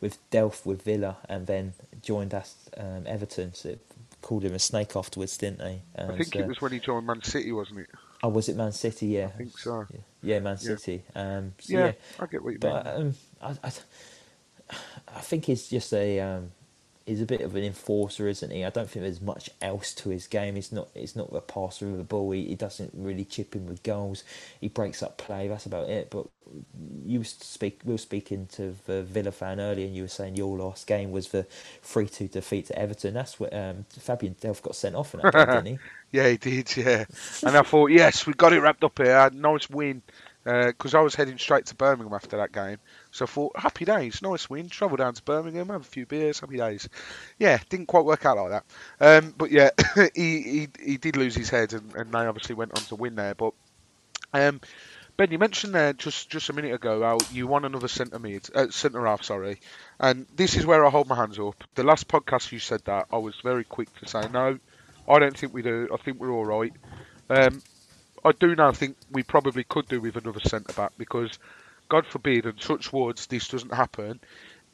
with 0.01 0.17
Delph 0.31 0.65
with 0.65 0.81
Villa, 0.83 1.17
and 1.29 1.47
then 1.47 1.73
joined 2.01 2.33
us 2.33 2.55
um, 2.75 3.03
Everton. 3.05 3.53
So 3.53 3.77
called 4.21 4.43
him 4.43 4.53
a 4.53 4.59
snake 4.59 4.95
afterwards, 4.97 5.37
didn't 5.37 5.59
they? 5.59 5.81
Um, 5.97 6.11
I 6.11 6.17
think 6.17 6.33
so- 6.33 6.39
it 6.39 6.47
was 6.47 6.59
when 6.61 6.73
he 6.73 6.79
joined 6.79 7.05
Man 7.07 7.23
City, 7.23 7.51
wasn't 7.53 7.79
it? 7.79 7.89
Oh, 8.23 8.29
was 8.29 8.49
it 8.49 8.55
Man 8.57 8.71
City? 8.73 9.07
Yeah, 9.07 9.27
I 9.27 9.37
think 9.37 9.57
so. 9.57 9.85
Yeah, 9.93 9.99
yeah 10.23 10.39
Man 10.39 10.57
Yeah. 10.59 10.75
City. 10.75 11.03
Um, 11.15 11.53
so 11.59 11.73
Yeah, 11.73 11.85
yeah, 11.85 11.91
I 12.19 12.25
get 12.25 12.43
what 12.43 12.53
you 12.53 12.59
but 12.59 12.85
mean. 12.97 13.07
um, 13.07 13.15
I, 13.63 13.67
I, 13.67 13.71
I 14.69 15.21
think 15.21 15.45
he's 15.45 15.67
just 15.67 15.93
a 15.93 16.19
um, 16.19 16.51
he's 17.07 17.21
a 17.21 17.25
bit 17.25 17.41
of 17.41 17.55
an 17.55 17.63
enforcer, 17.63 18.27
isn't 18.27 18.51
he? 18.51 18.65
I 18.65 18.69
don't 18.69 18.89
think 18.89 19.03
there's 19.03 19.21
much 19.21 19.49
else 19.61 19.93
to 19.95 20.09
his 20.09 20.27
game. 20.27 20.55
He's 20.55 20.71
not 20.71 20.89
he's 20.93 21.15
not 21.15 21.33
a 21.33 21.41
passer 21.41 21.87
of 21.89 21.97
the 21.97 22.03
ball. 22.03 22.31
He, 22.31 22.45
he 22.45 22.55
doesn't 22.55 22.91
really 22.93 23.25
chip 23.25 23.55
in 23.55 23.65
with 23.65 23.81
goals. 23.81 24.23
He 24.61 24.67
breaks 24.67 25.01
up 25.01 25.17
play. 25.17 25.47
That's 25.47 25.65
about 25.65 25.89
it. 25.89 26.09
But 26.09 26.27
you 27.05 27.23
speak 27.23 27.81
we 27.85 27.93
were 27.93 27.97
speaking 27.97 28.47
to 28.53 28.75
the 28.85 29.03
Villa 29.03 29.31
fan 29.31 29.59
earlier, 29.59 29.85
and 29.87 29.95
you 29.95 30.03
were 30.03 30.07
saying 30.09 30.35
your 30.35 30.57
last 30.57 30.85
game 30.85 31.11
was 31.11 31.29
the 31.29 31.47
three 31.81 32.07
two 32.07 32.27
defeat 32.27 32.67
to 32.67 32.77
Everton. 32.77 33.13
That's 33.13 33.39
what 33.39 33.53
um, 33.53 33.85
Fabian 33.97 34.35
Delph 34.35 34.61
got 34.61 34.75
sent 34.75 34.95
off 34.95 35.13
in 35.13 35.21
that 35.21 35.31
game, 35.31 35.49
didn't 35.49 35.65
he? 35.67 35.79
Yeah, 36.09 36.29
he 36.29 36.37
did. 36.37 36.77
Yeah, 36.77 37.03
and 37.43 37.57
I 37.57 37.63
thought, 37.63 37.91
yes, 37.91 38.25
we 38.25 38.33
got 38.33 38.53
it 38.53 38.61
wrapped 38.61 38.81
up 38.85 38.97
here. 38.97 39.29
Nice 39.33 39.69
win. 39.69 40.01
Because 40.47 40.95
I 40.95 41.01
was 41.01 41.13
heading 41.13 41.37
straight 41.37 41.65
to 41.65 41.75
Birmingham 41.75 42.13
after 42.13 42.37
that 42.37 42.53
game, 42.53 42.77
so 43.11 43.25
I 43.25 43.27
thought, 43.27 43.59
happy 43.59 43.83
days, 43.83 44.21
nice 44.21 44.49
win. 44.49 44.69
Travel 44.69 44.95
down 44.95 45.13
to 45.13 45.23
Birmingham, 45.23 45.67
have 45.67 45.81
a 45.81 45.83
few 45.83 46.05
beers, 46.05 46.39
happy 46.39 46.55
days. 46.55 46.87
Yeah, 47.37 47.59
didn't 47.67 47.87
quite 47.87 48.05
work 48.05 48.25
out 48.25 48.37
like 48.37 48.51
that. 48.51 48.63
Um, 49.01 49.33
but 49.37 49.51
yeah, 49.51 49.71
he, 50.15 50.41
he 50.41 50.67
he 50.79 50.97
did 50.97 51.17
lose 51.17 51.35
his 51.35 51.49
head, 51.49 51.73
and, 51.73 51.93
and 51.95 52.13
they 52.13 52.19
obviously 52.19 52.55
went 52.55 52.77
on 52.77 52.85
to 52.85 52.95
win 52.95 53.15
there. 53.15 53.35
But 53.35 53.55
um, 54.33 54.61
Ben, 55.17 55.31
you 55.31 55.39
mentioned 55.39 55.73
there 55.73 55.93
just 55.93 56.29
just 56.29 56.49
a 56.49 56.53
minute 56.53 56.73
ago 56.73 57.01
how 57.01 57.17
you 57.33 57.47
want 57.47 57.65
another 57.65 57.87
centre 57.87 58.19
mid, 58.19 58.47
uh, 58.55 58.69
centre 58.69 59.05
half, 59.05 59.23
sorry, 59.23 59.59
and 59.99 60.27
this 60.35 60.55
is 60.55 60.65
where 60.65 60.85
I 60.85 60.89
hold 60.89 61.07
my 61.07 61.15
hands 61.15 61.39
up. 61.39 61.61
The 61.75 61.83
last 61.83 62.07
podcast 62.07 62.51
you 62.51 62.59
said 62.59 62.85
that, 62.85 63.07
I 63.11 63.17
was 63.17 63.35
very 63.43 63.63
quick 63.63 63.93
to 63.99 64.07
say 64.07 64.21
no. 64.31 64.59
I 65.09 65.19
don't 65.19 65.37
think 65.37 65.53
we 65.53 65.61
do. 65.61 65.89
I 65.93 65.97
think 65.97 66.19
we're 66.19 66.31
all 66.31 66.45
right. 66.45 66.73
Um, 67.29 67.61
I 68.27 68.33
do 68.33 68.55
now 68.55 68.73
think 68.73 68.97
we 69.09 69.23
probably 69.23 69.63
could 69.63 69.87
do 69.87 70.01
with 70.01 70.17
another 70.17 70.41
centre 70.41 70.73
back 70.73 70.91
because, 70.97 71.39
God 71.87 72.05
forbid, 72.05 72.45
and 72.45 72.61
such 72.61 72.91
words, 72.91 73.27
this 73.27 73.47
doesn't 73.47 73.73
happen. 73.73 74.19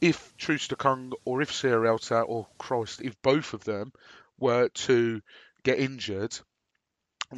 If 0.01 0.35
Troost-Ekong 0.37 1.13
or 1.23 1.41
if 1.41 1.51
Sierralta 1.51 2.23
or 2.27 2.47
Christ, 2.57 3.01
if 3.01 3.21
both 3.21 3.53
of 3.53 3.63
them 3.63 3.93
were 4.39 4.69
to 4.69 5.21
get 5.63 5.79
injured, 5.79 6.35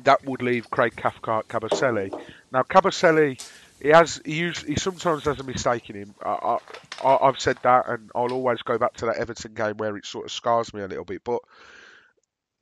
that 0.03 0.25
would 0.25 0.41
leave 0.41 0.69
Craig 0.69 0.95
Cathcart 0.95 1.49
Kabasele. 1.49 2.17
Now 2.51 2.63
Kabasele, 2.63 3.41
he 3.81 3.89
has 3.89 4.21
he, 4.23 4.35
use, 4.35 4.61
he 4.61 4.77
sometimes 4.77 5.25
has 5.25 5.39
a 5.39 5.43
mistake 5.43 5.89
in 5.89 5.97
him. 5.97 6.15
I, 6.23 6.57
I, 7.03 7.17
I've 7.21 7.39
said 7.39 7.57
that, 7.63 7.89
and 7.89 8.09
I'll 8.15 8.31
always 8.31 8.61
go 8.61 8.77
back 8.77 8.93
to 8.95 9.07
that 9.07 9.17
Everton 9.17 9.53
game 9.53 9.77
where 9.77 9.97
it 9.97 10.05
sort 10.05 10.25
of 10.25 10.31
scars 10.31 10.73
me 10.73 10.81
a 10.81 10.87
little 10.87 11.05
bit. 11.05 11.23
But 11.25 11.41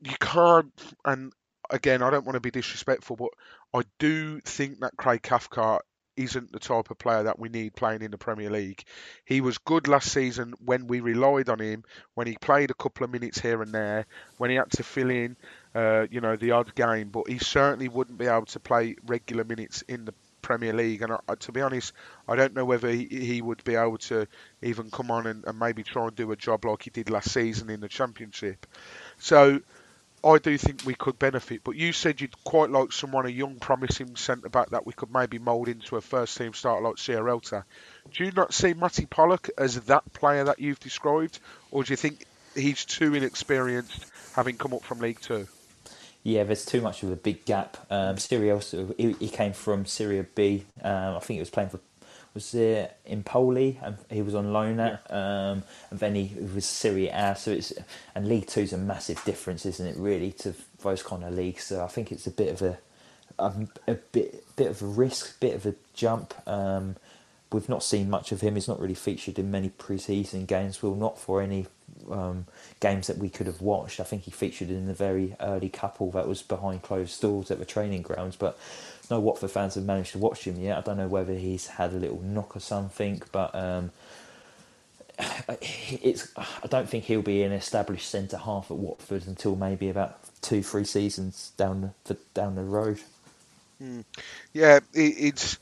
you 0.02 0.16
can't, 0.20 0.74
and 1.06 1.32
again, 1.70 2.02
I 2.02 2.10
don't 2.10 2.26
want 2.26 2.36
to 2.36 2.42
be 2.42 2.52
disrespectful, 2.52 3.16
but 3.16 3.30
I 3.74 3.84
do 4.00 4.40
think 4.42 4.80
that 4.80 4.98
Craig 4.98 5.22
Cathcart 5.22 5.86
isn't 6.16 6.52
the 6.52 6.60
type 6.60 6.92
of 6.92 6.98
player 7.00 7.24
that 7.24 7.40
we 7.40 7.50
need 7.50 7.76
playing 7.76 8.04
in 8.04 8.12
the 8.12 8.18
Premier 8.18 8.50
League. 8.50 8.84
He 9.26 9.42
was 9.42 9.58
good 9.58 9.88
last 9.88 10.12
season 10.12 10.54
when 10.64 10.86
we 10.88 11.00
relied 11.00 11.50
on 11.50 11.60
him, 11.60 11.84
when 12.14 12.28
he 12.28 12.38
played 12.40 12.70
a 12.70 12.76
couple 12.76 13.04
of 13.04 13.12
minutes 13.12 13.40
here 13.40 13.62
and 13.62 13.74
there, 13.74 14.06
when 14.38 14.52
he 14.52 14.58
had 14.58 14.70
to 14.72 14.84
fill 14.84 15.10
in 15.10 15.36
uh, 15.76 16.06
you 16.12 16.22
know, 16.22 16.36
the 16.36 16.52
odd 16.52 16.76
game, 16.76 17.10
but 17.10 17.28
he 17.28 17.40
certainly 17.40 17.90
wouldn't 17.90 18.18
be 18.18 18.28
able 18.28 18.46
to 18.46 18.60
play 18.60 18.96
regular 19.06 19.44
minutes 19.44 19.82
in 19.84 20.06
the 20.06 20.14
Premier 20.42 20.74
League. 20.74 21.02
And 21.02 21.14
I, 21.14 21.36
to 21.36 21.52
be 21.52 21.62
honest, 21.62 21.94
I 22.28 22.36
don't 22.36 22.54
know 22.54 22.66
whether 22.66 22.90
he, 22.90 23.06
he 23.06 23.42
would 23.42 23.64
be 23.64 23.76
able 23.76 23.98
to 24.00 24.28
even 24.62 24.92
come 24.92 25.10
on 25.10 25.26
and, 25.26 25.44
and, 25.46 25.58
maybe 25.58 25.82
try 25.82 26.06
and 26.06 26.16
do 26.16 26.32
a 26.32 26.36
job 26.36 26.66
like 26.66 26.84
he 26.84 26.90
did 26.92 27.10
last 27.10 27.32
season 27.32 27.70
in 27.70 27.80
the 27.80 27.88
Championship. 27.88 28.68
So 29.18 29.62
I 30.24 30.38
do 30.38 30.58
think 30.58 30.86
we 30.86 30.96
could 30.96 31.20
benefit. 31.20 31.62
But 31.64 31.76
you 31.76 31.92
said 31.92 32.22
you'd 32.22 32.44
quite 32.44 32.70
like 32.70 32.92
someone, 32.92 33.26
a 33.26 33.30
young, 33.30 33.56
promising 33.56 34.16
centre 34.16 34.50
back 34.50 34.70
that 34.70 34.86
we 34.86 34.94
could 34.94 35.14
maybe 35.14 35.38
mould 35.38 35.68
into 35.68 35.98
a 35.98 36.02
first 36.02 36.38
team 36.38 36.54
starter 36.54 36.84
like 36.84 36.96
Sierralta. 36.96 37.64
Do 38.12 38.24
you 38.24 38.32
not 38.32 38.54
see 38.54 38.74
Matty 38.74 39.06
Pollock 39.06 39.50
as 39.58 39.76
that 39.82 40.14
player 40.14 40.46
that 40.46 40.60
you've 40.60 40.80
described, 40.80 41.40
or 41.72 41.84
do 41.84 41.92
you 41.92 41.98
think 41.98 42.26
he's 42.56 42.86
too 42.86 43.14
inexperienced 43.16 44.06
having 44.36 44.58
come 44.58 44.74
up 44.74 44.84
from 44.84 45.00
League 45.00 45.20
Two? 45.20 45.48
Yeah, 46.24 46.46
there's 46.46 46.66
too 46.66 46.80
much 46.80 47.04
of 47.04 47.12
a 47.12 47.18
big 47.18 47.44
gap. 47.44 47.76
Um, 47.90 48.16
Sierralta, 48.16 48.96
he, 48.98 49.12
he, 49.14 49.28
came 49.28 49.52
from 49.52 49.86
Serie 49.86 50.26
B. 50.36 50.64
Um, 50.82 51.18
I 51.18 51.20
think 51.20 51.36
he 51.36 51.40
was 51.40 51.50
playing 51.50 51.70
for 51.70 51.82
was 52.34 52.54
it 52.56 52.96
Empoli, 53.06 53.80
and 53.82 53.98
he 54.10 54.22
was 54.22 54.36
on 54.36 54.52
loan 54.54 54.80
at, 54.80 55.06
yeah. 55.10 55.52
um, 55.52 55.64
and 55.92 56.00
then 56.00 56.16
he 56.16 56.36
was 56.54 56.66
Serie 56.66 57.10
A. 57.10 57.36
So 57.36 57.52
it's 57.52 57.74
and 58.16 58.28
League 58.28 58.48
Two 58.48 58.62
is 58.62 58.74
a 58.74 58.78
massive 58.78 59.24
difference, 59.24 59.66
isn't 59.66 59.86
it? 59.86 59.98
Really, 59.98 60.32
to 60.34 60.54
those 60.82 61.04
kind 61.04 61.24
of 61.24 61.34
leagues. 61.34 61.64
So 61.66 61.84
I 61.84 61.88
think 61.88 62.12
it's 62.12 62.28
a 62.28 62.32
bit 62.32 62.50
of 62.50 62.62
a 62.62 62.78
a, 63.40 63.54
a 63.88 63.94
bit 63.96 64.44
bit 64.56 64.68
of 64.68 64.82
a 64.82 64.86
risk, 64.86 65.40
bit 65.40 65.56
of 65.56 65.66
a 65.66 65.76
jump. 65.94 66.34
Um, 66.48 66.96
we've 67.52 67.70
not 67.70 67.84
seen 67.84 68.10
much 68.10 68.32
of 68.32 68.42
him. 68.42 68.56
He's 68.56 68.68
not 68.68 68.80
really 68.80 68.96
featured 68.96 69.38
in 69.38 69.52
many 69.52 69.70
pre-season 69.70 70.46
games. 70.46 70.82
Well, 70.82 70.96
not 70.96 71.20
for 71.20 71.42
any 71.42 71.68
um, 72.10 72.48
games 72.80 73.08
that 73.08 73.18
we 73.18 73.30
could 73.30 73.48
have 73.48 73.62
watched. 73.62 74.00
I 74.00 74.04
think 74.04 74.24
he 74.24 74.32
featured 74.32 74.70
in 74.70 74.88
the 74.88 74.94
very 74.94 75.36
early 75.40 75.70
couple 75.70 76.12
that 76.12 76.28
was 76.28 76.42
behind 76.42 76.82
closed 76.82 77.22
doors 77.22 77.52
at 77.52 77.60
the 77.60 77.66
training 77.66 78.02
grounds. 78.02 78.36
But 78.36 78.58
no 79.14 79.20
Watford 79.20 79.52
fans 79.52 79.76
have 79.76 79.86
managed 79.86 80.14
to 80.14 80.18
watch 80.18 80.48
him 80.48 80.60
yet. 80.60 80.78
I 80.78 80.82
don't 80.82 80.98
know 80.98 81.08
whether 81.08 81.36
he's 81.36 81.68
had 81.68 81.94
a 81.94 81.98
little 81.98 82.20
knock 82.22 82.56
or 82.56 82.60
something, 82.60 83.22
but 83.32 83.54
um, 83.54 83.92
it's. 85.62 86.32
I 86.36 86.68
don't 86.68 86.90
think 86.90 87.04
he'll 87.04 87.22
be 87.22 87.44
an 87.44 87.52
established 87.52 88.10
centre 88.10 88.38
half 88.38 88.72
at 88.72 88.78
Watford 88.78 89.28
until 89.28 89.56
maybe 89.56 89.90
about 89.90 90.18
two, 90.42 90.64
three 90.64 90.84
seasons 90.84 91.52
down 91.58 91.94
the 92.06 92.18
down 92.34 92.56
the 92.56 92.64
road. 92.64 93.00
Mm. 93.82 94.04
Yeah, 94.52 94.78
it, 94.94 95.16
it's 95.18 95.60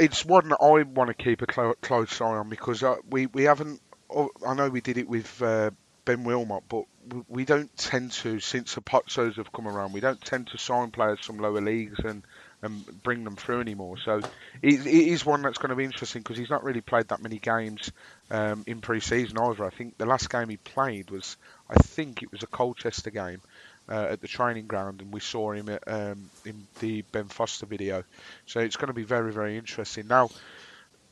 it's 0.00 0.24
one 0.24 0.48
that 0.48 0.58
I 0.60 0.82
want 0.82 1.08
to 1.08 1.14
keep 1.14 1.40
a 1.40 1.46
close, 1.46 1.76
close 1.82 2.20
eye 2.20 2.24
on 2.24 2.48
because 2.48 2.82
uh, 2.82 2.96
we 3.08 3.26
we 3.26 3.44
haven't. 3.44 3.80
Oh, 4.10 4.30
I 4.44 4.54
know 4.54 4.68
we 4.68 4.80
did 4.80 4.98
it 4.98 5.08
with 5.08 5.40
uh, 5.40 5.70
Ben 6.04 6.24
Wilmot, 6.24 6.64
but 6.68 6.84
we 7.28 7.44
don't 7.44 7.74
tend 7.76 8.12
to 8.12 8.40
since 8.40 8.74
the 8.74 8.80
Pozzos 8.80 9.36
have 9.36 9.52
come 9.52 9.68
around. 9.68 9.92
We 9.92 10.00
don't 10.00 10.20
tend 10.20 10.48
to 10.48 10.58
sign 10.58 10.90
players 10.90 11.20
from 11.20 11.38
lower 11.38 11.60
leagues 11.60 11.98
and 12.04 12.22
and 12.62 13.02
bring 13.02 13.24
them 13.24 13.36
through 13.36 13.60
anymore. 13.60 13.96
So 14.02 14.20
it, 14.62 14.86
it 14.86 15.08
is 15.08 15.24
one 15.26 15.42
that's 15.42 15.58
going 15.58 15.68
to 15.68 15.76
be 15.76 15.84
interesting 15.84 16.22
because 16.22 16.38
he's 16.38 16.48
not 16.48 16.64
really 16.64 16.80
played 16.80 17.08
that 17.08 17.22
many 17.22 17.38
games 17.38 17.92
um, 18.30 18.64
in 18.66 18.80
pre-season 18.80 19.36
either. 19.38 19.64
I 19.64 19.70
think 19.70 19.98
the 19.98 20.06
last 20.06 20.30
game 20.30 20.48
he 20.48 20.56
played 20.56 21.10
was, 21.10 21.36
I 21.68 21.74
think 21.74 22.22
it 22.22 22.32
was 22.32 22.42
a 22.42 22.46
Colchester 22.46 23.10
game, 23.10 23.42
uh, 23.88 24.06
at 24.10 24.20
the 24.20 24.28
training 24.28 24.66
ground, 24.66 25.02
and 25.02 25.12
we 25.12 25.20
saw 25.20 25.52
him 25.52 25.68
at, 25.68 25.82
um, 25.86 26.30
in 26.44 26.66
the 26.80 27.02
Ben 27.12 27.26
Foster 27.26 27.66
video. 27.66 28.04
So 28.46 28.60
it's 28.60 28.76
going 28.76 28.88
to 28.88 28.94
be 28.94 29.04
very, 29.04 29.32
very 29.32 29.58
interesting. 29.58 30.08
Now, 30.08 30.30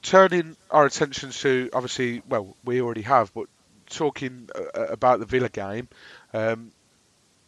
turning 0.00 0.56
our 0.70 0.86
attention 0.86 1.30
to 1.30 1.70
obviously, 1.72 2.22
well, 2.28 2.56
we 2.64 2.80
already 2.80 3.02
have, 3.02 3.32
but 3.34 3.46
talking 3.92 4.48
uh, 4.54 4.86
about 4.86 5.20
the 5.20 5.26
Villa 5.26 5.48
game, 5.48 5.88
um, 6.32 6.72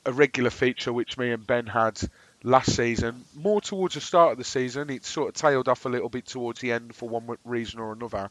a 0.07 0.13
regular 0.13 0.51
feature 0.51 0.93
which 0.93 1.19
me 1.19 1.33
and 1.33 1.47
Ben 1.47 1.67
had 1.67 1.99
last 2.43 2.77
season, 2.77 3.25
more 3.35 3.61
towards 3.61 3.95
the 3.95 4.01
start 4.01 4.33
of 4.33 4.39
the 4.39 4.45
season. 4.45 4.91
It 4.91 5.05
sort 5.05 5.29
of 5.29 5.35
tailed 5.35 5.69
off 5.69 5.87
a 5.87 5.89
little 5.89 6.11
bit 6.11 6.27
towards 6.27 6.61
the 6.61 6.73
end 6.73 6.95
for 6.95 7.09
one 7.09 7.27
reason 7.45 7.81
or 7.81 7.93
another. 7.93 8.31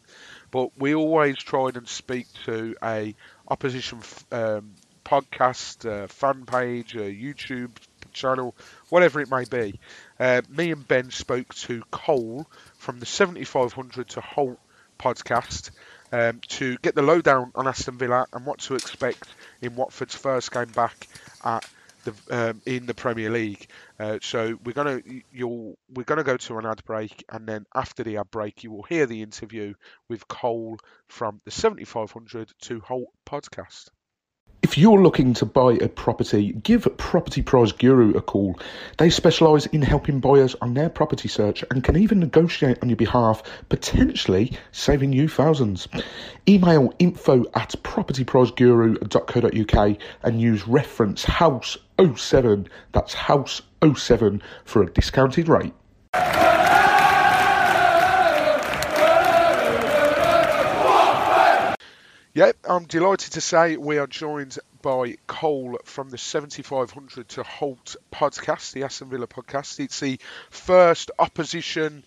But 0.51 0.69
we 0.77 0.93
always 0.93 1.37
tried 1.37 1.75
and 1.77 1.87
speak 1.87 2.27
to 2.45 2.75
a 2.83 3.15
opposition 3.47 4.01
um, 4.31 4.71
podcast, 5.03 5.89
uh, 5.89 6.07
fan 6.07 6.45
page, 6.45 6.93
YouTube 6.93 7.71
channel, 8.13 8.55
whatever 8.89 9.19
it 9.19 9.29
may 9.29 9.45
be. 9.45 9.79
Uh, 10.19 10.41
me 10.49 10.71
and 10.71 10.87
Ben 10.87 11.09
spoke 11.09 11.53
to 11.55 11.83
Cole 11.91 12.47
from 12.77 12.99
the 12.99 13.05
7500 13.05 14.09
to 14.09 14.21
Holte 14.21 14.57
podcast 14.99 15.71
um, 16.13 16.39
to 16.47 16.77
get 16.77 16.93
the 16.93 17.01
lowdown 17.01 17.51
on 17.55 17.67
Aston 17.67 17.97
Villa 17.97 18.27
and 18.31 18.45
what 18.45 18.59
to 18.59 18.75
expect 18.75 19.27
in 19.61 19.75
Watford's 19.75 20.15
first 20.15 20.51
game 20.51 20.67
back 20.67 21.07
at 21.43 21.67
the, 22.03 22.13
um, 22.29 22.61
in 22.67 22.85
the 22.85 22.93
Premier 22.93 23.31
League. 23.31 23.67
Uh, 23.99 24.19
so 24.21 24.57
we're 24.63 24.73
gonna 24.73 25.01
you'll 25.31 25.75
we're 25.93 26.03
gonna 26.03 26.23
go 26.23 26.37
to 26.37 26.59
an 26.59 26.65
ad 26.67 26.83
break, 26.85 27.25
and 27.29 27.47
then 27.47 27.65
after 27.73 28.03
the 28.03 28.17
ad 28.17 28.29
break, 28.29 28.63
you 28.63 28.71
will 28.71 28.83
hear 28.83 29.07
the 29.07 29.23
interview 29.23 29.73
with 30.07 30.27
Cole 30.27 30.77
from 31.07 31.41
the 31.45 31.51
7500 31.51 32.51
to 32.61 32.79
Holte 32.81 33.07
podcast. 33.25 33.89
If 34.63 34.77
you're 34.77 35.03
looking 35.03 35.33
to 35.33 35.45
buy 35.45 35.73
a 35.73 35.89
property, 35.89 36.53
give 36.53 36.87
Property 36.97 37.41
Price 37.41 37.73
Guru 37.73 38.13
a 38.13 38.21
call. 38.21 38.57
They 38.97 39.09
specialise 39.09 39.65
in 39.65 39.81
helping 39.81 40.21
buyers 40.21 40.55
on 40.61 40.73
their 40.73 40.89
property 40.89 41.27
search 41.27 41.65
and 41.69 41.83
can 41.83 41.97
even 41.97 42.21
negotiate 42.21 42.77
on 42.81 42.87
your 42.87 42.95
behalf, 42.95 43.43
potentially 43.67 44.53
saving 44.71 45.11
you 45.11 45.27
thousands. 45.27 45.89
Email 46.47 46.93
info 46.97 47.43
at 47.55 47.75
propertypriceguru.co.uk 47.83 49.97
and 50.23 50.41
use 50.41 50.65
reference 50.65 51.25
house 51.25 51.77
07, 52.15 52.69
that's 52.93 53.13
house 53.13 53.61
07 53.83 54.41
for 54.63 54.81
a 54.81 54.89
discounted 54.93 55.49
rate. 55.49 55.73
Yep, 62.35 62.57
I'm 62.67 62.85
delighted 62.85 63.33
to 63.33 63.41
say 63.41 63.77
we 63.77 63.99
are 63.99 64.07
joined 64.07 64.57
by 64.81 65.17
Cole 65.27 65.77
from 65.85 66.09
the 66.09 66.17
7500 66.17 67.29
to 67.29 67.43
Holte 67.43 67.95
podcast, 68.11 68.71
the 68.71 68.85
Aston 68.85 69.11
Villa 69.11 69.27
podcast. 69.27 69.79
It's 69.79 69.99
the 69.99 70.19
first 70.49 71.11
opposition 71.19 72.03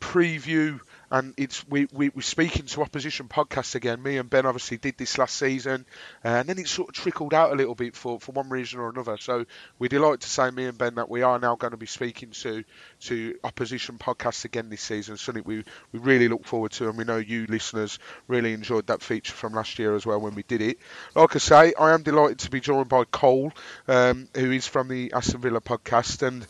preview 0.00 0.80
and 1.10 1.34
it's 1.36 1.66
we, 1.68 1.88
we 1.92 2.08
we're 2.10 2.22
speaking 2.22 2.66
to 2.66 2.82
opposition 2.82 3.28
podcasts 3.28 3.74
again. 3.74 4.02
Me 4.02 4.16
and 4.18 4.30
Ben 4.30 4.46
obviously 4.46 4.76
did 4.76 4.96
this 4.96 5.18
last 5.18 5.36
season, 5.36 5.84
uh, 6.24 6.28
and 6.28 6.48
then 6.48 6.58
it 6.58 6.68
sort 6.68 6.90
of 6.90 6.94
trickled 6.94 7.34
out 7.34 7.52
a 7.52 7.56
little 7.56 7.74
bit 7.74 7.96
for, 7.96 8.20
for 8.20 8.32
one 8.32 8.48
reason 8.48 8.78
or 8.78 8.88
another. 8.90 9.16
So 9.18 9.44
we're 9.78 9.88
delighted 9.88 10.20
to 10.20 10.28
say, 10.28 10.50
me 10.50 10.66
and 10.66 10.78
Ben, 10.78 10.94
that 10.96 11.08
we 11.08 11.22
are 11.22 11.38
now 11.38 11.56
going 11.56 11.72
to 11.72 11.76
be 11.76 11.86
speaking 11.86 12.30
to 12.30 12.64
to 13.00 13.38
opposition 13.42 13.98
podcasts 13.98 14.44
again 14.44 14.68
this 14.68 14.82
season. 14.82 15.16
Something 15.16 15.42
we 15.44 15.64
we 15.92 15.98
really 15.98 16.28
look 16.28 16.44
forward 16.44 16.72
to, 16.72 16.88
and 16.88 16.96
we 16.96 17.04
know 17.04 17.16
you 17.16 17.46
listeners 17.48 17.98
really 18.28 18.52
enjoyed 18.52 18.86
that 18.86 19.02
feature 19.02 19.34
from 19.34 19.54
last 19.54 19.78
year 19.78 19.96
as 19.96 20.06
well 20.06 20.20
when 20.20 20.34
we 20.34 20.44
did 20.44 20.62
it. 20.62 20.78
Like 21.14 21.34
I 21.34 21.38
say, 21.38 21.74
I 21.78 21.92
am 21.92 22.02
delighted 22.02 22.38
to 22.40 22.50
be 22.50 22.60
joined 22.60 22.88
by 22.88 23.04
Cole, 23.04 23.52
um, 23.88 24.28
who 24.34 24.52
is 24.52 24.66
from 24.66 24.88
the 24.88 25.12
Aston 25.12 25.40
Villa 25.40 25.60
podcast, 25.60 26.26
and 26.26 26.46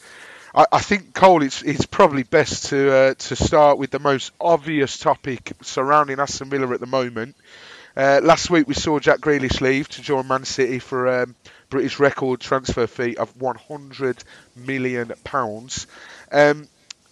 I, 0.55 0.67
I 0.73 0.81
think 0.81 1.15
Cole, 1.15 1.43
it's 1.43 1.63
it's 1.63 1.87
probably 1.87 2.23
best 2.23 2.67
to 2.67 2.93
uh, 2.93 3.15
to 3.15 3.37
start 3.37 3.79
with 3.79 3.91
the 3.91 3.99
most 3.99 4.33
obvious 4.41 4.99
topic 4.99 5.53
surrounding 5.63 6.21
Aston 6.21 6.51
Villa 6.51 6.73
at 6.73 6.81
the 6.81 6.87
moment. 6.87 7.37
Uh, 7.97 8.21
last 8.23 8.51
week 8.51 8.69
we 8.69 8.75
saw 8.75 8.99
Jack 8.99 9.19
Grealish 9.19 9.61
leave 9.61 9.89
to 9.89 10.03
join 10.03 10.27
Man 10.29 10.45
City 10.45 10.79
for 10.79 11.23
um, 11.23 11.35
British 11.71 11.99
record 11.99 12.41
transfer 12.41 12.87
fee 12.87 13.17
of 13.17 13.41
100 13.41 14.23
million 14.57 15.13
pounds. 15.25 15.87
Um, 16.31 16.69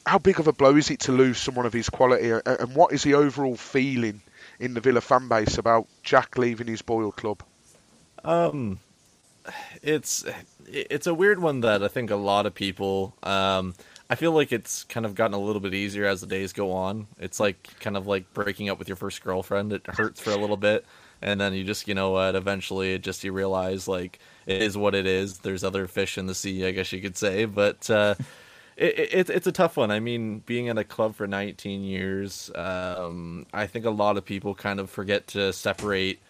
how 0.06 0.18
big 0.18 0.40
of 0.40 0.46
a 0.46 0.52
blow 0.52 0.76
is 0.76 0.90
it 0.90 1.00
to 1.00 1.12
lose 1.12 1.38
someone 1.38 1.66
of 1.66 1.72
his 1.72 1.90
quality, 1.90 2.30
and 2.30 2.74
what 2.74 2.92
is 2.92 3.02
the 3.02 3.14
overall 3.14 3.56
feeling 3.56 4.22
in 4.58 4.74
the 4.74 4.80
Villa 4.80 5.00
fan 5.00 5.28
base 5.28 5.58
about 5.58 5.86
Jack 6.02 6.38
leaving 6.38 6.66
his 6.66 6.80
Boyle 6.80 7.12
club? 7.12 7.42
Um, 8.24 8.78
it's 9.82 10.24
it's 10.72 11.06
a 11.06 11.14
weird 11.14 11.40
one 11.40 11.60
that 11.60 11.82
I 11.82 11.88
think 11.88 12.10
a 12.10 12.16
lot 12.16 12.46
of 12.46 12.54
people. 12.54 13.14
Um, 13.22 13.74
I 14.10 14.14
feel 14.14 14.32
like 14.32 14.52
it's 14.52 14.84
kind 14.84 15.04
of 15.04 15.14
gotten 15.14 15.34
a 15.34 15.38
little 15.38 15.60
bit 15.60 15.74
easier 15.74 16.06
as 16.06 16.20
the 16.20 16.26
days 16.26 16.52
go 16.52 16.72
on. 16.72 17.06
It's 17.18 17.38
like 17.38 17.78
kind 17.80 17.96
of 17.96 18.06
like 18.06 18.32
breaking 18.32 18.68
up 18.70 18.78
with 18.78 18.88
your 18.88 18.96
first 18.96 19.22
girlfriend. 19.22 19.72
It 19.72 19.86
hurts 19.86 20.20
for 20.20 20.30
a 20.30 20.36
little 20.36 20.56
bit, 20.56 20.86
and 21.20 21.40
then 21.40 21.52
you 21.54 21.64
just 21.64 21.88
you 21.88 21.94
know 21.94 22.10
what? 22.10 22.34
Eventually, 22.34 22.94
it 22.94 23.02
just 23.02 23.24
you 23.24 23.32
realize 23.32 23.86
like 23.86 24.18
it 24.46 24.62
is 24.62 24.76
what 24.76 24.94
it 24.94 25.06
is. 25.06 25.38
There's 25.38 25.64
other 25.64 25.86
fish 25.86 26.16
in 26.18 26.26
the 26.26 26.34
sea, 26.34 26.66
I 26.66 26.70
guess 26.70 26.92
you 26.92 27.00
could 27.00 27.16
say, 27.16 27.44
but. 27.44 27.88
Uh, 27.90 28.14
it, 28.78 29.10
it, 29.12 29.30
it's 29.30 29.46
a 29.48 29.52
tough 29.52 29.76
one. 29.76 29.90
I 29.90 29.98
mean, 29.98 30.38
being 30.46 30.66
in 30.66 30.78
a 30.78 30.84
club 30.84 31.16
for 31.16 31.26
19 31.26 31.82
years, 31.82 32.48
um, 32.54 33.44
I 33.52 33.66
think 33.66 33.84
a 33.84 33.90
lot 33.90 34.16
of 34.16 34.24
people 34.24 34.54
kind 34.54 34.78
of 34.78 34.88
forget 34.88 35.26
to 35.28 35.52
separate 35.52 36.20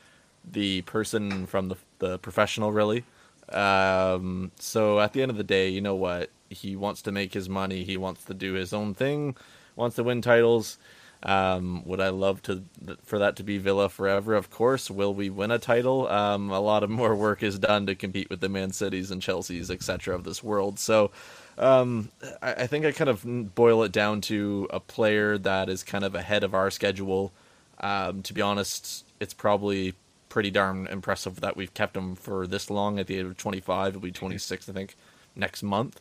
the 0.51 0.81
person 0.83 1.47
from 1.47 1.69
the 1.69 1.77
the 1.99 2.19
professional, 2.19 2.73
really. 2.73 3.05
Um, 3.53 4.53
so 4.59 5.01
at 5.01 5.13
the 5.13 5.23
end 5.23 5.31
of 5.31 5.37
the 5.37 5.45
day, 5.45 5.69
you 5.69 5.81
know 5.81 5.95
what? 5.95 6.31
He 6.51 6.77
wants 6.77 7.03
to 7.03 7.13
make 7.13 7.35
his 7.35 7.49
money. 7.49 7.85
He 7.85 7.97
wants 7.97 8.25
to 8.25 8.35
do 8.35 8.55
his 8.55 8.73
own 8.73 8.95
thing. 8.95 9.37
Wants 9.77 9.97
to 9.97 10.03
win 10.03 10.23
titles. 10.23 10.79
Um, 11.23 11.83
would 11.85 12.01
I 12.01 12.11
love 12.11 12.43
to 12.43 12.63
for 13.03 13.19
that 13.19 13.37
to 13.37 13.43
be 13.43 13.59
Villa 13.59 13.89
forever? 13.89 14.35
Of 14.35 14.51
course. 14.51 14.91
Will 14.91 15.13
we 15.13 15.31
win 15.31 15.51
a 15.51 15.59
title? 15.59 16.07
Um, 16.09 16.51
a 16.51 16.61
lot 16.61 16.83
of 16.83 16.91
more 17.01 17.15
work 17.15 17.43
is 17.43 17.59
done 17.59 17.87
to 17.87 17.95
compete 17.95 18.31
with 18.31 18.41
the 18.41 18.49
Man 18.49 18.73
Cities 18.73 19.11
and 19.11 19.21
Chelseas, 19.21 19.71
etc. 19.71 20.15
of 20.15 20.25
this 20.25 20.43
world. 20.43 20.79
So 20.79 21.11
um, 21.59 22.11
I, 22.41 22.53
I, 22.53 22.67
think 22.67 22.85
I 22.85 22.93
kind 22.93 23.11
of 23.11 23.55
boil 23.55 23.83
it 23.83 23.93
down 23.93 24.21
to 24.23 24.69
a 24.71 24.79
player 24.79 25.37
that 25.39 25.69
is 25.69 25.83
kind 25.83 26.05
of 26.05 26.15
ahead 26.15 26.45
of 26.45 26.55
our 26.55 26.71
schedule. 26.71 27.33
Um, 27.81 28.23
to 28.23 28.33
be 28.33 28.43
honest, 28.43 29.05
it's 29.21 29.35
probably 29.35 29.95
pretty 30.29 30.51
darn 30.51 30.87
impressive 30.87 31.41
that 31.41 31.57
we've 31.57 31.73
kept 31.75 31.97
him 31.97 32.15
for 32.15 32.47
this 32.47 32.71
long. 32.71 32.99
At 32.99 33.07
the 33.07 33.19
age 33.19 33.27
of 33.27 33.37
25, 33.37 33.95
he'll 33.95 34.01
be 34.01 34.13
26, 34.13 34.69
I 34.69 34.73
think, 34.73 34.97
next 35.35 35.63
month. 35.63 36.01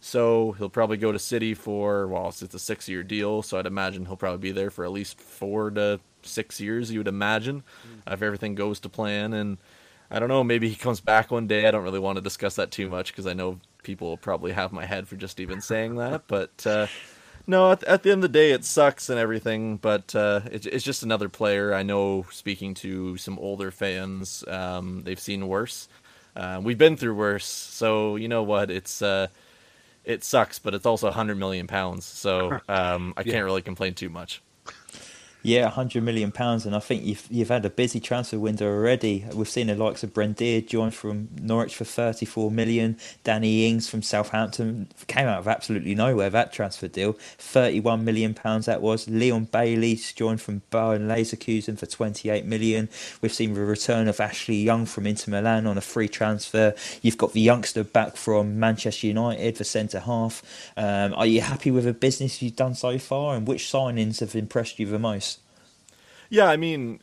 So 0.00 0.52
he'll 0.52 0.68
probably 0.68 0.98
go 0.98 1.12
to 1.12 1.18
City 1.18 1.54
for 1.54 2.06
well, 2.06 2.28
it's 2.28 2.42
a 2.42 2.58
six-year 2.58 3.02
deal. 3.02 3.42
So 3.42 3.58
I'd 3.58 3.66
imagine 3.66 4.06
he'll 4.06 4.16
probably 4.16 4.38
be 4.38 4.52
there 4.52 4.70
for 4.70 4.84
at 4.84 4.92
least 4.92 5.20
four 5.20 5.70
to 5.70 6.00
six 6.22 6.60
years. 6.60 6.90
You 6.90 7.00
would 7.00 7.08
imagine, 7.08 7.62
mm. 7.86 8.12
if 8.12 8.22
everything 8.22 8.54
goes 8.54 8.80
to 8.80 8.88
plan. 8.88 9.32
And 9.32 9.58
I 10.10 10.18
don't 10.18 10.28
know, 10.28 10.44
maybe 10.44 10.68
he 10.68 10.76
comes 10.76 11.00
back 11.00 11.30
one 11.30 11.46
day. 11.46 11.66
I 11.66 11.70
don't 11.70 11.82
really 11.82 11.98
want 11.98 12.16
to 12.16 12.22
discuss 12.22 12.56
that 12.56 12.70
too 12.70 12.88
much 12.88 13.12
because 13.12 13.26
I 13.26 13.32
know 13.32 13.58
people 13.82 14.08
will 14.08 14.16
probably 14.16 14.52
have 14.52 14.72
my 14.72 14.84
head 14.84 15.08
for 15.08 15.16
just 15.16 15.40
even 15.40 15.60
saying 15.60 15.96
that. 15.96 16.24
But 16.28 16.66
uh, 16.66 16.86
no, 17.46 17.72
at, 17.72 17.84
at, 17.84 18.02
the 18.02 18.10
end 18.10 18.24
of 18.24 18.32
the 18.32 18.38
day, 18.38 18.52
it 18.52 18.64
sucks 18.64 19.08
and 19.08 19.18
everything. 19.18 19.76
But 19.76 20.14
uh, 20.14 20.40
it, 20.50 20.66
it's 20.66 20.84
just 20.84 21.02
another 21.02 21.28
player. 21.28 21.74
I 21.74 21.82
know. 21.82 22.26
Speaking 22.30 22.74
to 22.74 23.16
some 23.16 23.38
older 23.38 23.70
fans, 23.70 24.44
um, 24.48 25.02
they've 25.04 25.20
seen 25.20 25.48
worse. 25.48 25.88
Uh, 26.34 26.60
we've 26.62 26.78
been 26.78 26.96
through 26.96 27.14
worse, 27.14 27.46
so 27.46 28.16
you 28.16 28.28
know 28.28 28.42
what? 28.42 28.70
It's 28.70 29.00
uh, 29.00 29.28
it 30.04 30.22
sucks, 30.22 30.58
but 30.58 30.74
it's 30.74 30.86
also 30.86 31.06
100 31.06 31.36
million 31.36 31.66
pounds, 31.66 32.04
so 32.04 32.60
um, 32.68 33.14
I 33.16 33.22
yeah. 33.24 33.32
can't 33.32 33.44
really 33.44 33.62
complain 33.62 33.94
too 33.94 34.08
much. 34.08 34.42
Yeah, 35.46 35.68
hundred 35.70 36.02
million 36.02 36.32
pounds, 36.32 36.66
and 36.66 36.74
I 36.74 36.80
think 36.80 37.04
you've 37.04 37.24
you've 37.30 37.50
had 37.50 37.64
a 37.64 37.70
busy 37.70 38.00
transfer 38.00 38.36
window 38.36 38.66
already. 38.66 39.24
We've 39.32 39.48
seen 39.48 39.68
the 39.68 39.76
likes 39.76 40.02
of 40.02 40.12
Buendia 40.12 40.66
join 40.66 40.90
from 40.90 41.28
Norwich 41.40 41.76
for 41.76 41.84
thirty 41.84 42.26
four 42.26 42.50
million. 42.50 42.98
Danny 43.22 43.68
Ings 43.68 43.88
from 43.88 44.02
Southampton 44.02 44.88
came 45.06 45.28
out 45.28 45.38
of 45.38 45.46
absolutely 45.46 45.94
nowhere. 45.94 46.30
That 46.30 46.52
transfer 46.52 46.88
deal, 46.88 47.12
thirty 47.38 47.78
one 47.78 48.04
million 48.04 48.34
pounds 48.34 48.66
that 48.66 48.82
was. 48.82 49.08
Leon 49.08 49.44
Bailey 49.44 49.94
joined 50.16 50.40
from 50.40 50.62
Bayer 50.70 50.98
Leverkusen 50.98 51.78
for 51.78 51.86
twenty 51.86 52.28
eight 52.28 52.44
million. 52.44 52.88
We've 53.22 53.32
seen 53.32 53.54
the 53.54 53.60
return 53.60 54.08
of 54.08 54.18
Ashley 54.18 54.56
Young 54.56 54.84
from 54.84 55.06
Inter 55.06 55.30
Milan 55.30 55.68
on 55.68 55.78
a 55.78 55.80
free 55.80 56.08
transfer. 56.08 56.74
You've 57.02 57.18
got 57.18 57.34
the 57.34 57.40
youngster 57.40 57.84
back 57.84 58.16
from 58.16 58.58
Manchester 58.58 59.06
United 59.06 59.56
for 59.56 59.62
centre 59.62 60.00
half. 60.00 60.42
Um, 60.76 61.14
are 61.14 61.24
you 61.24 61.40
happy 61.40 61.70
with 61.70 61.84
the 61.84 61.92
business 61.92 62.42
you've 62.42 62.56
done 62.56 62.74
so 62.74 62.98
far, 62.98 63.36
and 63.36 63.46
which 63.46 63.62
signings 63.62 64.18
have 64.18 64.34
impressed 64.34 64.80
you 64.80 64.86
the 64.86 64.98
most? 64.98 65.35
Yeah, 66.30 66.46
I 66.46 66.56
mean, 66.56 67.00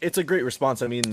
it's 0.00 0.18
a 0.18 0.24
great 0.24 0.44
response. 0.44 0.82
I 0.82 0.86
mean, 0.86 1.04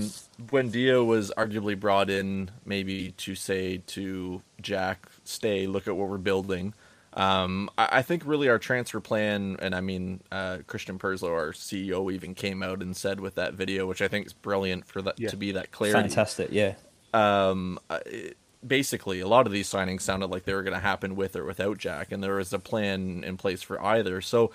when 0.50 0.70
Buendia 0.70 1.04
was 1.04 1.32
arguably 1.36 1.78
brought 1.78 2.10
in 2.10 2.50
maybe 2.64 3.12
to 3.18 3.34
say 3.34 3.78
to 3.88 4.42
Jack, 4.60 5.06
stay, 5.24 5.66
look 5.66 5.88
at 5.88 5.96
what 5.96 6.08
we're 6.08 6.18
building. 6.18 6.74
Um, 7.14 7.70
I, 7.78 7.88
I, 7.92 8.02
think 8.02 8.22
really 8.26 8.48
our 8.48 8.58
transfer 8.58 9.00
plan, 9.00 9.56
and 9.60 9.74
I 9.74 9.80
mean, 9.80 10.20
uh, 10.30 10.58
Christian 10.66 10.98
Purslow, 10.98 11.32
our 11.32 11.52
CEO, 11.52 12.12
even 12.12 12.34
came 12.34 12.62
out 12.62 12.82
and 12.82 12.96
said 12.96 13.18
with 13.18 13.36
that 13.36 13.54
video, 13.54 13.86
which 13.86 14.02
I 14.02 14.08
think 14.08 14.26
is 14.26 14.32
brilliant 14.32 14.86
for 14.86 15.02
that 15.02 15.18
yeah. 15.18 15.30
to 15.30 15.36
be 15.36 15.52
that 15.52 15.72
clarity. 15.72 16.00
Fantastic, 16.00 16.50
yeah. 16.52 16.74
Um, 17.14 17.80
it, 18.06 18.36
basically, 18.64 19.20
a 19.20 19.26
lot 19.26 19.46
of 19.46 19.52
these 19.52 19.68
signings 19.68 20.02
sounded 20.02 20.26
like 20.30 20.44
they 20.44 20.54
were 20.54 20.62
going 20.62 20.74
to 20.74 20.80
happen 20.80 21.16
with 21.16 21.34
or 21.34 21.44
without 21.44 21.78
Jack, 21.78 22.12
and 22.12 22.22
there 22.22 22.36
was 22.36 22.52
a 22.52 22.58
plan 22.58 23.24
in 23.24 23.36
place 23.36 23.62
for 23.62 23.82
either. 23.82 24.20
So, 24.20 24.52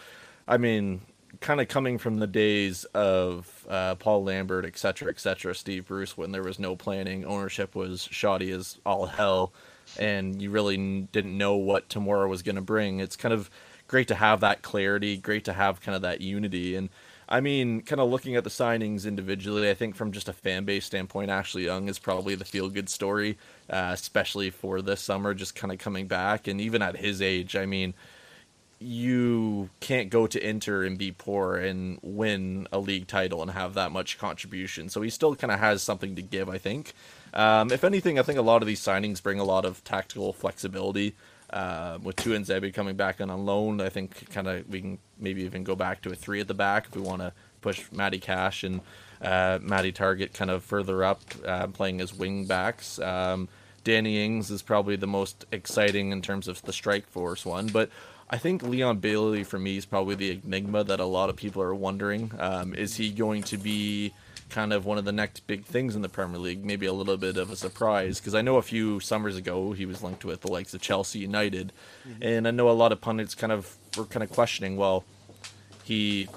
I 0.47 0.57
mean, 0.57 1.01
kind 1.41 1.59
of 1.59 1.67
coming 1.67 1.97
from 1.97 2.19
the 2.19 2.27
days 2.27 2.85
of 2.93 3.65
uh, 3.69 3.95
Paul 3.95 4.23
Lambert, 4.23 4.65
et 4.65 4.77
cetera, 4.77 5.09
et 5.09 5.19
cetera, 5.19 5.53
Steve 5.55 5.87
Bruce, 5.87 6.17
when 6.17 6.31
there 6.31 6.43
was 6.43 6.59
no 6.59 6.75
planning, 6.75 7.25
ownership 7.25 7.75
was 7.75 8.07
shoddy 8.11 8.51
as 8.51 8.77
all 8.85 9.05
hell, 9.07 9.51
and 9.97 10.41
you 10.41 10.49
really 10.49 10.77
didn't 11.11 11.37
know 11.37 11.55
what 11.55 11.89
tomorrow 11.89 12.27
was 12.27 12.41
going 12.43 12.55
to 12.55 12.61
bring. 12.61 12.99
It's 12.99 13.15
kind 13.15 13.33
of 13.33 13.49
great 13.87 14.07
to 14.07 14.15
have 14.15 14.39
that 14.39 14.61
clarity, 14.61 15.17
great 15.17 15.45
to 15.45 15.53
have 15.53 15.81
kind 15.81 15.95
of 15.95 16.01
that 16.03 16.21
unity. 16.21 16.75
And 16.75 16.89
I 17.27 17.41
mean, 17.41 17.81
kind 17.81 18.01
of 18.01 18.09
looking 18.09 18.35
at 18.35 18.43
the 18.43 18.49
signings 18.49 19.05
individually, 19.05 19.69
I 19.69 19.73
think 19.73 19.95
from 19.95 20.11
just 20.11 20.29
a 20.29 20.33
fan 20.33 20.65
base 20.65 20.85
standpoint, 20.85 21.31
Ashley 21.31 21.65
Young 21.65 21.89
is 21.89 21.99
probably 21.99 22.35
the 22.35 22.45
feel 22.45 22.69
good 22.69 22.89
story, 22.89 23.37
uh, 23.69 23.91
especially 23.93 24.49
for 24.49 24.81
this 24.81 25.01
summer, 25.01 25.33
just 25.33 25.55
kind 25.55 25.71
of 25.71 25.79
coming 25.79 26.07
back. 26.07 26.47
And 26.47 26.61
even 26.61 26.81
at 26.81 26.97
his 26.97 27.21
age, 27.21 27.55
I 27.55 27.65
mean, 27.65 27.93
you 28.83 29.69
can't 29.79 30.09
go 30.09 30.27
to 30.27 30.47
Inter 30.47 30.83
and 30.83 30.97
be 30.97 31.11
poor 31.11 31.55
and 31.55 31.99
win 32.01 32.67
a 32.71 32.79
league 32.79 33.07
title 33.07 33.41
and 33.41 33.51
have 33.51 33.73
that 33.75 33.91
much 33.91 34.17
contribution. 34.17 34.89
So 34.89 35.01
he 35.01 35.09
still 35.09 35.35
kind 35.35 35.51
of 35.51 35.59
has 35.59 35.81
something 35.81 36.15
to 36.15 36.21
give, 36.21 36.49
I 36.49 36.57
think. 36.57 36.93
Um, 37.33 37.71
if 37.71 37.83
anything, 37.83 38.19
I 38.19 38.23
think 38.23 38.37
a 38.37 38.43
lot 38.43 38.61
of 38.61 38.67
these 38.67 38.81
signings 38.81 39.23
bring 39.23 39.39
a 39.39 39.43
lot 39.43 39.65
of 39.65 39.83
tactical 39.83 40.33
flexibility. 40.33 41.15
Uh, 41.49 41.99
with 42.01 42.15
Tuanzebe 42.15 42.73
coming 42.73 42.95
back 42.95 43.21
on 43.21 43.29
loan, 43.45 43.79
I 43.79 43.89
think 43.89 44.29
kind 44.31 44.47
of 44.47 44.67
we 44.67 44.81
can 44.81 44.97
maybe 45.19 45.43
even 45.43 45.63
go 45.63 45.75
back 45.75 46.01
to 46.01 46.11
a 46.11 46.15
three 46.15 46.39
at 46.39 46.47
the 46.47 46.55
back 46.55 46.87
if 46.87 46.95
we 46.95 47.01
want 47.01 47.21
to 47.21 47.31
push 47.61 47.83
Matty 47.91 48.17
Cash 48.17 48.63
and 48.63 48.81
uh, 49.21 49.59
Matty 49.61 49.91
Targett 49.91 50.33
kind 50.33 50.49
of 50.49 50.63
further 50.63 51.03
up, 51.03 51.21
uh, 51.45 51.67
playing 51.67 52.01
as 52.01 52.11
wing 52.11 52.45
backs. 52.45 52.97
Um, 52.97 53.49
Danny 53.83 54.23
Ings 54.23 54.49
is 54.49 54.61
probably 54.61 54.95
the 54.95 55.07
most 55.07 55.45
exciting 55.51 56.11
in 56.11 56.21
terms 56.21 56.47
of 56.47 56.61
the 56.63 56.73
strike 56.73 57.07
force 57.07 57.45
one, 57.45 57.67
but 57.67 57.89
I 58.33 58.37
think 58.37 58.63
Leon 58.63 58.97
Bailey 58.97 59.43
for 59.43 59.59
me 59.59 59.77
is 59.77 59.85
probably 59.85 60.15
the 60.15 60.41
enigma 60.43 60.83
that 60.85 60.99
a 60.99 61.05
lot 61.05 61.29
of 61.29 61.35
people 61.35 61.61
are 61.61 61.75
wondering. 61.75 62.31
Um, 62.39 62.73
is 62.73 62.95
he 62.95 63.11
going 63.11 63.43
to 63.43 63.57
be 63.57 64.11
kind 64.49 64.73
of 64.73 64.87
one 64.87 64.97
of 64.97 65.05
the 65.05 65.11
next 65.11 65.45
big 65.45 65.65
things 65.65 65.95
in 65.95 66.01
the 66.01 66.09
Premier 66.09 66.39
League? 66.39 66.65
Maybe 66.65 66.87
a 66.87 66.93
little 66.93 67.15
bit 67.15 67.37
of 67.37 67.51
a 67.51 67.55
surprise 67.55 68.19
because 68.19 68.33
I 68.33 68.41
know 68.41 68.55
a 68.55 68.63
few 68.63 68.99
summers 68.99 69.37
ago 69.37 69.73
he 69.73 69.85
was 69.85 70.01
linked 70.01 70.25
with 70.25 70.41
the 70.41 70.51
likes 70.51 70.73
of 70.73 70.81
Chelsea 70.81 71.19
United, 71.19 71.73
mm-hmm. 72.09 72.23
and 72.23 72.47
I 72.47 72.51
know 72.51 72.71
a 72.71 72.71
lot 72.71 72.91
of 72.91 73.01
pundits 73.01 73.35
kind 73.35 73.53
of 73.53 73.75
were 73.95 74.05
kind 74.05 74.23
of 74.23 74.31
questioning, 74.31 74.77
well, 74.77 75.03
he 75.83 76.27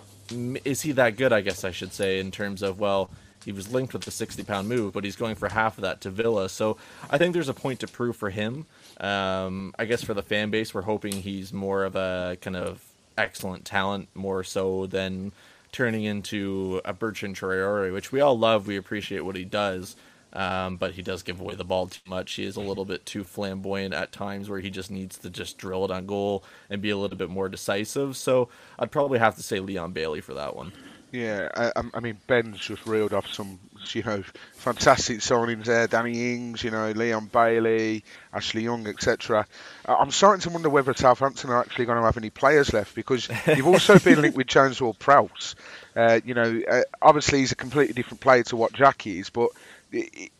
is 0.67 0.83
he 0.83 0.93
that 0.93 1.17
good? 1.17 1.33
I 1.33 1.41
guess 1.41 1.65
I 1.65 1.71
should 1.71 1.95
say 1.95 2.21
in 2.21 2.31
terms 2.31 2.61
of 2.61 2.79
well 2.79 3.09
he 3.47 3.53
was 3.53 3.73
linked 3.73 3.93
with 3.93 4.03
the 4.03 4.11
60 4.11 4.43
pound 4.43 4.69
move, 4.69 4.93
but 4.93 5.05
he's 5.05 5.15
going 5.15 5.37
for 5.37 5.49
half 5.49 5.79
of 5.79 5.83
that 5.83 6.01
to 6.01 6.11
Villa. 6.11 6.49
So 6.49 6.77
I 7.09 7.17
think 7.17 7.33
there's 7.33 7.49
a 7.49 7.55
point 7.55 7.79
to 7.79 7.87
prove 7.87 8.17
for 8.17 8.31
him. 8.31 8.67
Um, 8.99 9.75
I 9.79 9.85
guess 9.85 10.03
for 10.03 10.15
the 10.15 10.23
fan 10.23 10.51
base, 10.51 10.73
we're 10.73 10.83
hoping 10.83 11.13
he's 11.13 11.53
more 11.53 11.85
of 11.85 11.97
a 11.97 12.39
kind 12.41 12.57
of 12.57 12.83
excellent 13.19 13.65
talent, 13.65 14.09
more 14.15 14.45
so 14.45 14.87
than 14.87 15.33
turning 15.73 16.05
into 16.05 16.81
a 16.85 16.93
Bertrand 16.93 17.37
Traore, 17.37 17.93
which 17.93 18.13
we 18.13 18.21
all 18.21 18.39
love. 18.39 18.67
We 18.67 18.77
appreciate 18.77 19.21
what 19.21 19.37
he 19.37 19.45
does. 19.45 19.97
Um, 20.33 20.77
but 20.77 20.93
he 20.93 21.01
does 21.01 21.23
give 21.23 21.41
away 21.41 21.55
the 21.55 21.65
ball 21.65 21.87
too 21.87 22.01
much. 22.07 22.35
He 22.35 22.45
is 22.45 22.57
a 22.57 22.61
little 22.61 22.85
bit 22.85 23.07
too 23.07 23.25
flamboyant 23.25 23.95
at 23.95 24.13
times 24.13 24.51
where 24.51 24.61
he 24.61 24.69
just 24.69 24.91
needs 24.91 25.17
to 25.19 25.31
just 25.31 25.57
drill 25.57 25.87
it 25.87 25.91
on 25.91 26.05
goal 26.05 26.45
and 26.69 26.83
be 26.83 26.91
a 26.91 26.97
little 26.97 27.17
bit 27.17 27.31
more 27.31 27.49
decisive. 27.49 28.19
So 28.19 28.51
I'd 28.79 28.91
probably 28.91 29.19
have 29.19 29.37
to 29.37 29.43
say 29.43 29.61
Leon 29.61 29.93
Bailey 29.93 30.21
for 30.21 30.35
that 30.35 30.55
one. 30.55 30.73
Yeah, 31.11 31.49
I, 31.55 31.83
I 31.95 32.01
mean 32.01 32.19
Ben's 32.27 32.59
just 32.59 32.85
reeled 32.87 33.15
off 33.15 33.33
some, 33.33 33.59
you 33.95 34.03
know, 34.03 34.23
fantastic 34.55 35.19
signings 35.19 35.65
there. 35.65 35.87
Danny 35.87 36.35
Ings, 36.35 36.65
you 36.65 36.71
know, 36.71 36.91
Leon 36.91 37.27
Bailey, 37.27 38.05
Ashley 38.33 38.63
Young, 38.63 38.87
etc. 38.87 39.47
I'm 39.85 40.11
starting 40.11 40.41
to 40.43 40.51
wonder 40.51 40.69
whether 40.69 40.95
Southampton 40.95 41.51
are 41.51 41.61
actually 41.61 41.87
going 41.87 41.99
to 41.99 42.05
have 42.05 42.17
any 42.17 42.31
players 42.31 42.73
left 42.73 42.95
because 42.95 43.29
you've 43.47 43.67
also 43.67 43.99
been 44.01 44.21
linked 44.21 44.37
with 44.37 44.47
James 44.47 44.81
Ward 44.81 44.99
Prowse. 44.99 45.55
Uh, 45.95 46.21
you 46.25 46.35
know, 46.35 46.61
uh, 46.69 46.83
obviously 47.01 47.41
he's 47.41 47.53
a 47.53 47.57
completely 47.57 47.95
different 47.95 48.21
player 48.21 48.43
to 48.45 48.57
what 48.57 48.73
Jack 48.73 49.07
is, 49.07 49.31
but 49.31 49.51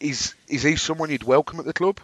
is 0.01 0.35
is 0.49 0.63
he 0.63 0.77
someone 0.77 1.11
you'd 1.11 1.25
welcome 1.25 1.59
at 1.61 1.65
the 1.65 1.73
club? 1.73 2.01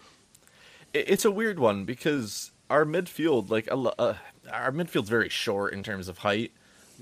It's 0.95 1.25
a 1.25 1.31
weird 1.31 1.59
one 1.59 1.85
because 1.85 2.53
our 2.71 2.85
midfield, 2.85 3.51
like 3.51 3.69
uh, 3.71 4.15
our 4.51 4.73
midfield's 4.73 5.09
very 5.09 5.29
short 5.29 5.73
in 5.73 5.83
terms 5.83 6.09
of 6.09 6.19
height. 6.19 6.53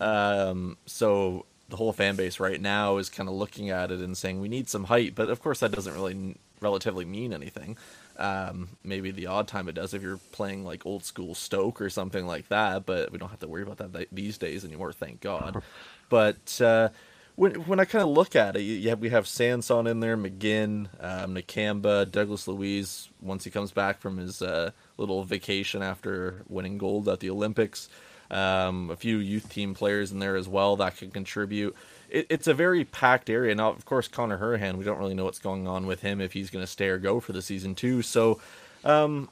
Um, 0.01 0.79
so 0.87 1.45
the 1.71 1.77
whole 1.77 1.93
fan 1.93 2.17
base 2.17 2.39
right 2.41 2.61
now 2.61 2.99
is 2.99 3.09
kind 3.09 3.29
of 3.29 3.35
looking 3.35 3.71
at 3.71 3.91
it 3.91 4.01
and 4.01 4.17
saying 4.17 4.41
we 4.41 4.49
need 4.49 4.69
some 4.69 4.85
height, 4.85 5.15
but 5.15 5.31
of 5.31 5.41
course 5.43 5.61
that 5.61 5.73
doesn't 5.73 5.95
really 5.95 6.37
relatively 6.61 7.05
mean 7.05 7.33
anything. 7.33 7.77
Um, 8.19 8.71
maybe 8.85 9.11
the 9.11 9.27
odd 9.27 9.49
time 9.49 9.69
it 9.69 9.75
does 9.75 9.95
if 9.95 10.03
you're 10.03 10.21
playing 10.33 10.65
like 10.65 10.85
old 10.85 11.05
school 11.05 11.35
Stoke 11.35 11.81
or 11.81 11.89
something 11.89 12.27
like 12.27 12.49
that, 12.49 12.85
but 12.85 13.11
we 13.11 13.19
don't 13.19 13.31
have 13.31 13.41
to 13.41 13.49
worry 13.49 13.63
about 13.63 13.79
that 13.79 14.09
these 14.13 14.37
days 14.37 14.65
anymore, 14.65 14.93
thank 14.93 15.21
God. 15.21 15.63
But 16.11 16.61
uh, 16.61 16.89
when 17.37 17.55
when 17.67 17.81
I 17.81 17.85
kind 17.87 18.03
of 18.03 18.11
look 18.11 18.37
at 18.37 18.57
it, 18.57 18.63
yeah, 18.63 18.95
we 18.95 19.09
have 19.11 19.27
Sanson 19.27 19.87
in 19.87 20.01
there, 20.01 20.17
McGinn, 20.17 20.89
um, 21.01 21.35
Nakamba, 21.35 22.11
Douglas 22.11 22.47
Luiz. 22.47 23.09
once 23.23 23.45
he 23.45 23.51
comes 23.51 23.71
back 23.73 24.01
from 24.01 24.19
his 24.19 24.43
uh, 24.43 24.73
little 24.99 25.25
vacation 25.25 25.83
after 25.83 26.43
winning 26.49 26.79
gold 26.79 27.09
at 27.09 27.21
the 27.21 27.31
Olympics. 27.31 27.89
Um, 28.31 28.91
a 28.91 28.97
few 28.97 29.17
youth 29.19 29.49
team 29.49 29.75
players 29.75 30.13
in 30.13 30.21
there 30.21 30.37
as 30.37 30.47
well 30.47 30.77
that 30.77 30.97
can 30.97 31.11
contribute 31.11 31.75
it, 32.11 32.27
it's 32.29 32.47
a 32.47 32.55
very 32.55 32.85
packed 32.85 33.31
area. 33.31 33.55
Now, 33.55 33.71
of 33.71 33.85
course, 33.85 34.09
Conor 34.09 34.39
Hourihane, 34.39 34.77
we 34.77 34.85
don't 34.85 34.99
really 34.99 35.15
know 35.15 35.25
what's 35.25 35.39
going 35.39 35.67
on 35.67 35.87
with 35.87 36.01
him 36.01 36.21
if 36.21 36.33
he's 36.33 36.51
going 36.51 36.63
to 36.63 36.71
stay 36.71 36.89
or 36.89 36.99
go 36.99 37.21
for 37.21 37.33
the 37.33 37.43
season 37.43 37.75
too. 37.75 38.03
So, 38.03 38.41
um, 38.85 39.29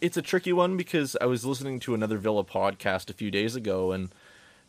it's 0.00 0.16
a 0.16 0.22
tricky 0.22 0.52
one 0.52 0.76
because 0.76 1.16
I 1.20 1.26
was 1.26 1.44
listening 1.44 1.80
to 1.80 1.94
another 1.94 2.18
Villa 2.18 2.44
podcast 2.44 3.10
a 3.10 3.14
few 3.14 3.30
days 3.30 3.56
ago, 3.56 3.92
and 3.92 4.10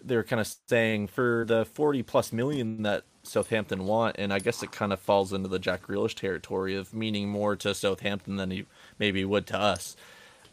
they're 0.03 0.23
kind 0.23 0.39
of 0.39 0.53
saying 0.67 1.07
for 1.07 1.45
the 1.47 1.65
forty 1.65 2.03
plus 2.03 2.31
million 2.31 2.83
that 2.83 3.03
Southampton 3.23 3.85
want, 3.85 4.15
and 4.17 4.31
I 4.31 4.39
guess 4.39 4.63
it 4.63 4.71
kind 4.71 4.93
of 4.93 4.99
falls 4.99 5.33
into 5.33 5.49
the 5.49 5.59
Jack 5.59 5.87
Grealish 5.87 6.15
territory 6.15 6.75
of 6.75 6.93
meaning 6.93 7.27
more 7.27 7.55
to 7.57 7.73
Southampton 7.73 8.37
than 8.37 8.51
he 8.51 8.65
maybe 8.97 9.25
would 9.25 9.47
to 9.47 9.59
us. 9.59 9.97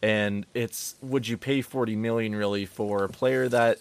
And 0.03 0.47
it's 0.53 0.97
would 1.01 1.29
you 1.29 1.37
pay 1.37 1.63
forty 1.63 1.95
million 1.95 2.35
really 2.35 2.67
for 2.67 3.05
a 3.05 3.09
player 3.09 3.49
that 3.49 3.79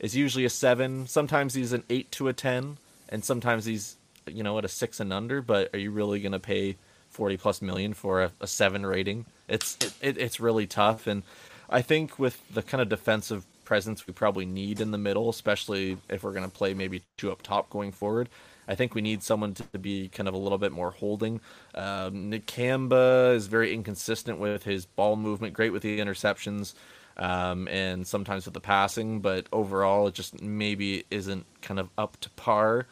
is 0.00 0.16
usually 0.16 0.44
a 0.44 0.50
seven. 0.50 1.06
Sometimes 1.06 1.54
he's 1.54 1.72
an 1.72 1.84
eight 1.88 2.10
to 2.12 2.28
a 2.28 2.32
ten, 2.32 2.78
and 3.08 3.24
sometimes 3.24 3.64
he's 3.66 3.96
you 4.26 4.42
know 4.42 4.58
at 4.58 4.64
a 4.64 4.68
six 4.68 4.98
and 4.98 5.12
under. 5.12 5.40
But 5.40 5.72
are 5.72 5.78
you 5.78 5.92
really 5.92 6.20
going 6.20 6.32
to 6.32 6.40
pay 6.40 6.76
forty 7.08 7.36
plus 7.36 7.62
million 7.62 7.94
for 7.94 8.22
a, 8.22 8.32
a 8.40 8.46
seven 8.46 8.84
rating? 8.84 9.26
It's 9.48 9.78
it, 10.00 10.18
it's 10.18 10.40
really 10.40 10.66
tough, 10.66 11.06
and 11.06 11.22
I 11.68 11.82
think 11.82 12.18
with 12.18 12.42
the 12.52 12.62
kind 12.62 12.82
of 12.82 12.88
defensive 12.88 13.44
presence 13.64 14.04
we 14.08 14.12
probably 14.12 14.46
need 14.46 14.80
in 14.80 14.90
the 14.90 14.98
middle, 14.98 15.28
especially 15.28 15.96
if 16.08 16.24
we're 16.24 16.32
going 16.32 16.44
to 16.44 16.50
play 16.50 16.74
maybe 16.74 17.02
two 17.16 17.30
up 17.30 17.42
top 17.42 17.70
going 17.70 17.92
forward. 17.92 18.28
I 18.68 18.74
think 18.74 18.94
we 18.94 19.00
need 19.00 19.22
someone 19.22 19.54
to 19.54 19.78
be 19.78 20.08
kind 20.08 20.28
of 20.28 20.34
a 20.34 20.38
little 20.38 20.58
bit 20.58 20.72
more 20.72 20.90
holding. 20.90 21.40
Um, 21.74 22.30
Nakamba 22.30 23.34
is 23.34 23.46
very 23.46 23.74
inconsistent 23.74 24.38
with 24.38 24.64
his 24.64 24.86
ball 24.86 25.16
movement, 25.16 25.54
great 25.54 25.72
with 25.72 25.82
the 25.82 25.98
interceptions 25.98 26.74
um, 27.16 27.68
and 27.68 28.06
sometimes 28.06 28.46
with 28.46 28.54
the 28.54 28.60
passing, 28.60 29.20
but 29.20 29.46
overall 29.52 30.06
it 30.08 30.14
just 30.14 30.40
maybe 30.42 31.04
isn't 31.10 31.46
kind 31.62 31.78
of 31.78 31.88
up 31.98 32.18
to 32.20 32.30
par. 32.30 32.86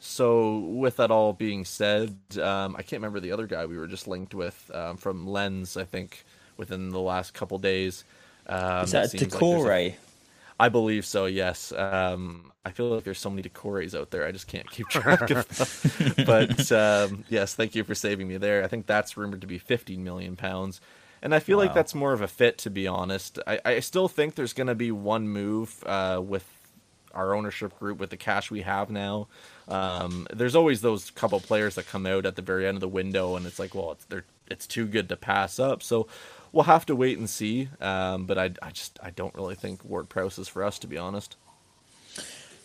So, 0.00 0.58
with 0.58 0.96
that 0.98 1.10
all 1.10 1.32
being 1.32 1.64
said, 1.64 2.16
um, 2.40 2.76
I 2.76 2.82
can't 2.82 3.02
remember 3.02 3.18
the 3.18 3.32
other 3.32 3.48
guy 3.48 3.66
we 3.66 3.76
were 3.76 3.88
just 3.88 4.06
linked 4.06 4.32
with 4.32 4.70
um, 4.72 4.96
from 4.96 5.26
Lens, 5.26 5.76
I 5.76 5.84
think, 5.84 6.24
within 6.56 6.90
the 6.90 7.00
last 7.00 7.34
couple 7.34 7.58
days. 7.58 8.04
Um, 8.46 8.84
Is 8.84 8.92
that 8.92 9.10
Doucouré? 9.10 9.90
Like 9.90 9.98
I 10.60 10.68
believe 10.68 11.06
so, 11.06 11.26
yes. 11.26 11.72
Um, 11.72 12.52
I 12.64 12.70
feel 12.70 12.88
like 12.88 13.04
there's 13.04 13.18
so 13.18 13.30
many 13.30 13.42
Doucourés 13.42 13.98
out 13.98 14.10
there, 14.10 14.26
I 14.26 14.32
just 14.32 14.46
can't 14.46 14.68
keep 14.70 14.88
track 14.90 15.30
of 15.30 15.48
them. 15.96 16.14
but 16.26 16.72
um, 16.72 17.24
yes, 17.28 17.54
thank 17.54 17.74
you 17.74 17.84
for 17.84 17.94
saving 17.94 18.28
me 18.28 18.36
there. 18.36 18.64
I 18.64 18.68
think 18.68 18.86
that's 18.86 19.16
rumored 19.16 19.40
to 19.42 19.46
be 19.46 19.58
15 19.58 20.02
million 20.02 20.36
pounds. 20.36 20.80
And 21.22 21.34
I 21.34 21.40
feel 21.40 21.58
wow. 21.58 21.64
like 21.64 21.74
that's 21.74 21.94
more 21.94 22.12
of 22.12 22.20
a 22.20 22.28
fit, 22.28 22.58
to 22.58 22.70
be 22.70 22.86
honest. 22.86 23.38
I, 23.46 23.60
I 23.64 23.80
still 23.80 24.08
think 24.08 24.34
there's 24.34 24.52
going 24.52 24.68
to 24.68 24.74
be 24.74 24.92
one 24.92 25.28
move 25.28 25.82
uh, 25.84 26.20
with 26.24 26.44
our 27.12 27.34
ownership 27.34 27.78
group 27.78 27.98
with 27.98 28.10
the 28.10 28.16
cash 28.16 28.50
we 28.50 28.62
have 28.62 28.90
now. 28.90 29.28
Um, 29.66 30.26
there's 30.32 30.54
always 30.54 30.80
those 30.80 31.10
couple 31.10 31.40
players 31.40 31.74
that 31.74 31.88
come 31.88 32.06
out 32.06 32.26
at 32.26 32.36
the 32.36 32.42
very 32.42 32.66
end 32.66 32.76
of 32.76 32.80
the 32.80 32.88
window, 32.88 33.36
and 33.36 33.46
it's 33.46 33.58
like, 33.58 33.74
well, 33.74 33.92
it's 33.92 34.04
they're 34.06 34.24
it's 34.50 34.66
too 34.66 34.86
good 34.86 35.08
to 35.10 35.16
pass 35.16 35.58
up. 35.58 35.82
So 35.82 36.06
we'll 36.52 36.64
have 36.64 36.86
to 36.86 36.96
wait 36.96 37.18
and 37.18 37.28
see. 37.28 37.68
Um, 37.80 38.26
but 38.26 38.38
I, 38.38 38.50
I 38.62 38.70
just 38.70 38.98
I 39.02 39.10
don't 39.10 39.34
really 39.34 39.54
think 39.54 39.84
Ward 39.84 40.08
Prowse 40.08 40.38
is 40.38 40.48
for 40.48 40.64
us, 40.64 40.78
to 40.80 40.86
be 40.86 40.98
honest. 40.98 41.36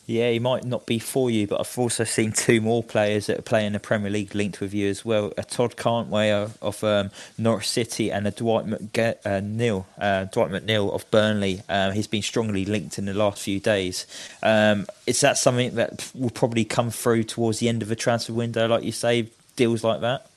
Yeah, 0.05 0.31
he 0.31 0.39
might 0.39 0.65
not 0.65 0.85
be 0.85 0.99
for 0.99 1.31
you, 1.31 1.47
but 1.47 1.61
I've 1.61 1.77
also 1.77 2.03
seen 2.03 2.33
two 2.33 2.59
more 2.59 2.83
players 2.83 3.27
that 3.27 3.45
play 3.45 3.65
in 3.65 3.71
the 3.71 3.79
Premier 3.79 4.11
League 4.11 4.35
linked 4.35 4.59
with 4.59 4.73
you 4.73 4.89
as 4.89 5.05
well. 5.05 5.31
A 5.37 5.43
Todd 5.43 5.77
Cantwell 5.77 6.43
of, 6.43 6.57
of 6.61 6.83
um, 6.83 7.09
Norwich 7.37 7.69
City 7.69 8.11
and 8.11 8.27
a 8.27 8.31
Dwight 8.31 8.65
McNeil, 8.65 9.85
uh, 9.97 10.01
uh, 10.01 10.25
Dwight 10.25 10.51
McNeil 10.51 10.93
of 10.93 11.09
Burnley. 11.09 11.61
Um, 11.69 11.93
he's 11.93 12.07
been 12.07 12.21
strongly 12.21 12.65
linked 12.65 12.97
in 12.97 13.05
the 13.05 13.13
last 13.13 13.41
few 13.41 13.61
days. 13.61 14.05
Um, 14.41 14.87
is 15.07 15.21
that 15.21 15.37
something 15.37 15.75
that 15.75 16.11
will 16.13 16.29
probably 16.29 16.65
come 16.65 16.91
through 16.91 17.23
towards 17.23 17.59
the 17.59 17.69
end 17.69 17.81
of 17.81 17.87
the 17.87 17.95
transfer 17.95 18.33
window, 18.33 18.67
like 18.67 18.83
you 18.83 18.91
say, 18.91 19.29
deals 19.55 19.85
like 19.85 20.01
that? 20.01 20.27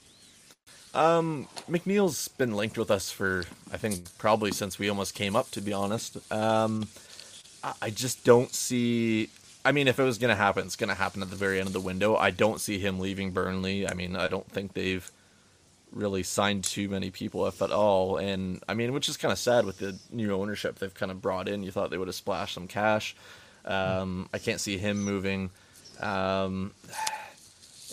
Um, 0.97 1.49
McNeil's 1.69 2.29
been 2.29 2.55
linked 2.55 2.79
with 2.79 2.91
us 2.91 3.11
for 3.11 3.45
I 3.73 3.77
think 3.77 4.17
probably 4.19 4.51
since 4.53 4.79
we 4.79 4.89
almost 4.89 5.15
came 5.15 5.37
up. 5.37 5.51
To 5.53 5.61
be 5.61 5.73
honest, 5.73 6.17
um, 6.33 6.89
I 7.83 7.91
just 7.91 8.25
don't 8.25 8.53
see 8.53 9.29
I 9.67 9.73
mean, 9.73 9.89
if 9.89 9.99
it 9.99 10.05
was 10.05 10.19
going 10.19 10.29
to 10.29 10.37
happen, 10.37 10.65
it's 10.65 10.77
going 10.77 10.91
to 10.91 10.95
happen 10.95 11.23
at 11.23 11.31
the 11.31 11.35
very 11.35 11.59
end 11.59 11.67
of 11.67 11.73
the 11.73 11.81
window. 11.81 12.15
I 12.15 12.31
don't 12.31 12.61
see 12.61 12.79
him 12.79 13.01
leaving 13.01 13.33
Burnley. 13.33 13.89
I 13.89 13.95
mean, 13.95 14.15
I 14.15 14.29
don't 14.29 14.49
think 14.49 14.75
they've 14.75 15.11
really 15.91 16.23
signed 16.23 16.63
too 16.63 16.89
many 16.89 17.11
people, 17.11 17.49
if 17.49 17.61
at 17.61 17.73
all. 17.73 18.17
And 18.17 18.63
I 18.69 18.75
mean, 18.75 18.93
which 18.93 19.09
is 19.09 19.17
kind 19.17 19.33
of 19.33 19.41
sad 19.41 19.67
with 19.67 19.79
the 19.79 19.99
new 20.13 20.33
ownership 20.33 20.79
they've 20.79 20.95
kind 20.95 21.11
of 21.11 21.21
brought 21.21 21.49
in. 21.49 21.65
You 21.65 21.73
thought 21.73 21.91
they 21.91 21.99
would 21.99 22.07
have 22.07 22.15
splashed 22.15 22.55
some 22.55 22.69
cash. 22.69 23.17
Um, 23.65 24.29
I 24.33 24.39
can't 24.39 24.61
see 24.61 24.79
him 24.79 25.03
moving. 25.03 25.51
Um, 25.99 26.71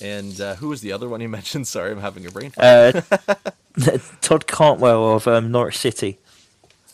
and 0.02 0.40
uh, 0.40 0.56
who 0.56 0.70
was 0.70 0.82
the 0.82 0.92
other 0.92 1.08
one 1.10 1.22
you 1.22 1.30
mentioned? 1.40 1.68
Sorry, 1.68 1.92
I'm 1.92 2.02
having 2.02 2.26
a 2.26 2.32
brain 2.32 2.52
fart. 2.52 2.96
Uh, 3.12 3.98
Todd 4.22 4.48
Cantwell 4.48 5.16
of 5.16 5.28
um, 5.28 5.52
Norwich 5.52 5.78
City. 5.78 6.20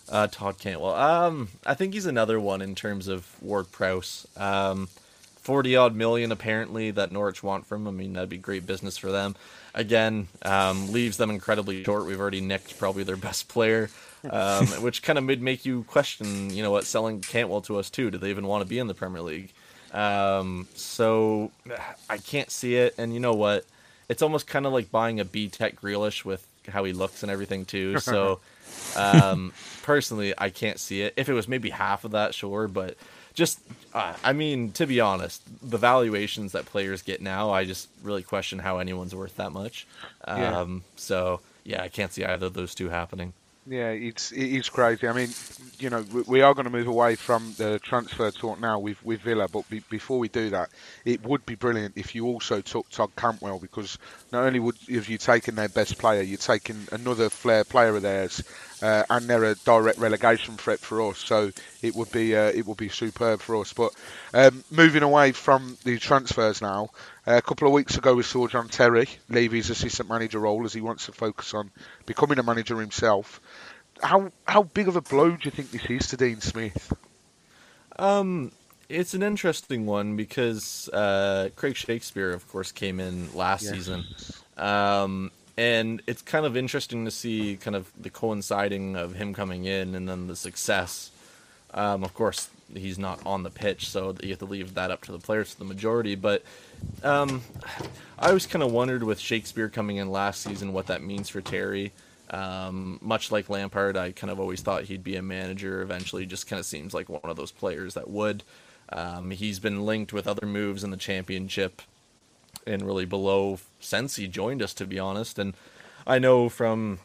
Uh, 0.09 0.27
Todd 0.27 0.57
Cantwell. 0.59 0.95
Um, 0.95 1.49
I 1.65 1.75
think 1.75 1.93
he's 1.93 2.05
another 2.05 2.39
one 2.39 2.61
in 2.61 2.73
terms 2.73 3.07
of 3.07 3.41
Ward 3.41 3.71
Prowse. 3.71 4.27
Um, 4.35 4.89
forty 5.37 5.75
odd 5.75 5.95
million 5.95 6.31
apparently 6.31 6.91
that 6.91 7.11
Norwich 7.11 7.43
want 7.43 7.65
from 7.65 7.87
him. 7.87 7.87
I 7.87 7.91
mean, 7.97 8.13
that'd 8.13 8.29
be 8.29 8.37
great 8.37 8.65
business 8.65 8.97
for 8.97 9.11
them. 9.11 9.35
Again, 9.73 10.27
um, 10.41 10.91
leaves 10.91 11.17
them 11.17 11.29
incredibly 11.29 11.83
short. 11.83 12.05
We've 12.05 12.19
already 12.19 12.41
nicked 12.41 12.77
probably 12.79 13.03
their 13.03 13.15
best 13.29 13.47
player, 13.49 13.89
um, 14.29 14.67
which 14.67 15.03
kind 15.03 15.19
of 15.19 15.25
made 15.25 15.41
make 15.41 15.65
you 15.65 15.83
question, 15.83 16.49
you 16.49 16.63
know, 16.63 16.71
what 16.71 16.85
selling 16.85 17.21
Cantwell 17.21 17.61
to 17.61 17.77
us 17.77 17.89
too. 17.89 18.09
Do 18.09 18.17
they 18.17 18.29
even 18.29 18.47
want 18.47 18.63
to 18.63 18.69
be 18.69 18.79
in 18.79 18.87
the 18.87 18.93
Premier 18.95 19.21
League? 19.21 19.51
Um, 19.93 20.67
so 20.75 21.51
I 22.09 22.17
can't 22.17 22.51
see 22.51 22.75
it. 22.75 22.95
And 22.97 23.13
you 23.13 23.19
know 23.19 23.33
what? 23.33 23.65
It's 24.07 24.21
almost 24.21 24.47
kind 24.47 24.65
of 24.65 24.73
like 24.73 24.91
buying 24.91 25.19
a 25.19 25.25
B 25.25 25.49
Tech 25.49 25.79
Grealish 25.79 26.25
with 26.25 26.45
how 26.67 26.83
he 26.83 26.93
looks 26.93 27.23
and 27.23 27.31
everything 27.31 27.65
too. 27.65 27.97
So 27.99 28.39
um, 28.95 29.53
personally, 29.83 30.33
I 30.37 30.49
can't 30.49 30.79
see 30.79 31.01
it. 31.01 31.13
If 31.17 31.29
it 31.29 31.33
was 31.33 31.47
maybe 31.47 31.69
half 31.69 32.05
of 32.05 32.11
that, 32.11 32.33
sure, 32.33 32.67
but 32.67 32.97
just 33.33 33.59
uh, 33.93 34.13
I 34.23 34.33
mean, 34.33 34.71
to 34.73 34.85
be 34.85 34.99
honest, 34.99 35.41
the 35.67 35.77
valuations 35.77 36.51
that 36.51 36.65
players 36.65 37.01
get 37.01 37.21
now, 37.21 37.51
I 37.51 37.65
just 37.65 37.89
really 38.03 38.23
question 38.23 38.59
how 38.59 38.77
anyone's 38.77 39.15
worth 39.15 39.35
that 39.37 39.51
much. 39.51 39.87
Um, 40.25 40.39
yeah. 40.39 40.65
So 40.97 41.39
yeah, 41.63 41.81
I 41.83 41.87
can't 41.87 42.11
see 42.11 42.23
either 42.23 42.47
of 42.47 42.53
those 42.53 42.75
two 42.75 42.89
happening. 42.89 43.33
Yeah, 43.69 43.89
it's 43.91 44.31
it's 44.31 44.67
crazy. 44.67 45.07
I 45.07 45.13
mean, 45.13 45.29
you 45.77 45.91
know, 45.91 46.03
we 46.25 46.41
are 46.41 46.55
going 46.55 46.65
to 46.65 46.71
move 46.71 46.87
away 46.87 47.15
from 47.15 47.53
the 47.59 47.77
transfer 47.77 48.31
talk 48.31 48.59
now 48.59 48.79
with, 48.79 49.03
with 49.05 49.21
Villa, 49.21 49.47
but 49.47 49.69
be, 49.69 49.83
before 49.91 50.17
we 50.17 50.27
do 50.27 50.49
that, 50.49 50.69
it 51.05 51.23
would 51.23 51.45
be 51.45 51.53
brilliant 51.53 51.95
if 51.95 52.15
you 52.15 52.25
also 52.25 52.61
took 52.61 52.89
Todd 52.89 53.15
Cantwell 53.15 53.59
because 53.59 53.99
not 54.31 54.45
only 54.45 54.59
would 54.59 54.75
have 54.89 55.07
you 55.07 55.19
taken 55.19 55.53
their 55.53 55.69
best 55.69 55.99
player, 55.99 56.23
you're 56.23 56.39
taking 56.39 56.87
another 56.91 57.29
flair 57.29 57.63
player 57.63 57.95
of 57.95 58.01
theirs, 58.01 58.41
uh, 58.81 59.03
and 59.09 59.27
they're 59.27 59.43
a 59.43 59.55
direct 59.55 59.99
relegation 59.99 60.57
threat 60.57 60.79
for 60.79 61.09
us. 61.09 61.19
So 61.19 61.51
it 61.81 61.95
would 61.95 62.11
be 62.11 62.35
uh, 62.35 62.51
it 62.53 62.65
would 62.65 62.77
be 62.77 62.89
superb 62.89 63.41
for 63.41 63.57
us. 63.57 63.73
But 63.73 63.93
um, 64.33 64.63
moving 64.71 65.03
away 65.03 65.31
from 65.31 65.77
the 65.83 65.97
transfers 65.99 66.61
now, 66.61 66.89
uh, 67.27 67.37
a 67.37 67.41
couple 67.41 67.67
of 67.67 67.73
weeks 67.73 67.97
ago 67.97 68.15
we 68.15 68.23
saw 68.23 68.47
John 68.47 68.69
Terry 68.69 69.07
leave 69.29 69.51
his 69.51 69.69
assistant 69.69 70.09
manager 70.09 70.39
role 70.39 70.65
as 70.65 70.73
he 70.73 70.81
wants 70.81 71.05
to 71.05 71.11
focus 71.11 71.53
on 71.53 71.71
becoming 72.05 72.39
a 72.39 72.43
manager 72.43 72.79
himself. 72.79 73.41
How 74.01 74.31
how 74.47 74.63
big 74.63 74.87
of 74.87 74.95
a 74.95 75.01
blow 75.01 75.31
do 75.31 75.39
you 75.43 75.51
think 75.51 75.71
this 75.71 75.85
is 75.89 76.07
to 76.07 76.17
Dean 76.17 76.41
Smith? 76.41 76.93
Um, 77.97 78.51
it's 78.87 79.13
an 79.13 79.21
interesting 79.21 79.85
one 79.85 80.15
because 80.15 80.89
uh, 80.89 81.49
Craig 81.55 81.75
Shakespeare, 81.75 82.31
of 82.31 82.47
course, 82.47 82.71
came 82.71 82.99
in 82.99 83.33
last 83.35 83.63
yes. 83.63 83.73
season. 83.73 84.05
Um, 84.57 85.31
and 85.59 86.01
it's 86.07 86.21
kind 86.21 86.45
of 86.45 86.55
interesting 86.55 87.03
to 87.03 87.11
see 87.11 87.57
kind 87.57 87.75
of 87.75 87.91
the 88.01 88.09
coinciding 88.09 88.95
of 88.95 89.15
him 89.15 89.33
coming 89.33 89.65
in 89.65 89.93
and 89.93 90.07
then 90.07 90.27
the 90.27 90.35
success. 90.37 91.11
Um, 91.73 92.05
of 92.05 92.13
course, 92.13 92.49
he's 92.73 92.97
not 92.97 93.19
on 93.25 93.43
the 93.43 93.49
pitch, 93.49 93.89
so 93.89 94.15
you 94.23 94.29
have 94.29 94.39
to 94.39 94.45
leave 94.45 94.75
that 94.75 94.89
up 94.89 95.03
to 95.03 95.11
the 95.11 95.19
players 95.19 95.51
for 95.51 95.59
the 95.59 95.65
majority. 95.65 96.15
But 96.15 96.43
um, 97.03 97.41
I 98.17 98.29
always 98.29 98.47
kind 98.47 98.63
of 98.63 98.71
wondered 98.71 99.03
with 99.03 99.19
Shakespeare 99.19 99.67
coming 99.67 99.97
in 99.97 100.09
last 100.09 100.43
season 100.43 100.71
what 100.71 100.87
that 100.87 101.03
means 101.03 101.27
for 101.27 101.41
Terry. 101.41 101.91
Um, 102.29 102.97
much 103.01 103.29
like 103.29 103.49
Lampard, 103.49 103.97
I 103.97 104.13
kind 104.13 104.31
of 104.31 104.39
always 104.39 104.61
thought 104.61 104.85
he'd 104.85 105.03
be 105.03 105.17
a 105.17 105.21
manager 105.21 105.81
eventually. 105.81 106.25
Just 106.25 106.47
kind 106.47 106.61
of 106.61 106.65
seems 106.65 106.93
like 106.93 107.09
one 107.09 107.19
of 107.25 107.35
those 107.35 107.51
players 107.51 107.95
that 107.95 108.09
would. 108.09 108.45
Um, 108.93 109.31
he's 109.31 109.59
been 109.59 109.85
linked 109.85 110.13
with 110.13 110.25
other 110.25 110.47
moves 110.47 110.85
in 110.85 110.91
the 110.91 110.97
championship 110.97 111.81
and 112.69 112.85
really 112.85 113.05
below 113.05 113.59
since 113.79 114.15
he 114.15 114.27
joined 114.27 114.61
us, 114.61 114.73
to 114.75 114.85
be 114.85 114.99
honest. 114.99 115.39
And 115.39 115.53
I 116.07 116.19
know 116.19 116.49
from 116.49 116.99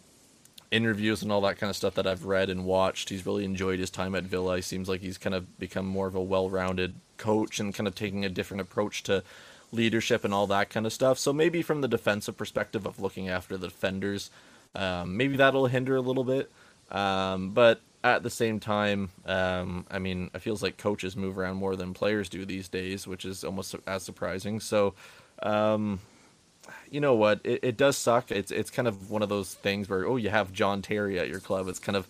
interviews 0.71 1.23
and 1.23 1.31
all 1.31 1.41
that 1.43 1.59
kind 1.59 1.71
of 1.71 1.77
stuff 1.77 1.95
that 1.95 2.07
I've 2.07 2.25
read 2.25 2.51
and 2.51 2.65
watched, 2.65 3.09
he's 3.09 3.27
really 3.27 3.45
enjoyed 3.45 3.79
his 3.79 3.91
time 3.91 4.15
at 4.15 4.25
Villa. 4.25 4.57
He 4.57 4.63
seems 4.63 4.89
like 4.89 5.01
he's 5.01 5.19
kind 5.19 5.35
of 5.35 5.59
become 5.59 5.87
more 5.87 6.07
of 6.07 6.15
a 6.15 6.23
well-rounded 6.23 6.95
coach 7.17 7.61
and 7.61 7.75
kind 7.75 7.87
of 7.87 7.95
taking 7.95 8.25
a 8.25 8.29
different 8.29 8.61
approach 8.61 9.03
to 9.05 9.23
leadership 9.73 10.25
and 10.25 10.35
all 10.35 10.47
that 10.49 10.71
kind 10.71 10.87
of 10.87 10.93
stuff. 10.93 11.19
So 11.19 11.33
maybe 11.33 11.63
from 11.63 11.81
the 11.81 11.89
defensive 11.89 12.37
perspective 12.37 12.87
of 12.87 13.01
looking 13.01 13.29
after 13.29 13.57
the 13.57 13.69
defenders, 13.69 14.31
um, 14.75 15.17
maybe 15.17 15.37
that'll 15.37 15.67
hinder 15.67 15.97
a 15.97 16.01
little 16.01 16.25
bit. 16.25 16.51
Um, 16.91 17.51
but 17.51 17.81
at 18.03 18.23
the 18.23 18.31
same 18.31 18.61
time, 18.61 19.11
um, 19.25 19.87
I 19.91 19.99
mean, 19.99 20.31
it 20.35 20.41
feels 20.41 20.63
like 20.63 20.77
coaches 20.77 21.17
move 21.17 21.39
around 21.39 21.57
more 21.57 21.75
than 21.75 21.95
players 21.95 22.29
do 22.29 22.45
these 22.45 22.69
days, 22.69 23.07
which 23.07 23.25
is 23.25 23.45
almost 23.45 23.75
as 23.87 24.03
surprising. 24.03 24.61
So, 24.61 24.95
um, 25.45 26.01
you 26.91 27.01
know 27.01 27.15
what? 27.15 27.41
It, 27.45 27.61
it 27.63 27.77
does 27.77 27.97
suck. 27.97 28.31
It's 28.31 28.51
it's 28.51 28.71
kind 28.71 28.89
of 28.89 29.11
one 29.11 29.23
of 29.23 29.29
those 29.29 29.55
things 29.55 29.89
where 29.89 30.07
oh, 30.07 30.17
you 30.17 30.31
have 30.31 30.53
John 30.53 30.83
Terry 30.83 31.19
at 31.19 31.29
your 31.29 31.41
club. 31.41 31.69
It's 31.69 31.79
kind 31.79 31.97
of 31.97 32.09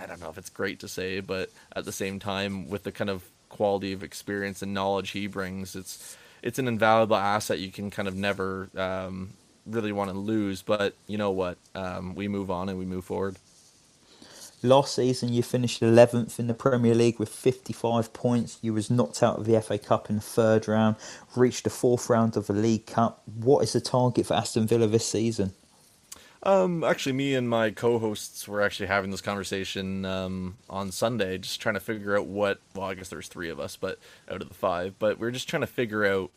I 0.00 0.06
don't 0.06 0.20
know 0.20 0.30
if 0.30 0.38
it's 0.38 0.50
great 0.50 0.80
to 0.80 0.88
say, 0.88 1.20
but 1.20 1.50
at 1.74 1.84
the 1.84 1.92
same 1.92 2.18
time, 2.18 2.68
with 2.68 2.84
the 2.84 2.92
kind 2.92 3.10
of 3.10 3.24
quality 3.48 3.92
of 3.92 4.02
experience 4.02 4.62
and 4.62 4.72
knowledge 4.72 5.10
he 5.10 5.26
brings, 5.26 5.74
it's 5.74 6.16
it's 6.42 6.58
an 6.58 6.68
invaluable 6.68 7.16
asset 7.16 7.58
you 7.58 7.70
can 7.70 7.90
kind 7.90 8.08
of 8.08 8.14
never 8.14 8.68
um, 8.76 9.30
really 9.66 9.92
want 9.92 10.10
to 10.10 10.16
lose. 10.16 10.62
But 10.62 10.94
you 11.06 11.18
know 11.18 11.30
what? 11.30 11.58
Um, 11.74 12.14
we 12.14 12.28
move 12.28 12.50
on 12.50 12.68
and 12.68 12.78
we 12.78 12.84
move 12.84 13.04
forward. 13.04 13.36
Last 14.64 14.94
season, 14.94 15.32
you 15.32 15.42
finished 15.42 15.82
11th 15.82 16.38
in 16.38 16.46
the 16.46 16.54
Premier 16.54 16.94
League 16.94 17.18
with 17.18 17.28
55 17.28 18.12
points. 18.12 18.58
You 18.62 18.72
was 18.72 18.92
knocked 18.92 19.20
out 19.20 19.40
of 19.40 19.44
the 19.44 19.60
FA 19.60 19.76
Cup 19.76 20.08
in 20.08 20.16
the 20.16 20.22
third 20.22 20.68
round, 20.68 20.94
reached 21.34 21.64
the 21.64 21.70
fourth 21.70 22.08
round 22.08 22.36
of 22.36 22.46
the 22.46 22.52
League 22.52 22.86
Cup. 22.86 23.22
What 23.26 23.64
is 23.64 23.72
the 23.72 23.80
target 23.80 24.26
for 24.26 24.34
Aston 24.34 24.68
Villa 24.68 24.86
this 24.86 25.04
season? 25.04 25.52
Um, 26.44 26.84
actually, 26.84 27.14
me 27.14 27.34
and 27.34 27.50
my 27.50 27.70
co-hosts 27.70 28.46
were 28.46 28.62
actually 28.62 28.86
having 28.86 29.10
this 29.10 29.20
conversation 29.20 30.04
um, 30.04 30.56
on 30.70 30.92
Sunday, 30.92 31.38
just 31.38 31.60
trying 31.60 31.74
to 31.74 31.80
figure 31.80 32.16
out 32.16 32.26
what. 32.26 32.60
Well, 32.76 32.86
I 32.86 32.94
guess 32.94 33.08
there's 33.08 33.26
three 33.26 33.50
of 33.50 33.58
us, 33.58 33.74
but 33.74 33.98
out 34.30 34.42
of 34.42 34.48
the 34.48 34.54
five, 34.54 34.96
but 35.00 35.18
we 35.18 35.26
are 35.26 35.32
just 35.32 35.48
trying 35.48 35.62
to 35.62 35.66
figure 35.66 36.04
out 36.04 36.30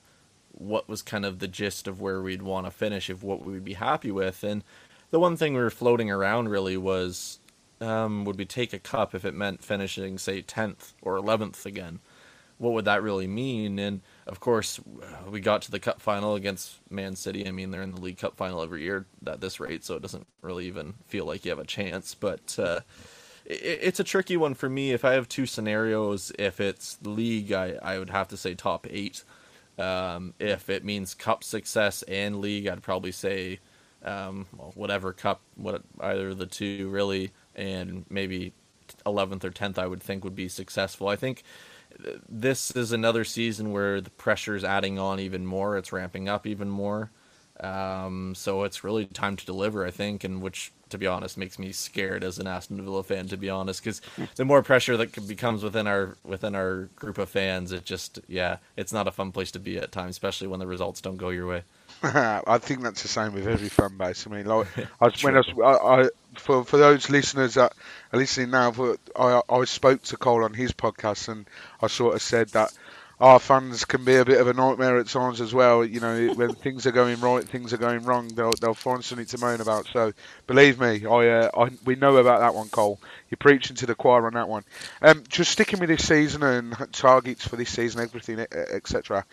what 0.52 0.90
was 0.90 1.04
kind 1.04 1.26
of 1.26 1.38
the 1.38 1.48
gist 1.48 1.88
of 1.88 2.02
where 2.02 2.24
we'd 2.24 2.42
want 2.42 2.66
to 2.66 2.72
finish, 2.72 3.08
if 3.08 3.22
what 3.22 3.46
we'd 3.46 3.66
be 3.66 3.74
happy 3.74 4.10
with, 4.10 4.44
and 4.44 4.64
the 5.12 5.20
one 5.20 5.38
thing 5.38 5.54
we 5.54 5.60
were 5.60 5.70
floating 5.70 6.10
around 6.10 6.50
really 6.50 6.78
was 6.78 7.38
um, 7.82 8.26
would 8.26 8.38
we 8.38 8.46
take 8.46 8.74
a 8.74 8.80
cup 8.80 9.14
if 9.14 9.26
it 9.26 9.34
meant 9.34 9.64
finishing, 9.64 10.18
say, 10.18 10.42
10th 10.42 10.94
or 11.02 11.18
11th 11.18 11.66
again? 11.66 12.00
What 12.58 12.74
would 12.74 12.86
that 12.86 13.04
really 13.04 13.28
mean? 13.28 13.80
And 13.80 14.02
of 14.28 14.40
course, 14.40 14.80
we 15.30 15.42
got 15.42 15.64
to 15.64 15.72
the 15.72 15.80
cup 15.80 16.02
final 16.02 16.36
against 16.36 16.80
Man 16.90 17.16
City. 17.16 17.46
I 17.48 17.52
mean, 17.52 17.72
they're 17.72 17.82
in 17.82 17.92
the 17.92 18.00
League 18.00 18.18
Cup 18.18 18.38
final 18.38 18.62
every 18.62 18.84
year 18.84 19.06
at 19.28 19.42
this 19.42 19.60
rate, 19.60 19.84
so 19.84 19.96
it 19.96 20.02
doesn't 20.02 20.26
really 20.42 20.66
even 20.68 20.94
feel 21.08 21.26
like 21.26 21.44
you 21.44 21.52
have 21.52 21.60
a 21.60 21.66
chance. 21.66 22.16
But 22.16 22.58
uh, 22.58 22.80
it, 23.46 23.80
it's 23.82 24.00
a 24.00 24.06
tricky 24.06 24.38
one 24.38 24.54
for 24.54 24.70
me. 24.70 24.94
If 24.94 25.04
I 25.04 25.14
have 25.14 25.28
two 25.28 25.46
scenarios, 25.46 26.32
if 26.40 26.62
it's 26.62 26.98
league, 27.04 27.52
I, 27.52 27.78
I 27.82 28.00
would 28.00 28.10
have 28.10 28.30
to 28.30 28.38
say 28.38 28.54
top 28.54 28.88
eight. 28.90 29.24
Um, 29.78 30.34
if 30.40 30.70
it 30.70 30.86
means 30.86 31.14
cup 31.14 31.44
success 31.44 32.04
and 32.04 32.40
league, 32.40 32.68
I'd 32.68 32.82
probably 32.82 33.12
say 33.12 33.60
um, 34.06 34.46
well, 34.56 34.72
whatever 34.76 35.12
cup, 35.12 35.42
what 35.56 35.82
either 36.00 36.30
of 36.30 36.38
the 36.38 36.46
two 36.46 36.90
really 36.90 37.32
and 37.56 38.06
maybe 38.10 38.54
11th 39.06 39.44
or 39.44 39.52
10th 39.52 39.78
I 39.78 39.88
would 39.88 40.02
think 40.02 40.24
would 40.24 40.36
be 40.36 40.48
successful. 40.48 41.08
I 41.08 41.16
think 41.16 41.44
this 42.28 42.72
is 42.72 42.92
another 42.92 43.24
season 43.24 43.72
where 43.72 44.02
the 44.02 44.10
pressure 44.12 44.56
is 44.56 44.64
adding 44.64 45.00
on 45.00 45.20
even 45.20 45.46
more. 45.46 45.78
It's 45.78 45.92
ramping 45.92 46.28
up 46.28 46.46
even 46.46 46.70
more. 46.70 47.12
Um, 47.60 48.36
so 48.36 48.64
it's 48.64 48.84
really 48.84 49.06
time 49.06 49.38
to 49.38 49.46
deliver, 49.46 49.86
I 49.86 49.92
think, 49.92 50.26
and 50.26 50.42
which, 50.42 50.74
to 50.90 50.98
be 50.98 51.08
honest, 51.08 51.38
makes 51.38 51.58
me 51.58 51.72
scared 51.72 52.22
as 52.22 52.38
an 52.38 52.48
Aston 52.48 52.84
Villa 52.84 53.02
fan. 53.02 53.30
To 53.30 53.38
be 53.38 53.50
honest, 53.50 53.82
because 53.82 54.02
the 54.36 54.44
more 54.44 54.62
pressure 54.62 54.98
that 54.98 55.26
becomes 55.26 55.64
within 55.64 55.88
our 55.88 56.18
within 56.26 56.54
our 56.54 56.90
group 56.98 57.18
of 57.18 57.30
fans, 57.30 57.72
it 57.72 57.86
just 57.86 58.20
yeah, 58.28 58.58
it's 58.76 58.92
not 58.92 59.08
a 59.08 59.12
fun 59.12 59.32
place 59.32 59.52
to 59.52 59.60
be 59.60 59.78
at 59.78 59.94
times, 59.94 60.12
especially 60.12 60.48
when 60.48 60.60
the 60.60 60.68
results 60.68 61.00
don't 61.00 61.16
go 61.16 61.30
your 61.30 61.48
way. 61.48 61.64
I 62.04 62.58
think 62.58 62.82
that's 62.82 63.02
the 63.02 63.08
same 63.08 63.34
with 63.34 63.48
every 63.48 63.70
fan 63.70 63.96
base. 63.98 64.28
I 64.28 64.32
mean, 64.32 64.46
like, 64.46 64.68
I, 65.02 65.10
when 65.22 65.38
I, 65.38 65.44
I, 65.64 66.02
I, 66.02 66.10
for 66.40 66.64
for 66.66 66.78
those 66.78 67.10
listeners 67.10 67.56
that 67.56 67.74
are 68.14 68.20
listening 68.20 68.52
now, 68.52 68.72
for, 68.72 68.98
I 69.16 69.42
I 69.50 69.66
spoke 69.66 70.04
to 70.04 70.18
Cole 70.18 70.44
on 70.44 70.54
his 70.54 70.72
podcast, 70.72 71.30
and 71.30 71.46
I 71.82 71.88
sort 71.88 72.16
of 72.16 72.22
said 72.22 72.50
that 72.50 72.72
our 73.20 73.40
fans 73.40 73.86
can 73.86 74.04
be 74.04 74.16
a 74.16 74.26
bit 74.26 74.42
of 74.42 74.48
a 74.48 74.54
nightmare 74.54 74.98
at 74.98 75.08
times 75.08 75.40
as 75.40 75.54
well. 75.54 75.86
You 75.86 76.02
know, 76.02 76.34
when 76.34 76.54
things 76.54 76.86
are 76.86 76.92
going 76.92 77.20
right, 77.22 77.48
things 77.48 77.74
are 77.74 77.78
going 77.78 78.04
wrong, 78.04 78.28
they'll 78.28 78.56
they'll 78.56 78.74
find 78.74 79.04
something 79.04 79.26
to 79.28 79.38
moan 79.38 79.62
about. 79.62 79.88
So 79.88 80.12
believe 80.48 80.80
me, 80.80 81.06
I, 81.06 81.28
uh, 81.30 81.50
I 81.58 81.70
we 81.86 81.96
know 81.96 82.18
about 82.18 82.42
that 82.42 82.54
one, 82.54 82.70
Cole. 82.70 83.00
You're 83.30 83.38
preaching 83.38 83.76
to 83.78 83.86
the 83.86 83.96
choir 83.96 84.28
on 84.28 84.34
that 84.34 84.50
one. 84.50 84.64
Um, 85.02 85.24
just 85.30 85.52
sticking 85.52 85.80
with 85.80 85.90
this 85.90 86.08
season 86.08 86.44
and 86.44 86.76
targets 86.92 87.48
for 87.48 87.56
this 87.56 87.70
season, 87.70 88.02
everything, 88.02 88.40
etc. 88.52 89.26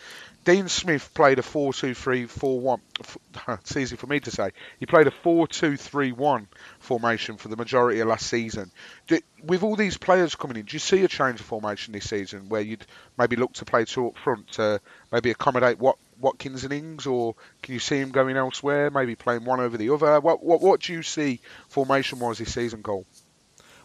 Dean 0.44 0.68
Smith 0.68 1.14
played 1.14 1.38
a 1.38 1.42
4 1.42 1.72
2 1.72 1.94
3 1.94 2.26
4 2.26 2.60
1. 2.60 2.80
It's 3.48 3.76
easy 3.76 3.96
for 3.96 4.06
me 4.06 4.18
to 4.20 4.30
say. 4.30 4.50
He 4.80 4.86
played 4.86 5.06
a 5.06 5.12
4 5.12 5.46
2 5.46 5.76
3 5.76 6.12
1 6.12 6.48
formation 6.80 7.36
for 7.36 7.48
the 7.48 7.56
majority 7.56 8.00
of 8.00 8.08
last 8.08 8.26
season. 8.26 8.72
Do, 9.06 9.20
with 9.44 9.62
all 9.62 9.76
these 9.76 9.96
players 9.96 10.34
coming 10.34 10.56
in, 10.56 10.64
do 10.64 10.74
you 10.74 10.80
see 10.80 11.04
a 11.04 11.08
change 11.08 11.38
of 11.38 11.46
formation 11.46 11.92
this 11.92 12.08
season 12.08 12.48
where 12.48 12.60
you'd 12.60 12.84
maybe 13.16 13.36
look 13.36 13.52
to 13.54 13.64
play 13.64 13.84
two 13.84 14.08
up 14.08 14.18
front 14.18 14.48
to 14.52 14.80
maybe 15.12 15.30
accommodate 15.30 15.78
what 15.78 15.96
Watkins 16.20 16.64
and 16.64 16.72
Ings, 16.72 17.06
or 17.06 17.34
can 17.62 17.74
you 17.74 17.80
see 17.80 17.98
him 17.98 18.10
going 18.10 18.36
elsewhere, 18.36 18.90
maybe 18.90 19.14
playing 19.14 19.44
one 19.44 19.60
over 19.60 19.76
the 19.76 19.90
other? 19.90 20.18
What 20.20 20.42
what, 20.42 20.60
what 20.60 20.80
do 20.80 20.92
you 20.92 21.02
see 21.04 21.40
formation 21.68 22.18
wise 22.18 22.38
this 22.38 22.52
season, 22.52 22.82
Cole? 22.82 23.06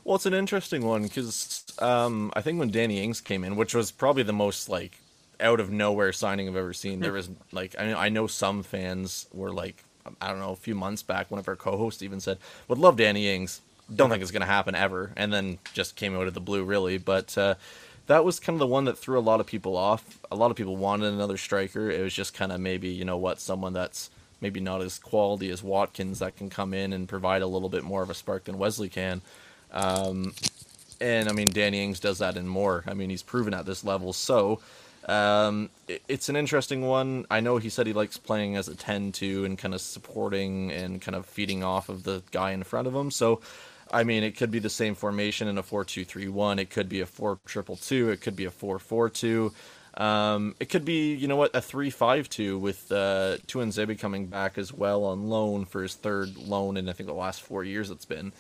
Well, 0.04 0.16
it's 0.16 0.26
an 0.26 0.34
interesting 0.34 0.86
one 0.86 1.04
because 1.04 1.66
um, 1.80 2.32
I 2.36 2.42
think 2.42 2.58
when 2.58 2.72
Danny 2.72 3.04
Ings 3.04 3.22
came 3.22 3.44
in, 3.44 3.58
which 3.58 3.76
was 3.76 3.92
probably 3.92 4.24
the 4.24 4.34
most 4.34 4.70
like 4.70 4.98
out 5.40 5.60
of 5.60 5.70
nowhere 5.72 6.12
signing 6.14 6.48
I've 6.48 6.56
ever 6.56 6.74
seen. 6.74 7.00
There 7.00 7.14
was 7.14 7.30
like 7.52 7.76
I 7.80 7.86
know 7.88 7.98
I 7.98 8.10
know 8.10 8.28
some 8.28 8.64
fans 8.64 9.28
were 9.34 9.52
like 9.52 9.84
I 10.22 10.30
don't 10.30 10.40
know 10.40 10.52
a 10.52 10.56
few 10.56 10.76
months 10.76 11.04
back 11.04 11.30
one 11.30 11.40
of 11.40 11.48
our 11.48 11.56
co-hosts 11.56 12.02
even 12.02 12.20
said 12.20 12.38
would 12.68 12.78
love 12.78 12.98
Danny 12.98 13.34
Ings. 13.34 13.62
Don't 13.94 14.10
think 14.10 14.22
it's 14.22 14.32
gonna 14.32 14.46
happen 14.46 14.76
ever, 14.76 15.12
and 15.16 15.32
then 15.32 15.60
just 15.74 15.96
came 15.96 16.16
out 16.16 16.28
of 16.28 16.34
the 16.34 16.42
blue 16.42 16.64
really. 16.64 16.98
But 16.98 17.38
uh, 17.38 17.56
that 18.08 18.26
was 18.26 18.40
kind 18.40 18.56
of 18.56 18.60
the 18.60 18.68
one 18.68 18.86
that 18.86 18.98
threw 18.98 19.18
a 19.18 19.22
lot 19.22 19.40
of 19.40 19.46
people 19.46 19.78
off. 19.78 20.20
A 20.32 20.36
lot 20.36 20.52
of 20.52 20.58
people 20.58 20.76
wanted 20.76 21.14
another 21.14 21.38
striker. 21.38 21.90
It 21.90 22.02
was 22.02 22.14
just 22.14 22.34
kind 22.34 22.52
of 22.52 22.60
maybe 22.60 22.90
you 22.90 23.06
know 23.06 23.18
what 23.18 23.40
someone 23.40 23.74
that's 23.74 24.10
maybe 24.42 24.60
not 24.60 24.82
as 24.82 25.00
quality 25.00 25.50
as 25.50 25.64
Watkins 25.64 26.20
that 26.20 26.36
can 26.36 26.50
come 26.50 26.74
in 26.74 26.94
and 26.94 27.08
provide 27.08 27.42
a 27.42 27.48
little 27.48 27.70
bit 27.70 27.84
more 27.84 28.04
of 28.04 28.10
a 28.10 28.14
spark 28.14 28.44
than 28.44 28.58
Wesley 28.58 28.90
can. 28.90 29.22
Um, 29.72 30.34
and 31.02 31.30
I 31.30 31.32
mean, 31.32 31.50
Danny 31.50 31.84
Ings 31.84 32.00
does 32.00 32.20
that 32.20 32.38
and 32.38 32.50
more. 32.50 32.84
I 32.88 32.94
mean, 32.94 33.10
he's 33.10 33.24
proven 33.24 33.54
at 33.54 33.66
this 33.66 33.84
level. 33.84 34.14
So 34.14 34.60
um, 35.08 35.70
it, 35.88 36.02
it's 36.08 36.30
an 36.30 36.36
interesting 36.36 36.82
one. 36.82 37.26
I 37.32 37.40
know 37.40 37.58
he 37.58 37.70
said 37.70 37.88
he 37.88 37.94
likes 37.94 38.18
playing 38.18 38.56
as 38.56 38.68
a 38.68 38.76
10 38.76 39.14
2 39.14 39.46
and 39.46 39.58
kind 39.58 39.74
of 39.74 39.82
supporting 39.82 40.72
and 40.72 41.02
kind 41.02 41.16
of 41.16 41.26
feeding 41.26 41.64
off 41.64 41.90
of 41.90 42.04
the 42.04 42.24
guy 42.32 42.52
in 42.52 42.64
front 42.64 42.88
of 42.88 42.94
him. 42.94 43.10
So, 43.10 43.42
I 43.92 44.04
mean, 44.04 44.24
it 44.24 44.36
could 44.36 44.52
be 44.52 44.60
the 44.60 44.70
same 44.70 44.96
formation 44.96 45.48
in 45.48 45.58
a 45.58 45.64
4 45.64 45.86
2 45.86 46.04
3 46.04 46.28
1. 46.28 46.60
It 46.60 46.70
could 46.70 46.90
be 46.90 47.00
a 47.00 47.06
4 47.06 47.40
triple 47.46 47.78
2. 47.78 48.12
It 48.12 48.22
could 48.22 48.36
be 48.36 48.46
a 48.46 48.52
4 48.52 48.80
4 48.80 49.10
2. 49.10 49.54
Um, 49.98 50.56
it 50.60 50.70
could 50.70 50.86
be, 50.86 51.16
you 51.16 51.28
know 51.28 51.38
what, 51.38 51.56
a 51.56 51.62
3 51.62 51.90
5 51.90 52.30
2 52.30 52.60
with 52.60 52.92
uh, 52.92 53.38
Tuanzebe 53.48 53.98
coming 53.98 54.28
back 54.28 54.58
as 54.58 54.72
well 54.74 55.06
on 55.06 55.30
loan 55.30 55.66
for 55.66 55.82
his 55.82 55.96
third 55.96 56.36
loan 56.38 56.78
in, 56.78 56.88
I 56.90 56.94
think, 56.94 57.08
the 57.08 57.14
last 57.14 57.42
four 57.42 57.64
years 57.64 57.90
it's 57.90 58.06
been 58.06 58.34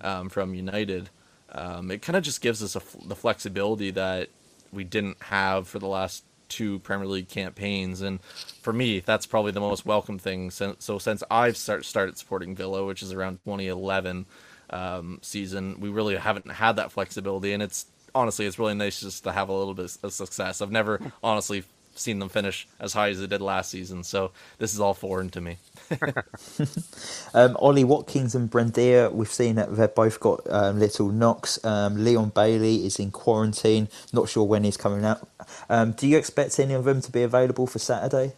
um, 0.00 0.28
from 0.30 0.54
United. 0.54 1.10
Um, 1.52 1.90
it 1.90 2.02
kind 2.02 2.16
of 2.16 2.24
just 2.24 2.40
gives 2.40 2.62
us 2.62 2.74
a, 2.74 2.82
the 3.06 3.14
flexibility 3.14 3.92
that 3.92 4.30
we 4.74 4.84
didn't 4.84 5.22
have 5.22 5.68
for 5.68 5.78
the 5.78 5.86
last 5.86 6.24
two 6.48 6.78
Premier 6.80 7.06
League 7.06 7.28
campaigns. 7.28 8.00
And 8.00 8.22
for 8.62 8.72
me, 8.72 9.00
that's 9.00 9.26
probably 9.26 9.52
the 9.52 9.60
most 9.60 9.86
welcome 9.86 10.18
thing. 10.18 10.50
So, 10.50 10.76
so 10.78 10.98
since 10.98 11.22
I've 11.30 11.56
start, 11.56 11.84
started 11.84 12.18
supporting 12.18 12.54
Villa, 12.54 12.84
which 12.84 13.02
is 13.02 13.12
around 13.12 13.38
2011 13.44 14.26
um, 14.70 15.18
season, 15.22 15.80
we 15.80 15.88
really 15.88 16.16
haven't 16.16 16.50
had 16.50 16.76
that 16.76 16.92
flexibility. 16.92 17.52
And 17.52 17.62
it's 17.62 17.86
honestly, 18.14 18.46
it's 18.46 18.58
really 18.58 18.74
nice 18.74 19.00
just 19.00 19.24
to 19.24 19.32
have 19.32 19.48
a 19.48 19.52
little 19.52 19.74
bit 19.74 19.96
of 20.02 20.12
success. 20.12 20.60
I've 20.60 20.70
never 20.70 21.00
honestly 21.22 21.64
seen 21.94 22.18
them 22.18 22.28
finish 22.28 22.66
as 22.80 22.92
high 22.92 23.10
as 23.10 23.20
they 23.20 23.26
did 23.26 23.40
last 23.40 23.70
season. 23.70 24.04
So 24.04 24.32
this 24.58 24.74
is 24.74 24.80
all 24.80 24.94
foreign 24.94 25.30
to 25.30 25.40
me. 25.40 25.58
um, 27.34 27.56
Ollie 27.58 27.84
Watkins 27.84 28.34
and 28.34 28.50
Buendia, 28.50 29.12
we've 29.12 29.32
seen 29.32 29.56
that 29.56 29.74
they've 29.74 29.94
both 29.94 30.20
got 30.20 30.40
um, 30.50 30.78
little 30.78 31.08
knocks. 31.08 31.62
Um, 31.64 32.02
Leon 32.04 32.30
Bailey 32.30 32.86
is 32.86 32.98
in 32.98 33.10
quarantine, 33.10 33.88
not 34.12 34.28
sure 34.28 34.44
when 34.44 34.64
he's 34.64 34.76
coming 34.76 35.04
out. 35.04 35.26
Um, 35.68 35.92
do 35.92 36.06
you 36.06 36.18
expect 36.18 36.58
any 36.58 36.74
of 36.74 36.84
them 36.84 37.00
to 37.00 37.12
be 37.12 37.22
available 37.22 37.66
for 37.66 37.78
Saturday? 37.78 38.32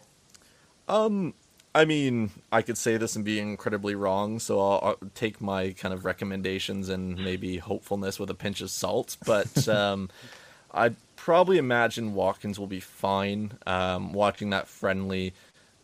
Um, 0.89 1.35
I 1.75 1.85
mean, 1.85 2.31
I 2.51 2.63
could 2.63 2.79
say 2.79 2.97
this 2.97 3.17
and 3.17 3.25
be 3.25 3.39
incredibly 3.39 3.95
wrong, 3.95 4.39
so 4.39 4.59
I'll, 4.59 4.81
I'll, 4.83 5.11
take 5.15 5.41
my 5.43 5.73
kind 5.73 5.93
of 5.93 6.05
recommendations 6.05 6.89
and 6.89 7.19
maybe 7.23 7.59
hopefulness 7.59 8.19
with 8.19 8.31
a 8.31 8.35
pinch 8.35 8.63
of 8.63 8.71
salt. 8.71 9.17
But 9.27 9.69
um, 9.69 10.09
I'd 10.73 10.97
probably 11.17 11.59
imagine 11.59 12.15
Watkins 12.15 12.59
will 12.59 12.67
be 12.67 12.81
fine. 12.81 13.53
Um, 13.67 14.13
watching 14.13 14.51
that 14.51 14.69
friendly 14.69 15.35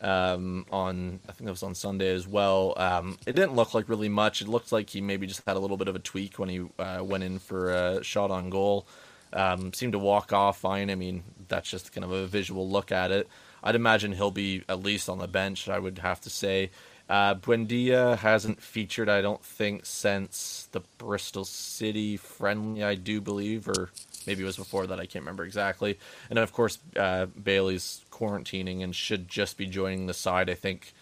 um, 0.01 0.66
on, 0.70 1.20
I 1.28 1.33
think 1.33 1.49
it 1.49 1.51
was 1.51 1.62
on 1.62 1.74
Sunday 1.74 2.12
as 2.12 2.26
well. 2.26 2.74
Um, 2.76 3.18
it 3.26 3.35
didn't 3.35 3.55
look 3.55 3.74
like 3.74 3.89
really 3.89 4.09
much. 4.09 4.43
It 4.43 4.49
looked 4.49 4.72
like 4.72 4.91
he 4.91 5.01
maybe 5.01 5.26
just 5.26 5.43
had 5.47 5.57
a 5.57 5.61
little 5.61 5.76
bit 5.76 5.89
of 5.89 5.97
a 5.97 6.01
tweak 6.01 6.39
when 6.39 6.49
he 6.49 6.66
uh, 6.78 7.03
went 7.03 7.24
in 7.24 7.39
for 7.39 7.70
a 7.70 8.05
shot 8.05 8.30
on 8.30 8.51
goal. 8.51 8.87
Um, 9.33 9.72
seemed 9.72 9.93
to 9.93 9.99
walk 9.99 10.33
off 10.33 10.61
fine. 10.61 10.91
I 10.91 10.95
mean, 10.95 11.22
that's 11.49 11.70
just 11.70 11.93
kind 11.93 12.05
of 12.05 12.11
a 12.12 12.26
visual 12.26 12.68
look 12.68 12.93
at 12.93 13.11
it. 13.11 13.28
I'd 13.64 13.74
imagine 13.74 14.12
he'll 14.12 14.30
be 14.30 14.64
at 14.68 14.83
least 14.83 15.09
on 15.09 15.18
the 15.18 15.28
bench. 15.28 15.68
I 15.68 15.78
would 15.78 15.99
have 15.99 16.20
to 16.22 16.30
say. 16.30 16.70
Uh, 17.09 17.35
Buendia 17.35 18.16
hasn't 18.16 18.62
featured, 18.62 19.09
I 19.09 19.20
don't 19.20 19.45
think, 19.45 19.85
since 19.85 20.68
the 20.72 20.80
Bristol 20.99 21.45
City 21.45 22.16
friendly. 22.16 22.83
I 22.83 22.95
do 22.95 23.20
believe, 23.20 23.68
or 23.68 23.91
maybe 24.27 24.43
it 24.43 24.47
was 24.47 24.57
before 24.57 24.87
that. 24.87 25.01
I 25.01 25.07
can't 25.07 25.25
remember 25.25 25.45
exactly. 25.45 25.99
And 26.31 26.39
of 26.39 26.53
course, 26.53 26.79
uh, 26.97 27.27
Bailey's 27.27 28.05
quarantining 28.11 28.83
and 28.83 28.95
should 28.95 29.29
just 29.29 29.57
be 29.57 29.66
joining 29.66 30.07
the 30.07 30.14
side. 30.14 30.49
I 30.51 30.55
think 30.55 30.93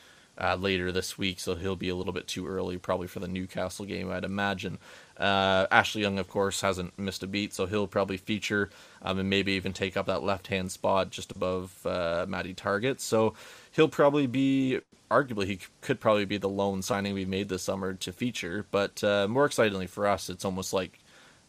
uh, 0.41 0.57
later 0.57 0.91
this 0.91 1.18
week, 1.18 1.39
so 1.39 1.55
he'll 1.55 1.77
be 1.77 1.91
a 1.91 1.95
little 1.95 2.12
bit 2.12 2.27
too 2.27 2.47
early, 2.47 2.79
probably 2.79 3.07
for 3.07 3.21
the 3.21 3.29
Newcastle 3.29 3.85
game, 3.85 4.11
I'd 4.11 4.25
imagine. 4.25 4.79
Uh, 5.18 5.66
Ashley 5.71 6.01
Young, 6.01 6.18
of 6.18 6.29
course, 6.29 6.62
hasn't 6.62 6.99
missed 6.99 7.23
a 7.23 7.27
beat, 7.27 7.53
so 7.53 7.66
he'll 7.66 7.87
probably 7.87 8.16
feature 8.16 8.71
um, 9.03 9.18
and 9.18 9.29
maybe 9.29 9.53
even 9.53 9.75
take 9.75 9.97
up 9.97 10.07
that 10.07 10.23
left 10.23 10.47
hand 10.47 10.73
spot 10.73 11.11
just 11.11 11.31
above 11.31 11.85
uh, 11.85 12.25
Matty 12.27 12.55
Targett. 12.55 13.01
So 13.01 13.35
he'll 13.73 13.89
probably 13.89 14.27
be, 14.27 14.81
arguably, 15.11 15.45
he 15.45 15.61
could 15.83 16.01
probably 16.01 16.25
be 16.25 16.39
the 16.39 16.49
lone 16.49 16.81
signing 16.81 17.12
we 17.12 17.27
made 17.27 17.51
this 17.51 17.62
summer 17.62 17.93
to 17.93 18.12
feature. 18.12 18.64
But 18.71 19.05
uh, 19.05 19.29
more 19.29 19.45
excitingly 19.45 19.89
for 19.89 20.07
us, 20.07 20.31
it's 20.31 20.47
almost 20.47 20.73
like 20.73 21.01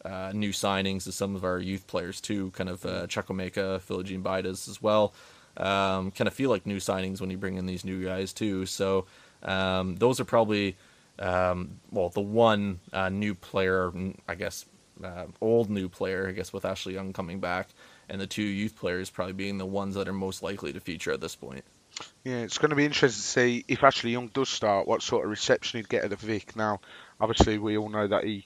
uh, 0.04 0.32
new 0.34 0.52
signings 0.52 1.04
to 1.04 1.12
some 1.12 1.36
of 1.36 1.43
our 1.43 1.60
youth 1.60 1.88
players 1.88 2.22
too, 2.22 2.52
kind 2.52 2.70
of 2.70 2.86
uh, 2.86 3.08
Chukwuemeka, 3.08 3.82
Philogene-Bidace 3.82 4.70
as 4.70 4.82
well. 4.82 5.14
Um, 5.58 6.12
kind 6.12 6.28
of 6.28 6.34
feel 6.34 6.49
like 6.49 6.66
new 6.66 6.78
signings 6.78 7.20
when 7.20 7.30
you 7.30 7.38
bring 7.38 7.58
in 7.58 7.66
these 7.66 7.84
new 7.84 8.04
guys 8.04 8.34
too. 8.34 8.66
So 8.66 9.06
um, 9.43 9.95
those 9.97 10.20
are 10.20 10.26
probably 10.26 10.78
um, 11.20 11.80
well, 11.91 12.10
the 12.10 12.22
one 12.22 12.80
uh, 12.91 13.10
new 13.10 13.36
player, 13.36 13.91
I 14.28 14.36
guess, 14.36 14.66
uh, 15.04 15.26
old 15.39 15.70
new 15.70 15.88
player, 15.88 16.28
I 16.28 16.32
guess, 16.32 16.52
with 16.52 16.66
Ashley 16.66 16.93
Young 16.93 17.14
coming 17.14 17.39
back, 17.39 17.70
and 18.10 18.20
the 18.20 18.28
two 18.28 18.43
youth 18.43 18.76
players 18.76 19.10
probably 19.10 19.34
being 19.34 19.58
the 19.58 19.66
ones 19.66 19.95
that 19.95 20.08
are 20.08 20.14
most 20.14 20.41
likely 20.41 20.74
to 20.74 20.80
feature 20.80 21.12
at 21.12 21.22
this 21.22 21.36
point. 21.36 21.64
Yeah, 22.24 22.38
it's 22.38 22.58
going 22.58 22.72
to 22.72 22.76
be 22.76 22.86
interesting 22.86 23.22
to 23.22 23.28
see 23.28 23.66
if 23.68 23.84
Ashley 23.84 24.12
Young 24.12 24.28
does 24.28 24.49
start, 24.49 24.88
what 24.88 25.04
sort 25.04 25.26
of 25.26 25.30
reception 25.30 25.80
he'd 25.80 25.89
get 25.89 26.04
at 26.04 26.10
the 26.10 26.16
Vic. 26.16 26.56
Now, 26.56 26.80
obviously, 27.20 27.58
we 27.58 27.78
all 27.78 27.89
know 27.89 28.08
that 28.08 28.24
he 28.24 28.45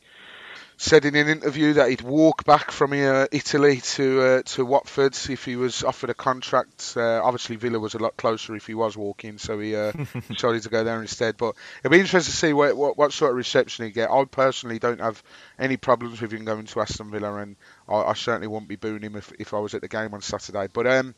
said 0.78 1.05
in 1.05 1.15
an 1.15 1.30
interview 1.30 1.73
that 1.73 1.89
he'd 1.89 2.01
walk 2.01 2.43
back 2.43 2.71
from 2.71 2.91
uh, 2.93 3.28
Italy 3.32 3.80
to 3.82 4.21
uh, 4.21 4.41
to 4.43 4.65
Watford 4.65 5.15
if 5.30 5.45
he 5.45 5.55
was 5.55 5.84
offered 5.84 6.09
a 6.09 6.13
contract. 6.13 6.95
Uh, 6.97 7.21
obviously, 7.23 7.55
Villa 7.55 7.80
was 7.80 7.93
a 7.93 7.99
lot 7.99 8.17
closer 8.17 8.55
if 8.55 8.67
he 8.67 8.73
was 8.73 8.97
walking, 8.97 9.38
so 9.38 9.59
he 9.59 9.76
uh, 9.76 9.91
decided 10.30 10.63
to 10.63 10.69
go 10.69 10.84
there 10.84 11.01
instead. 11.01 11.38
But 11.38 11.55
it'll 11.80 11.91
be 11.91 11.99
interesting 11.99 12.32
to 12.32 12.38
see 12.38 12.53
what, 12.53 12.76
what, 12.76 12.97
what 12.97 13.13
sort 13.13 13.32
of 13.32 13.38
reception 13.38 13.86
he 13.86 13.91
get. 13.91 14.09
I 14.11 14.26
personally 14.26 14.80
don't 14.80 15.01
have 15.01 15.21
any 15.57 15.78
problems 15.78 16.21
with 16.21 16.34
him 16.34 16.45
going 16.45 16.65
to 16.65 16.82
Aston 16.82 17.11
Villa, 17.11 17.36
and 17.36 17.55
I, 17.88 17.95
I 17.95 18.13
certainly 18.13 18.47
wouldn't 18.47 18.69
be 18.69 18.76
booing 18.76 19.01
him 19.01 19.15
if, 19.15 19.32
if 19.39 19.53
I 19.53 19.59
was 19.59 19.73
at 19.73 19.82
the 19.82 19.88
game 19.88 20.13
on 20.13 20.21
Saturday. 20.21 20.67
But 20.71 20.88
um, 20.88 21.15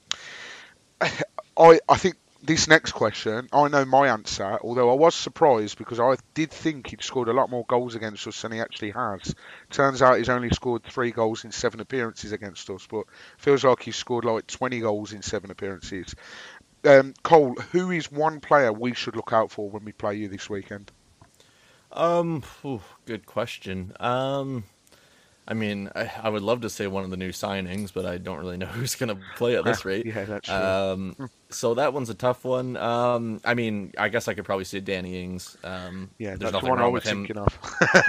I 1.01 1.80
I 1.89 1.97
think 1.97 2.16
this 2.42 2.68
next 2.68 2.92
question, 2.92 3.48
I 3.52 3.68
know 3.68 3.86
my 3.86 4.10
answer, 4.10 4.60
although 4.62 4.92
I 4.92 4.96
was 4.96 5.16
surprised 5.16 5.78
because 5.78 6.00
I 6.00 6.16
did 6.34 6.52
think 6.52 6.88
he'd 6.88 7.04
scored 7.04 7.28
a 7.28 7.34
lot 7.34 7.50
more 7.50 7.66
goals 7.68 7.96
against 7.96 8.28
us 8.28 8.42
than 8.42 8.52
he 8.52 8.60
actually 8.60 8.92
has. 8.92 9.34
Turns 9.70 10.02
out 10.02 10.18
he's 10.18 10.30
only 10.30 10.50
scored 10.50 10.84
three 10.84 11.12
goals 11.12 11.46
in 11.46 11.52
seven 11.52 11.80
appearances 11.80 12.32
against 12.32 12.70
us, 12.70 12.88
but 12.88 13.06
feels 13.38 13.64
like 13.64 13.82
he's 13.82 13.96
scored 13.96 14.26
like 14.26 14.48
20 14.48 14.80
goals 14.82 15.14
in 15.14 15.22
seven 15.22 15.52
appearances. 15.52 16.16
Um, 16.84 17.14
Cole, 17.24 17.56
who 17.72 17.92
is 17.92 18.12
one 18.12 18.40
player 18.40 18.72
we 18.72 18.94
should 18.94 19.16
look 19.16 19.34
out 19.34 19.52
for 19.52 19.70
when 19.70 19.84
we 19.84 19.92
play 19.92 20.16
you 20.16 20.28
this 20.28 20.50
weekend? 20.50 20.92
Um, 21.92 22.44
good 23.06 23.26
question. 23.26 23.94
Um, 24.00 24.64
I 25.48 25.54
mean, 25.54 25.89
I, 25.95 26.12
I, 26.24 26.30
would 26.30 26.41
love 26.41 26.62
to 26.62 26.70
say 26.70 26.88
one 26.88 27.06
of 27.06 27.10
the 27.10 27.16
new 27.16 27.32
signings, 27.32 27.93
but 27.93 28.06
I 28.06 28.18
don't 28.18 28.39
really 28.39 28.58
know 28.58 28.66
who's 28.78 28.95
going 28.95 29.16
to 29.16 29.22
play 29.38 29.56
at 29.56 29.64
this 29.64 29.86
rate. 29.86 30.06
yeah, 30.06 30.26
that's 30.26 30.48
true. 30.48 30.56
Um, 30.56 31.30
so 31.50 31.76
that 31.76 31.93
one's 31.93 32.10
a 32.10 32.14
tough 32.14 32.43
one. 32.43 32.76
Um, 32.76 33.39
I 33.45 33.54
mean, 33.54 33.93
I 33.98 34.10
guess 34.10 34.28
I 34.28 34.34
could 34.34 34.45
probably 34.45 34.66
say 34.66 34.82
Danny 34.82 35.24
Ings. 35.24 35.58
Um, 35.64 36.10
yeah, 36.18 36.36
there's 36.36 36.52
nothing 36.52 36.74
wrong 36.74 36.91
with 36.91 37.06
him. 37.06 37.28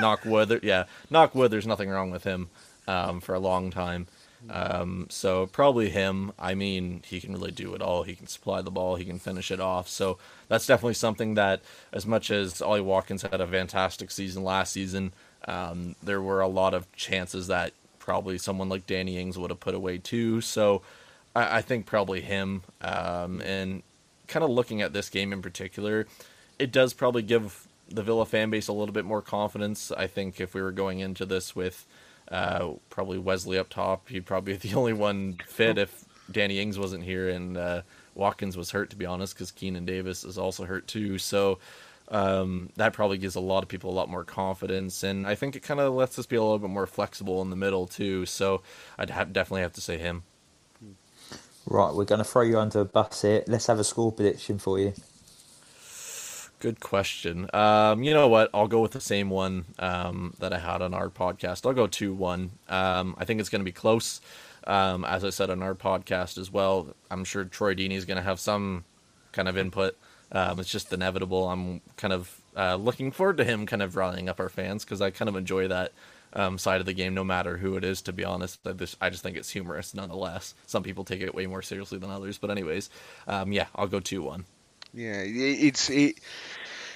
knock 0.01 0.24
wood. 0.24 0.61
Yeah, 0.62 0.84
knock 1.11 1.34
wood. 1.34 1.51
There's 1.51 1.66
nothing 1.66 1.91
wrong 1.91 2.11
with 2.11 2.24
him 2.24 2.49
um, 2.89 3.20
for 3.20 3.34
a 3.34 3.39
long 3.39 3.70
time. 3.70 4.09
Um, 4.51 5.07
so 5.11 5.47
probably 5.47 5.91
him. 5.91 6.32
I 6.39 6.55
mean, 6.55 7.03
he 7.07 7.20
can 7.20 7.32
really 7.32 7.51
do 7.51 7.74
it 7.74 7.82
all. 7.82 8.03
He 8.03 8.14
can 8.14 8.26
supply 8.26 8.62
the 8.62 8.70
ball. 8.70 8.97
He 8.97 9.05
can 9.05 9.18
finish 9.18 9.51
it 9.51 9.61
off. 9.61 9.89
So 9.89 10.18
that's 10.49 10.66
definitely 10.66 10.95
something 10.95 11.34
that, 11.34 11.62
as 11.93 12.07
much 12.07 12.30
as 12.30 12.62
Ollie 12.62 12.80
Watkins 12.80 13.22
had 13.22 13.41
a 13.41 13.47
fantastic 13.47 14.11
season 14.11 14.45
last 14.45 14.72
season. 14.72 15.12
Um, 15.47 15.95
there 16.03 16.20
were 16.20 16.41
a 16.41 16.49
lot 16.49 16.74
of 16.74 16.91
chances 16.93 17.47
that 17.47 17.72
probably 17.99 18.39
someone 18.39 18.68
like 18.68 18.86
Danny 18.86 19.18
Ings 19.18 19.39
would 19.39 19.51
have 19.51 19.61
put 19.61 19.74
away 19.74 19.99
too. 19.99 20.41
So 20.41 20.82
I, 21.34 21.59
I 21.59 21.62
think 21.62 21.86
probably 21.86 22.20
him. 22.20 22.62
Um, 22.80 23.41
and 23.43 23.82
kind 24.26 24.45
of 24.45 24.51
looking 24.51 24.82
at 24.82 24.93
this 24.93 25.09
game 25.09 25.32
in 25.32 25.43
particular, 25.43 26.07
it 26.59 26.72
does 26.72 26.93
probably 26.93 27.22
give 27.22 27.66
the 27.89 28.03
Villa 28.03 28.26
fan 28.26 28.51
base 28.51 28.68
a 28.68 28.72
little 28.72 28.93
bit 28.93 29.05
more 29.05 29.22
confidence. 29.22 29.91
I 29.93 30.07
think 30.07 30.41
if 30.41 30.55
we 30.55 30.62
were 30.62 30.72
going 30.72 31.01
into 31.01 31.24
this 31.24 31.57
with 31.57 31.86
uh, 32.30 32.72
probably 32.91 33.18
Wesley 33.18 33.59
up 33.59 33.68
top, 33.68 34.09
he'd 34.09 34.26
probably 34.26 34.55
be 34.55 34.59
the 34.68 34.74
only 34.74 34.93
one 34.93 35.39
fit 35.47 35.78
if 35.78 36.05
Danny 36.30 36.61
Ings 36.61 36.78
wasn't 36.78 37.05
here 37.05 37.28
and 37.28 37.57
uh, 37.57 37.82
Watkins 38.14 38.57
was 38.57 38.70
hurt, 38.70 38.91
to 38.91 38.97
be 38.97 39.07
honest, 39.07 39.34
because 39.34 39.51
Keinan 39.51 39.86
Davis 39.86 40.24
is 40.24 40.36
also 40.36 40.64
hurt 40.64 40.86
too. 40.86 41.18
So 41.18 41.59
um, 42.11 42.70
that 42.76 42.92
probably 42.92 43.18
gives 43.18 43.34
a 43.34 43.40
lot 43.40 43.62
of 43.62 43.68
people 43.68 43.90
a 43.90 43.92
lot 43.92 44.09
more 44.09 44.24
confidence, 44.24 45.02
and 45.02 45.26
I 45.26 45.34
think 45.34 45.56
it 45.56 45.61
kind 45.61 45.80
of 45.80 45.94
lets 45.94 46.18
us 46.18 46.26
be 46.26 46.36
a 46.36 46.42
little 46.42 46.59
bit 46.59 46.70
more 46.70 46.86
flexible 46.86 47.42
in 47.42 47.50
the 47.50 47.56
middle 47.56 47.86
too. 47.86 48.26
So 48.26 48.62
I'd 48.98 49.11
have, 49.11 49.32
definitely 49.32 49.62
have 49.62 49.74
to 49.74 49.80
say 49.80 49.98
him. 49.98 50.22
Right, 51.66 51.92
we're 51.92 52.04
going 52.04 52.20
to 52.20 52.24
throw 52.24 52.42
you 52.42 52.59
under 52.59 52.80
a 52.80 52.84
bus 52.86 53.20
here. 53.22 53.44
Let's 53.46 53.66
have 53.66 53.78
a 53.78 53.84
score 53.84 54.11
prediction 54.11 54.59
for 54.59 54.78
you. 54.78 54.94
Good 56.61 56.80
question. 56.80 57.48
Um, 57.52 58.02
you 58.02 58.14
know 58.14 58.26
what? 58.26 58.50
I'll 58.54 58.66
go 58.68 58.80
with 58.80 58.92
the 58.92 59.00
same 59.00 59.28
one 59.28 59.66
um, 59.78 60.34
that 60.40 60.52
I 60.52 60.59
had 60.59 60.82
on 60.82 60.94
our 60.94 61.11
podcast. 61.11 61.66
I'll 61.66 61.74
go 61.74 61.86
2 61.86 62.14
1. 62.14 62.50
Um, 62.68 63.14
I 63.18 63.24
think 63.24 63.38
it's 63.38 63.48
going 63.48 63.61
to 63.61 63.64
be 63.64 63.72
close. 63.72 64.20
Um, 64.66 65.04
as 65.04 65.24
I 65.24 65.30
said 65.30 65.50
on 65.50 65.62
our 65.62 65.74
podcast 65.74 66.36
as 66.36 66.50
well, 66.50 66.94
I'm 67.11 67.24
sure 67.24 67.44
Troy 67.44 67.74
Deeney 67.74 67.92
is 67.96 68.06
going 68.06 68.16
to 68.16 68.22
have 68.22 68.40
some 68.40 68.84
kind 69.32 69.46
of 69.46 69.56
input. 69.56 69.96
Um, 70.31 70.61
it's 70.61 70.70
just 70.70 70.93
inevitable. 70.93 71.49
I'm 71.49 71.81
kind 71.97 72.12
of 72.12 72.41
uh, 72.57 72.76
looking 72.76 73.12
forward 73.12 73.39
to 73.39 73.45
him 73.45 73.66
kind 73.66 73.83
of 73.83 73.97
rallying 73.97 74.29
up 74.29 74.41
our 74.41 74.49
fans 74.49 74.85
because 74.85 75.01
I 75.01 75.11
kind 75.11 75.29
of 75.29 75.37
enjoy 75.37 75.68
that 75.68 75.93
um, 76.33 76.59
side 76.59 76.81
of 76.81 76.87
the 76.87 76.93
game, 76.93 77.14
no 77.14 77.24
matter 77.24 77.57
who 77.57 77.76
it 77.76 77.85
is. 77.85 78.03
To 78.03 78.12
be 78.12 78.24
honest, 78.24 78.61
I 78.66 78.72
just, 78.72 78.97
I 79.01 79.11
just 79.11 79.22
think 79.22 79.37
it's 79.37 79.51
humorous, 79.51 79.95
nonetheless. 79.95 80.55
Some 80.66 80.83
people 80.83 81.05
take 81.05 81.20
it 81.20 81.35
way 81.35 81.47
more 81.47 81.62
seriously 81.62 81.99
than 81.99 82.11
others, 82.11 82.39
but 82.39 82.51
anyways, 82.51 82.91
um, 83.26 83.53
yeah, 83.53 83.66
I'll 83.74 83.87
go 83.87 84.01
two 84.01 84.22
one. 84.22 84.45
Yeah, 84.95 85.22
it's 85.24 85.91
it, 85.91 86.16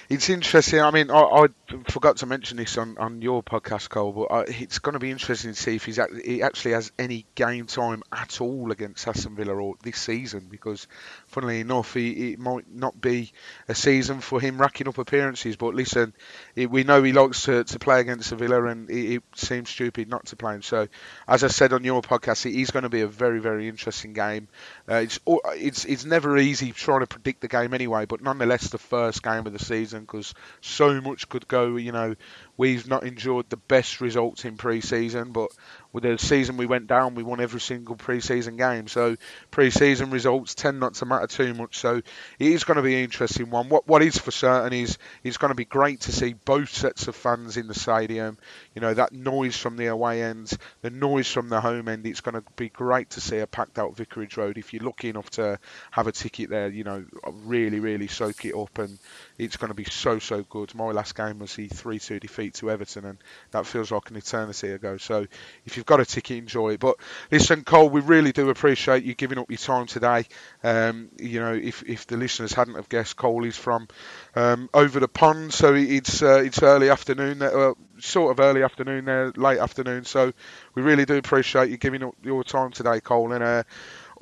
it's 0.09 0.29
interesting. 0.29 0.81
I 0.81 0.91
mean, 0.91 1.09
I, 1.09 1.21
I, 1.21 1.47
forgot 1.89 2.17
to 2.17 2.25
mention 2.25 2.57
this 2.57 2.77
on, 2.77 2.97
on 2.97 3.21
your 3.21 3.41
podcast, 3.41 3.89
Cole, 3.89 4.11
but 4.11 4.33
I, 4.33 4.41
it's 4.47 4.79
going 4.79 4.93
to 4.93 4.99
be 4.99 5.11
interesting 5.11 5.53
to 5.53 5.59
see 5.59 5.75
if 5.75 5.85
he's 5.85 5.99
he 6.23 6.43
actually 6.43 6.73
has 6.73 6.91
any 6.99 7.25
game 7.35 7.67
time 7.67 8.03
at 8.11 8.41
all 8.41 8.71
against 8.71 9.07
Aston 9.07 9.35
Villa 9.35 9.53
or 9.53 9.75
this 9.81 9.97
season. 9.97 10.47
Because, 10.49 10.87
funnily 11.33 11.59
enough, 11.59 11.95
he, 11.95 12.31
it 12.31 12.39
might 12.39 12.71
not 12.71 12.99
be 12.99 13.31
a 13.67 13.75
season 13.75 14.21
for 14.21 14.39
him 14.39 14.59
racking 14.59 14.87
up 14.87 14.97
appearances. 14.97 15.55
But 15.55 15.73
listen, 15.73 16.13
it, 16.55 16.69
we 16.69 16.83
know 16.83 17.01
he 17.01 17.11
likes 17.11 17.43
to, 17.43 17.63
to 17.63 17.79
play 17.79 17.99
against 17.99 18.31
Villa, 18.31 18.63
and 18.65 18.89
it, 18.89 19.15
it, 19.15 19.23
seems 19.35 19.69
stupid 19.69 20.07
not 20.07 20.27
to 20.27 20.35
play 20.35 20.55
him. 20.55 20.61
So, 20.61 20.87
as 21.27 21.43
I 21.43 21.47
said 21.47 21.73
on 21.73 21.83
your 21.83 22.01
podcast, 22.01 22.45
it 22.45 22.57
is 22.57 22.71
going 22.71 22.83
to 22.83 22.89
be 22.89 23.01
a 23.01 23.07
very 23.07 23.39
very 23.39 23.67
interesting 23.67 24.13
game. 24.13 24.47
Uh, 24.89 24.95
it's 24.95 25.19
it's 25.27 25.85
it's 25.85 26.05
never 26.05 26.37
easy 26.37 26.71
trying 26.71 26.99
to 27.01 27.07
predict 27.07 27.41
the 27.41 27.47
game 27.47 27.73
anyway, 27.73 28.05
but 28.05 28.21
nonetheless, 28.21 28.69
the 28.69 28.77
first 28.77 29.23
game 29.23 29.47
of 29.47 29.53
the 29.53 29.59
season 29.59 30.01
because 30.01 30.33
so 30.61 31.01
much 31.01 31.27
could 31.29 31.47
go. 31.47 31.75
You 31.75 31.91
know, 31.91 32.15
we've 32.57 32.87
not 32.87 33.03
enjoyed 33.03 33.49
the 33.49 33.57
best 33.57 34.01
results 34.01 34.45
in 34.45 34.57
pre-season, 34.57 35.31
but 35.31 35.49
with 35.91 36.03
the 36.03 36.17
season 36.17 36.57
we 36.57 36.65
went 36.65 36.87
down, 36.87 37.13
we 37.13 37.21
won 37.21 37.39
every 37.39 37.61
single 37.61 37.95
pre-season 37.95 38.57
game. 38.57 38.87
So 38.87 39.15
pre-season 39.51 40.09
results 40.09 40.55
tend 40.55 40.79
not 40.79 40.95
to 40.95 41.05
matter 41.05 41.27
too 41.27 41.53
much. 41.53 41.77
So 41.77 41.97
it 41.97 42.05
is 42.39 42.63
going 42.63 42.77
to 42.77 42.83
be 42.83 42.95
an 42.95 43.03
interesting 43.03 43.51
one. 43.51 43.69
What 43.69 43.87
what 43.87 44.01
is 44.01 44.17
for 44.17 44.31
certain 44.31 44.73
is 44.73 44.97
it's 45.23 45.37
going 45.37 45.49
to 45.49 45.55
be 45.55 45.65
great 45.65 46.01
to 46.01 46.11
see 46.11 46.33
both 46.33 46.73
sets 46.73 47.07
of 47.07 47.15
fans 47.15 47.57
in 47.57 47.67
the 47.67 47.75
stadium. 47.75 48.39
You 48.73 48.81
know 48.81 48.93
that 48.93 49.13
noise 49.13 49.55
from 49.55 49.77
the 49.77 49.87
away 49.87 50.23
end, 50.23 50.51
the 50.81 50.89
noise 50.89 51.31
from 51.31 51.49
the 51.49 51.61
home 51.61 51.87
end. 51.87 52.07
It's 52.07 52.21
going 52.21 52.35
to 52.35 52.43
be 52.55 52.69
great 52.69 53.11
to 53.11 53.21
see 53.21 53.37
a 53.37 53.45
packed 53.45 53.77
out 53.77 53.95
Vicarage 53.95 54.35
Road. 54.35 54.57
If 54.57 54.73
you're 54.73 54.83
lucky 54.83 55.09
enough 55.09 55.29
to 55.31 55.59
have 55.91 56.07
a 56.07 56.11
ticket 56.11 56.49
there, 56.49 56.69
you 56.69 56.83
know 56.83 57.05
really 57.45 57.79
really 57.79 58.07
soak 58.07 58.45
it 58.45 58.55
up, 58.55 58.79
and 58.79 58.97
it's 59.37 59.57
going 59.57 59.69
to 59.69 59.75
be 59.75 59.85
so 59.85 60.17
so 60.17 60.41
good. 60.41 60.73
My 60.73 60.85
last 60.85 61.15
game 61.15 61.37
was 61.37 61.55
the 61.55 61.67
three-two 61.67 62.19
defeat 62.19 62.42
to 62.51 62.71
Everton, 62.71 63.05
and 63.05 63.17
that 63.51 63.65
feels 63.65 63.91
like 63.91 64.09
an 64.09 64.17
eternity 64.17 64.71
ago. 64.71 64.97
So 64.97 65.25
if 65.65 65.77
you've 65.77 65.85
got 65.85 65.99
a 65.99 66.05
ticket, 66.05 66.37
enjoy 66.37 66.73
it. 66.73 66.79
But 66.79 66.97
listen, 67.31 67.63
Cole, 67.63 67.89
we 67.89 68.01
really 68.01 68.31
do 68.31 68.49
appreciate 68.49 69.03
you 69.03 69.13
giving 69.13 69.37
up 69.37 69.49
your 69.49 69.57
time 69.57 69.87
today. 69.87 70.25
Um, 70.63 71.09
you 71.17 71.39
know, 71.39 71.53
if, 71.53 71.83
if 71.83 72.07
the 72.07 72.17
listeners 72.17 72.53
hadn't 72.53 72.75
have 72.75 72.89
guessed, 72.89 73.15
Cole 73.15 73.45
is 73.45 73.57
from 73.57 73.87
um, 74.35 74.69
over 74.73 74.99
the 74.99 75.07
pond, 75.07 75.53
so 75.53 75.73
it's 75.73 76.21
uh, 76.21 76.41
it's 76.43 76.61
early 76.61 76.89
afternoon, 76.89 77.41
uh, 77.41 77.73
sort 77.99 78.31
of 78.31 78.39
early 78.39 78.63
afternoon 78.63 79.05
there, 79.05 79.31
late 79.35 79.59
afternoon. 79.59 80.05
So 80.05 80.33
we 80.75 80.81
really 80.81 81.05
do 81.05 81.15
appreciate 81.17 81.69
you 81.69 81.77
giving 81.77 82.03
up 82.03 82.15
your 82.23 82.43
time 82.43 82.71
today, 82.71 82.99
Cole, 83.01 83.33
and. 83.33 83.43
Uh, 83.43 83.63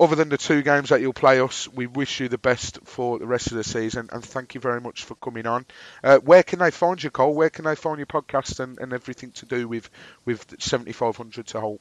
other 0.01 0.15
than 0.15 0.29
the 0.29 0.37
two 0.37 0.63
games 0.63 0.89
that 0.89 0.99
you'll 0.99 1.13
play 1.13 1.39
us, 1.39 1.67
we 1.67 1.85
wish 1.85 2.19
you 2.19 2.27
the 2.27 2.37
best 2.39 2.79
for 2.85 3.19
the 3.19 3.27
rest 3.27 3.51
of 3.51 3.57
the 3.57 3.63
season 3.63 4.09
and 4.11 4.25
thank 4.25 4.55
you 4.55 4.61
very 4.61 4.81
much 4.81 5.03
for 5.03 5.13
coming 5.15 5.45
on. 5.45 5.65
Uh, 6.03 6.17
where 6.17 6.41
can 6.41 6.57
they 6.59 6.71
find 6.71 7.01
you, 7.01 7.11
Cole? 7.11 7.35
Where 7.35 7.51
can 7.51 7.65
they 7.65 7.75
find 7.75 7.99
your 7.99 8.07
podcast 8.07 8.59
and, 8.59 8.79
and 8.79 8.93
everything 8.93 9.31
to 9.33 9.45
do 9.45 9.67
with, 9.67 9.89
with 10.25 10.55
7500 10.59 11.45
to 11.47 11.57
Holte? 11.59 11.79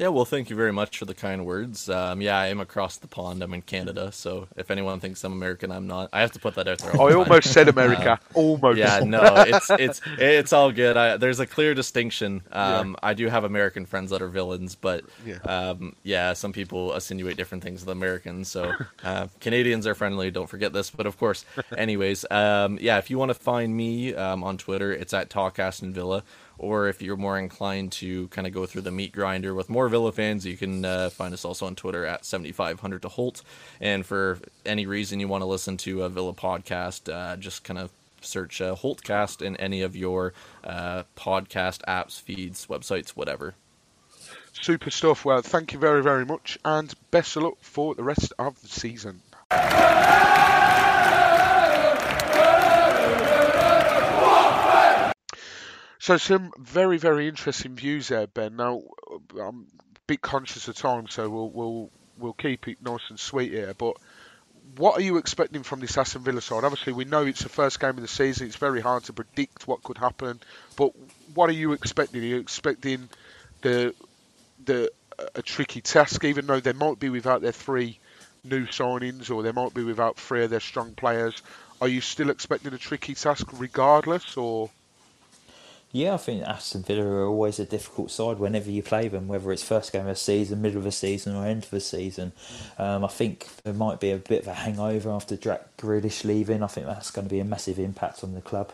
Yeah, 0.00 0.08
well, 0.08 0.24
thank 0.24 0.48
you 0.48 0.56
very 0.56 0.72
much 0.72 0.96
for 0.96 1.04
the 1.04 1.12
kind 1.12 1.44
words. 1.44 1.90
Um, 1.90 2.22
yeah, 2.22 2.38
I 2.38 2.46
am 2.46 2.58
across 2.58 2.96
the 2.96 3.06
pond. 3.06 3.42
I'm 3.42 3.52
in 3.52 3.60
Canada, 3.60 4.10
so 4.12 4.48
if 4.56 4.70
anyone 4.70 4.98
thinks 4.98 5.22
I'm 5.24 5.34
American, 5.34 5.70
I'm 5.70 5.86
not. 5.86 6.08
I 6.10 6.22
have 6.22 6.32
to 6.32 6.38
put 6.38 6.54
that 6.54 6.66
out 6.66 6.78
there. 6.78 6.98
I 6.98 7.12
almost 7.12 7.52
said 7.52 7.68
America. 7.68 8.12
Uh, 8.12 8.16
almost. 8.34 8.78
Yeah, 8.78 9.00
no, 9.00 9.20
it's 9.46 9.68
it's 9.68 10.00
it's 10.16 10.54
all 10.54 10.72
good. 10.72 10.96
I, 10.96 11.18
there's 11.18 11.38
a 11.38 11.44
clear 11.44 11.74
distinction. 11.74 12.40
Um, 12.50 12.92
yeah. 12.92 13.10
I 13.10 13.12
do 13.12 13.28
have 13.28 13.44
American 13.44 13.84
friends 13.84 14.10
that 14.10 14.22
are 14.22 14.28
villains, 14.28 14.74
but 14.74 15.04
yeah. 15.26 15.36
Um, 15.40 15.94
yeah, 16.02 16.32
some 16.32 16.54
people 16.54 16.94
insinuate 16.94 17.36
different 17.36 17.62
things 17.62 17.84
with 17.84 17.90
Americans. 17.90 18.50
So 18.50 18.72
uh, 19.04 19.26
Canadians 19.40 19.86
are 19.86 19.94
friendly. 19.94 20.30
Don't 20.30 20.48
forget 20.48 20.72
this. 20.72 20.88
But 20.88 21.04
of 21.04 21.18
course, 21.18 21.44
anyways, 21.76 22.24
um, 22.30 22.78
yeah, 22.80 22.96
if 22.96 23.10
you 23.10 23.18
want 23.18 23.28
to 23.28 23.38
find 23.38 23.76
me 23.76 24.14
um, 24.14 24.44
on 24.44 24.56
Twitter, 24.56 24.94
it's 24.94 25.12
at 25.12 25.28
Talk 25.28 25.58
Aston 25.58 25.92
Villa 25.92 26.24
or 26.60 26.88
if 26.88 27.00
you're 27.00 27.16
more 27.16 27.38
inclined 27.38 27.90
to 27.90 28.28
kind 28.28 28.46
of 28.46 28.52
go 28.52 28.66
through 28.66 28.82
the 28.82 28.90
meat 28.90 29.12
grinder 29.12 29.54
with 29.54 29.70
more 29.70 29.88
Villa 29.88 30.12
fans, 30.12 30.44
you 30.44 30.56
can 30.56 30.84
uh, 30.84 31.10
find 31.10 31.32
us 31.32 31.44
also 31.44 31.66
on 31.66 31.74
Twitter 31.74 32.04
at 32.04 32.24
7500 32.24 33.02
to 33.02 33.08
Holte. 33.08 33.42
And 33.80 34.04
for 34.04 34.38
any 34.66 34.86
reason 34.86 35.20
you 35.20 35.28
want 35.28 35.42
to 35.42 35.46
listen 35.46 35.78
to 35.78 36.02
a 36.02 36.08
Villa 36.08 36.34
podcast, 36.34 37.12
uh, 37.12 37.36
just 37.36 37.64
kind 37.64 37.78
of 37.78 37.90
search 38.20 38.60
uh, 38.60 38.74
Holtecast 38.74 39.40
in 39.40 39.56
any 39.56 39.80
of 39.80 39.96
your 39.96 40.34
uh, 40.62 41.04
podcast 41.16 41.80
apps, 41.88 42.20
feeds, 42.20 42.66
websites, 42.66 43.10
whatever. 43.10 43.54
Super 44.52 44.90
stuff. 44.90 45.24
Well, 45.24 45.40
thank 45.40 45.72
you 45.72 45.78
very, 45.78 46.02
very 46.02 46.26
much, 46.26 46.58
and 46.64 46.92
best 47.10 47.36
of 47.36 47.44
luck 47.44 47.58
for 47.62 47.94
the 47.94 48.02
rest 48.02 48.34
of 48.38 48.60
the 48.60 48.68
season. 48.68 49.22
So 56.00 56.16
some 56.16 56.50
very 56.58 56.96
very 56.96 57.28
interesting 57.28 57.76
views 57.76 58.08
there, 58.08 58.26
Ben. 58.26 58.56
Now 58.56 58.80
I'm 59.38 59.66
a 59.96 60.00
bit 60.06 60.22
conscious 60.22 60.66
of 60.66 60.74
time, 60.74 61.08
so 61.08 61.28
we'll 61.28 61.50
we'll 61.50 61.90
we'll 62.16 62.32
keep 62.32 62.68
it 62.68 62.78
nice 62.82 63.02
and 63.10 63.20
sweet 63.20 63.52
here. 63.52 63.74
But 63.76 63.98
what 64.76 64.96
are 64.96 65.02
you 65.02 65.18
expecting 65.18 65.62
from 65.62 65.80
this 65.80 65.98
Aston 65.98 66.22
Villa 66.22 66.40
side? 66.40 66.64
Obviously, 66.64 66.94
we 66.94 67.04
know 67.04 67.26
it's 67.26 67.42
the 67.42 67.50
first 67.50 67.78
game 67.80 67.90
of 67.90 68.00
the 68.00 68.08
season. 68.08 68.46
It's 68.46 68.56
very 68.56 68.80
hard 68.80 69.04
to 69.04 69.12
predict 69.12 69.68
what 69.68 69.82
could 69.82 69.98
happen. 69.98 70.40
But 70.74 70.92
what 71.34 71.50
are 71.50 71.54
you 71.54 71.74
expecting? 71.74 72.22
Are 72.22 72.24
you 72.24 72.38
expecting 72.38 73.10
the 73.60 73.94
the 74.64 74.90
a 75.34 75.42
tricky 75.42 75.82
task, 75.82 76.24
even 76.24 76.46
though 76.46 76.60
they 76.60 76.72
might 76.72 76.98
be 76.98 77.10
without 77.10 77.42
their 77.42 77.52
three 77.52 77.98
new 78.42 78.64
signings 78.68 79.30
or 79.30 79.42
they 79.42 79.52
might 79.52 79.74
be 79.74 79.84
without 79.84 80.16
three 80.16 80.44
of 80.44 80.48
their 80.48 80.60
strong 80.60 80.94
players? 80.94 81.42
Are 81.82 81.88
you 81.88 82.00
still 82.00 82.30
expecting 82.30 82.72
a 82.72 82.78
tricky 82.78 83.14
task 83.14 83.48
regardless, 83.60 84.38
or? 84.38 84.70
Yeah, 85.92 86.14
I 86.14 86.18
think 86.18 86.44
Aston 86.44 86.84
Villa 86.84 87.04
are 87.04 87.26
always 87.26 87.58
a 87.58 87.64
difficult 87.64 88.12
side 88.12 88.38
whenever 88.38 88.70
you 88.70 88.80
play 88.80 89.08
them, 89.08 89.26
whether 89.26 89.50
it's 89.50 89.64
first 89.64 89.92
game 89.92 90.02
of 90.02 90.06
the 90.06 90.14
season, 90.14 90.62
middle 90.62 90.78
of 90.78 90.84
the 90.84 90.92
season, 90.92 91.34
or 91.34 91.44
end 91.44 91.64
of 91.64 91.70
the 91.70 91.80
season. 91.80 92.30
Um, 92.78 93.04
I 93.04 93.08
think 93.08 93.48
there 93.64 93.74
might 93.74 93.98
be 93.98 94.12
a 94.12 94.16
bit 94.16 94.42
of 94.42 94.48
a 94.48 94.54
hangover 94.54 95.10
after 95.10 95.36
Jack 95.36 95.76
Grealish 95.78 96.24
leaving. 96.24 96.62
I 96.62 96.68
think 96.68 96.86
that's 96.86 97.10
going 97.10 97.26
to 97.26 97.30
be 97.30 97.40
a 97.40 97.44
massive 97.44 97.80
impact 97.80 98.22
on 98.22 98.34
the 98.34 98.40
club. 98.40 98.72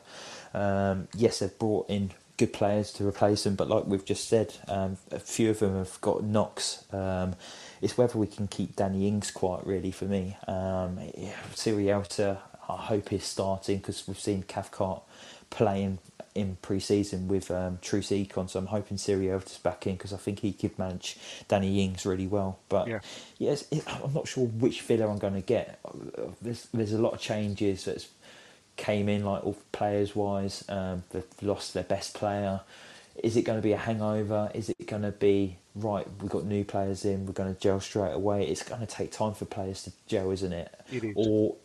Um, 0.52 1.08
yes, 1.16 1.38
they've 1.38 1.58
brought 1.58 1.88
in 1.88 2.10
good 2.36 2.52
players 2.52 2.92
to 2.92 3.08
replace 3.08 3.46
him, 3.46 3.54
but 3.54 3.68
like 3.70 3.86
we've 3.86 4.04
just 4.04 4.28
said, 4.28 4.54
um, 4.68 4.98
a 5.10 5.18
few 5.18 5.48
of 5.48 5.60
them 5.60 5.74
have 5.74 5.98
got 6.02 6.22
knocks. 6.22 6.84
Um, 6.92 7.34
it's 7.80 7.96
whether 7.96 8.18
we 8.18 8.26
can 8.26 8.46
keep 8.46 8.76
Danny 8.76 9.08
Ings 9.08 9.30
quiet, 9.30 9.64
really, 9.64 9.90
for 9.90 10.04
me. 10.04 10.36
Um, 10.46 10.98
Sierralta, 11.54 12.40
I 12.68 12.76
hope 12.76 13.08
he's 13.08 13.24
starting 13.24 13.78
because 13.78 14.06
we've 14.06 14.20
seen 14.20 14.42
Cathcart 14.42 15.02
playing 15.48 15.98
in 16.36 16.56
pre-season 16.62 17.28
with 17.28 17.50
um, 17.50 17.78
Troost-Ekong, 17.82 18.48
so 18.50 18.58
I'm 18.58 18.66
hoping 18.66 18.98
Siri 18.98 19.26
Sierralta's 19.26 19.58
back 19.58 19.86
in 19.86 19.94
because 19.94 20.12
I 20.12 20.18
think 20.18 20.40
he 20.40 20.52
could 20.52 20.78
manage 20.78 21.16
Danny 21.48 21.82
Ings 21.84 22.04
really 22.04 22.26
well. 22.26 22.58
But 22.68 22.86
yeah, 22.88 23.00
yes, 23.38 23.64
it, 23.70 23.82
I'm 24.04 24.12
not 24.12 24.28
sure 24.28 24.46
which 24.46 24.82
Villa 24.82 25.08
I'm 25.08 25.18
going 25.18 25.34
to 25.34 25.40
get. 25.40 25.80
There's 26.42 26.68
there's 26.72 26.92
a 26.92 26.98
lot 26.98 27.14
of 27.14 27.20
changes 27.20 27.84
that 27.86 28.06
came 28.76 29.08
in, 29.08 29.24
like 29.24 29.44
all 29.44 29.56
players 29.72 30.14
wise. 30.14 30.64
Um, 30.68 31.02
they've 31.10 31.24
lost 31.42 31.74
their 31.74 31.84
best 31.84 32.14
player. 32.14 32.60
Is 33.22 33.36
it 33.36 33.42
going 33.42 33.58
to 33.58 33.62
be 33.62 33.72
a 33.72 33.78
hangover? 33.78 34.50
Is 34.54 34.68
it 34.68 34.86
going 34.86 35.02
to 35.02 35.12
be 35.12 35.56
right? 35.74 36.06
We've 36.20 36.30
got 36.30 36.44
new 36.44 36.64
players 36.64 37.04
in. 37.04 37.26
We're 37.26 37.32
going 37.32 37.54
to 37.54 37.60
gel 37.60 37.80
straight 37.80 38.12
away. 38.12 38.46
It's 38.46 38.62
going 38.62 38.80
to 38.80 38.86
take 38.86 39.10
time 39.10 39.34
for 39.34 39.46
players 39.46 39.82
to 39.84 39.92
gel, 40.06 40.30
isn't 40.30 40.52
it? 40.52 40.74
It 40.92 41.04
is. 41.04 41.14
Or 41.16 41.56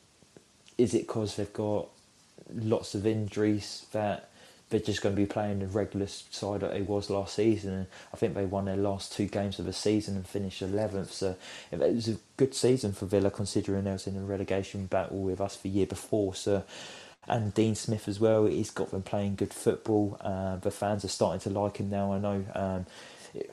is 0.78 0.94
it 0.94 1.08
because 1.08 1.36
they've 1.36 1.52
got 1.54 1.88
lots 2.54 2.96
of 2.96 3.06
injuries 3.06 3.86
that 3.92 4.31
they're 4.72 4.80
just 4.80 5.02
going 5.02 5.14
to 5.14 5.22
be 5.22 5.28
playing 5.28 5.60
the 5.60 5.68
regular 5.68 6.08
side 6.08 6.62
that 6.62 6.76
it 6.76 6.88
was 6.88 7.10
last 7.10 7.36
season. 7.36 7.74
And 7.74 7.88
I 8.14 8.18
think 8.18 8.34
they 8.34 8.46
won 8.46 8.66
their 8.66 8.78
last 8.78 9.14
two 9.14 9.28
games 9.28 9.60
of 9.60 9.66
the 9.66 9.74
season 9.74 10.16
and 10.16 10.26
finished 10.26 10.64
11th. 10.64 11.12
So 11.12 11.36
it 11.72 11.80
was 11.80 12.08
a 12.08 12.18
good 12.38 12.56
season 12.56 12.94
for 12.94 13.06
Villa 13.06 13.30
considering 13.30 13.84
they 13.84 13.92
was 13.92 14.08
in 14.08 14.18
a 14.18 14.22
relegation 14.22 14.88
battle 14.88 15.22
with 15.22 15.40
us 15.40 15.58
the 15.58 15.70
year 15.70 15.86
before. 15.86 16.34
So 16.34 16.64
and 17.28 17.54
Dean 17.54 17.76
Smith 17.76 18.08
as 18.08 18.20
well. 18.20 18.46
He's 18.46 18.72
got 18.72 18.92
them 18.92 19.04
playing 19.04 19.36
good 19.36 19.54
football. 19.54 20.18
Uh, 20.22 20.56
the 20.58 20.72
fans 20.72 21.06
are 21.06 21.10
starting 21.10 21.40
to 21.42 21.50
like 21.50 21.78
him 21.78 21.90
now. 21.90 22.14
I 22.14 22.20
know 22.20 22.46
um, 22.56 22.86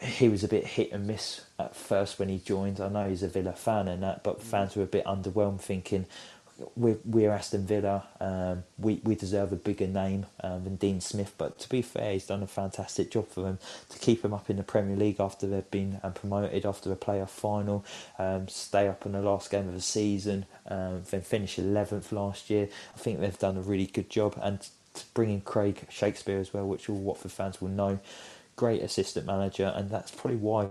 he 0.03 0.29
was 0.29 0.43
a 0.43 0.49
bit 0.49 0.67
hit 0.67 0.93
and 0.93 1.07
miss 1.07 1.43
at 1.59 1.77
first 1.77 2.19
when 2.19 2.29
he 2.29 2.39
joined. 2.39 2.81
I 2.81 2.89
know 2.89 3.09
he's 3.09 3.23
a 3.23 3.29
Villa 3.29 3.53
fan 3.53 3.89
and 3.89 4.03
that, 4.03 4.25
but 4.25 4.43
fans 4.43 4.75
were 4.75 4.85
a 4.85 4.87
bit 4.87 5.05
underwhelmed, 5.05 5.61
thinking 5.61 6.07
we're, 6.77 6.99
we're 7.05 7.31
Aston 7.31 7.67
Villa. 7.67 8.07
Um, 8.21 8.65
we 8.79 9.01
we 9.05 9.15
deserve 9.15 9.53
a 9.53 9.57
bigger 9.57 9.87
name 9.87 10.27
um, 10.43 10.65
than 10.65 10.77
Dean 10.77 11.01
Smith. 11.01 11.35
But 11.39 11.59
to 11.61 11.69
be 11.69 11.83
fair, 11.83 12.13
he's 12.13 12.27
done 12.27 12.43
a 12.43 12.47
fantastic 12.47 13.11
job 13.11 13.29
for 13.29 13.43
them 13.43 13.59
to 13.91 13.99
keep 13.99 14.23
them 14.23 14.35
up 14.35 14.51
in 14.51 14.57
the 14.57 14.63
Premier 14.63 14.97
League 14.97 15.21
after 15.21 15.47
they've 15.47 15.71
been 15.71 16.01
um, 16.03 16.13
promoted 16.13 16.67
after 16.67 16.93
a 16.93 16.97
playoff 16.97 17.31
final. 17.31 17.85
Um, 18.19 18.49
stay 18.49 18.89
up 18.89 19.07
in 19.07 19.13
the 19.13 19.23
last 19.23 19.51
game 19.51 19.69
of 19.69 19.75
the 19.75 19.81
season. 19.81 20.47
Um, 20.67 21.03
then 21.11 21.23
finish 21.23 21.59
eleventh 21.59 22.13
last 22.13 22.51
year. 22.51 22.69
I 22.95 22.99
think 22.99 23.21
they've 23.21 23.39
done 23.39 23.57
a 23.57 23.63
really 23.63 23.87
good 23.87 24.11
job 24.11 24.39
and 24.43 24.61
to 24.95 25.05
bring 25.15 25.31
in 25.31 25.41
Craig 25.41 25.87
Shakespeare 25.89 26.39
as 26.39 26.53
well, 26.53 26.67
which 26.67 26.89
all 26.89 26.97
Watford 26.97 27.33
fans 27.33 27.61
will 27.61 27.69
know. 27.69 28.01
Great 28.57 28.83
assistant 28.83 29.27
manager, 29.27 29.73
and 29.77 29.91
that's 29.91 30.11
probably 30.11 30.39
why 30.39 30.67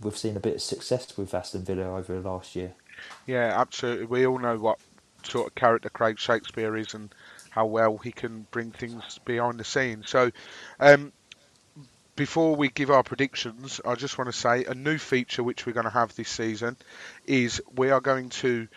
we've 0.00 0.16
seen 0.16 0.36
a 0.36 0.40
bit 0.40 0.54
of 0.54 0.62
success 0.62 1.16
with 1.16 1.34
Aston 1.34 1.64
Villa 1.64 1.96
over 1.96 2.20
the 2.20 2.28
last 2.28 2.54
year. 2.54 2.74
Yeah, 3.26 3.52
absolutely. 3.58 4.06
We 4.06 4.26
all 4.26 4.38
know 4.38 4.56
what 4.58 4.78
sort 5.26 5.48
of 5.48 5.54
character 5.54 5.88
Craig 5.88 6.18
Shakespeare 6.18 6.76
is 6.76 6.94
and 6.94 7.14
how 7.50 7.66
well 7.66 7.98
he 7.98 8.12
can 8.12 8.46
bring 8.50 8.72
things 8.72 9.18
behind 9.24 9.60
the 9.60 9.64
scenes. 9.64 10.10
So, 10.10 10.30
um, 10.80 11.12
before 12.16 12.54
we 12.54 12.68
give 12.68 12.90
our 12.90 13.02
predictions, 13.02 13.80
I 13.84 13.94
just 13.96 14.18
want 14.18 14.32
to 14.32 14.38
say 14.38 14.64
a 14.64 14.74
new 14.74 14.98
feature 14.98 15.42
which 15.42 15.66
we're 15.66 15.72
going 15.72 15.84
to 15.84 15.90
have 15.90 16.14
this 16.14 16.28
season 16.28 16.76
is 17.26 17.60
we 17.76 17.90
are 17.90 18.00
going 18.00 18.28
to 18.30 18.68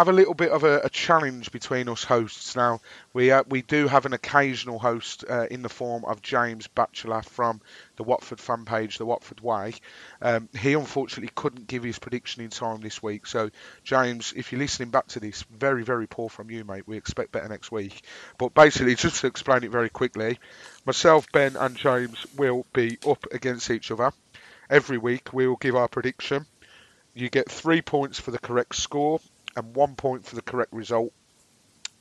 have 0.00 0.08
a 0.08 0.12
little 0.12 0.32
bit 0.32 0.50
of 0.50 0.64
a, 0.64 0.78
a 0.78 0.88
challenge 0.88 1.52
between 1.52 1.86
us 1.86 2.04
hosts. 2.04 2.56
Now, 2.56 2.80
we 3.12 3.30
uh, 3.30 3.42
we 3.50 3.60
do 3.60 3.86
have 3.86 4.06
an 4.06 4.14
occasional 4.14 4.78
host 4.78 5.26
uh, 5.28 5.44
in 5.50 5.60
the 5.60 5.68
form 5.68 6.06
of 6.06 6.22
James 6.22 6.68
Batchelor 6.68 7.20
from 7.20 7.60
the 7.96 8.02
Watford 8.02 8.40
fan 8.40 8.64
page, 8.64 8.96
the 8.96 9.04
Watford 9.04 9.42
Way. 9.42 9.74
Um, 10.22 10.48
he 10.58 10.72
unfortunately 10.72 11.30
couldn't 11.34 11.66
give 11.66 11.82
his 11.82 11.98
prediction 11.98 12.42
in 12.42 12.48
time 12.48 12.80
this 12.80 13.02
week. 13.02 13.26
So, 13.26 13.50
James, 13.84 14.32
if 14.34 14.52
you're 14.52 14.58
listening 14.58 14.88
back 14.88 15.06
to 15.08 15.20
this, 15.20 15.42
very, 15.42 15.84
very 15.84 16.06
poor 16.06 16.30
from 16.30 16.50
you, 16.50 16.64
mate. 16.64 16.88
We 16.88 16.96
expect 16.96 17.32
better 17.32 17.48
next 17.48 17.70
week. 17.70 18.02
But 18.38 18.54
basically, 18.54 18.94
just 18.94 19.20
to 19.20 19.26
explain 19.26 19.64
it 19.64 19.70
very 19.70 19.90
quickly, 19.90 20.38
myself, 20.86 21.26
Ben, 21.30 21.56
and 21.56 21.76
James 21.76 22.24
will 22.38 22.64
be 22.72 22.96
up 23.06 23.26
against 23.32 23.70
each 23.70 23.90
other. 23.90 24.12
every 24.70 24.96
week 24.96 25.34
we 25.34 25.46
will 25.46 25.56
give 25.56 25.76
our 25.76 25.88
prediction. 25.88 26.46
You 27.12 27.28
get 27.28 27.50
three 27.50 27.82
points 27.82 28.18
for 28.18 28.30
the 28.30 28.38
correct 28.38 28.76
score 28.76 29.20
and 29.56 29.74
one 29.74 29.96
point 29.96 30.24
for 30.24 30.36
the 30.36 30.42
correct 30.42 30.72
result, 30.72 31.12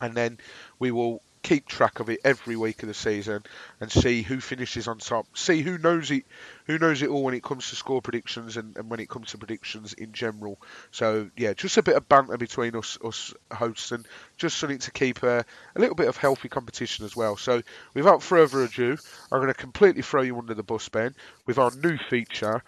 and 0.02 0.16
then 0.16 0.38
we 0.80 0.92
will 0.92 1.22
keep 1.42 1.68
track 1.68 2.00
of 2.00 2.10
it 2.10 2.20
every 2.26 2.56
week 2.56 2.84
of 2.84 2.88
the 2.88 2.94
season 2.94 3.42
and 3.80 3.92
see 3.92 4.22
who 4.22 4.40
finishes 4.40 4.88
on 4.88 4.98
top. 4.98 5.26
See 5.38 5.62
who 5.62 5.78
knows 5.78 6.12
it, 6.12 6.26
who 6.66 6.78
knows 6.78 7.02
it 7.02 7.10
all 7.10 7.24
when 7.24 7.34
it 7.34 7.44
comes 7.44 7.70
to 7.70 7.76
score 7.76 8.02
predictions 8.02 8.58
and, 8.58 8.76
and 8.78 8.90
when 8.90 9.00
it 9.00 9.10
comes 9.10 9.32
to 9.32 9.38
predictions 9.38 9.94
in 9.94 10.12
general. 10.12 10.60
So 10.92 11.30
yeah, 11.38 11.54
just 11.54 11.78
a 11.78 11.84
bit 11.84 11.96
of 11.96 12.10
banter 12.10 12.38
between 12.38 12.76
us 12.76 12.98
us 13.04 13.34
hosts 13.52 13.92
and 13.92 14.06
just 14.38 14.58
something 14.58 14.80
to 14.80 14.92
keep 14.92 15.24
a, 15.24 15.46
a 15.76 15.80
little 15.80 15.96
bit 15.96 16.08
of 16.08 16.18
healthy 16.18 16.50
competition 16.50 17.06
as 17.06 17.16
well. 17.16 17.38
So 17.38 17.62
without 17.94 18.22
further 18.22 18.64
ado, 18.64 18.98
I'm 19.32 19.40
going 19.40 19.48
to 19.48 19.54
completely 19.54 20.02
throw 20.02 20.22
you 20.22 20.38
under 20.38 20.54
the 20.54 20.64
bus, 20.64 20.90
Ben, 20.90 21.16
with 21.46 21.58
our 21.58 21.72
new 21.72 21.98
feature. 22.10 22.64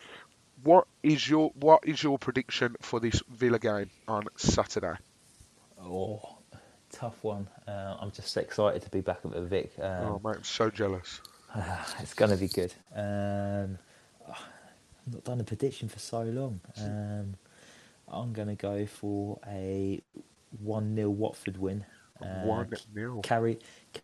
What 0.64 0.88
is 1.02 1.28
your 1.28 1.52
what 1.56 1.88
is 1.88 2.04
your 2.04 2.20
prediction 2.20 2.76
for 2.82 3.00
this 3.00 3.22
Villa 3.30 3.60
game 3.60 3.90
on 4.08 4.26
Saturday? 4.38 4.96
Oh, 5.82 6.38
tough 6.92 7.24
one. 7.24 7.48
Uh, 7.68 7.98
I'm 8.00 8.12
just 8.12 8.36
excited 8.38 8.82
to 8.84 8.90
be 8.90 9.02
back 9.02 9.20
at 9.26 9.32
the 9.32 9.42
Vic. 9.42 9.72
Um, 9.82 10.06
oh 10.06 10.22
mate, 10.24 10.38
I'm 10.38 10.44
so 10.44 10.70
jealous. 10.70 11.22
it's 12.00 12.14
going 12.14 12.32
to 12.32 12.38
be 12.38 12.48
good. 12.48 12.74
Um, 12.96 13.78
I've 14.28 15.14
not 15.14 15.24
done 15.24 15.42
a 15.42 15.44
prediction 15.44 15.90
for 15.90 16.00
so 16.00 16.22
long. 16.22 16.62
Um, 16.78 17.36
I'm 18.08 18.34
going 18.34 18.50
to 18.50 18.56
go 18.56 18.86
for 18.86 19.40
a 19.48 20.02
1 20.60 20.96
0 20.96 21.10
Watford 21.10 21.58
win. 21.58 21.86
Uh, 22.22 22.44
1 22.44 22.74
0. 22.94 23.22
Carry, 23.22 23.58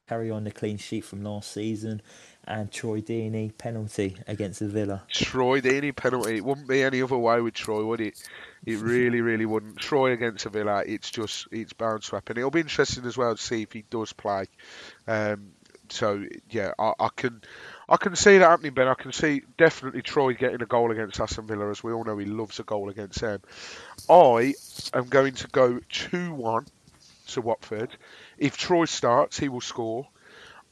carry 0.08 0.32
on 0.32 0.44
the 0.44 0.52
clean 0.52 0.78
sheet 0.78 1.06
from 1.06 1.24
last 1.24 1.52
season 1.52 2.02
and 2.48 2.72
Troy 2.72 3.02
Deeney 3.02 3.56
penalty 3.58 4.18
against 4.28 4.60
the 4.60 4.68
Villa. 4.68 5.04
Troy 5.10 5.62
Deeney 5.62 5.96
penalty. 5.96 6.38
It 6.38 6.46
wouldn't 6.46 6.68
be 6.68 6.82
any 6.82 7.02
other 7.02 7.18
way 7.18 7.42
with 7.42 7.54
Troy, 7.54 7.84
would 7.86 8.02
it? 8.02 8.22
It 8.66 8.80
really, 8.80 9.22
really 9.22 9.46
wouldn't. 9.46 9.78
Troy 9.78 10.12
against 10.12 10.46
a 10.46 10.50
Villa, 10.50 10.84
it's 10.86 11.12
just 11.12 11.48
it's 11.52 11.74
bound 11.74 12.04
to 12.04 12.16
happen. 12.16 12.38
It'll 12.38 12.52
be 12.52 12.62
interesting 12.62 13.06
as 13.06 13.18
well 13.18 13.36
to 13.36 13.42
see 13.42 13.62
if 13.62 13.72
he 13.74 13.84
does 13.90 14.14
play. 14.14 14.46
Um, 15.08 15.52
so 15.90 16.24
yeah, 16.50 16.72
I, 16.80 16.94
I, 17.00 17.10
can 17.16 17.42
I 17.88 17.98
can 17.98 18.16
see 18.16 18.38
that 18.38 18.50
happening, 18.50 18.74
Ben. 18.74 18.88
I 18.88 18.94
can 18.94 19.14
see 19.14 19.44
definitely 19.58 20.02
Troy 20.02 20.34
getting 20.34 20.62
a 20.62 20.66
goal 20.66 20.92
against 20.92 21.20
Aston 21.20 21.48
Villa, 21.48 21.70
as 21.70 21.84
we 21.84 21.94
all 21.94 22.04
know 22.04 22.18
he 22.18 22.26
loves 22.26 22.60
a 22.60 22.64
goal 22.64 22.90
against 22.90 23.22
them. 23.22 23.42
I 24.10 24.54
am 24.94 25.06
going 25.06 25.36
to 25.36 25.48
go 25.48 25.80
two 25.90 26.34
one 26.34 26.66
to 27.28 27.42
Watford. 27.42 27.96
If 28.38 28.58
Troy 28.58 28.86
starts, 28.86 29.38
he 29.38 29.50
will 29.50 29.62
score. 29.62 30.08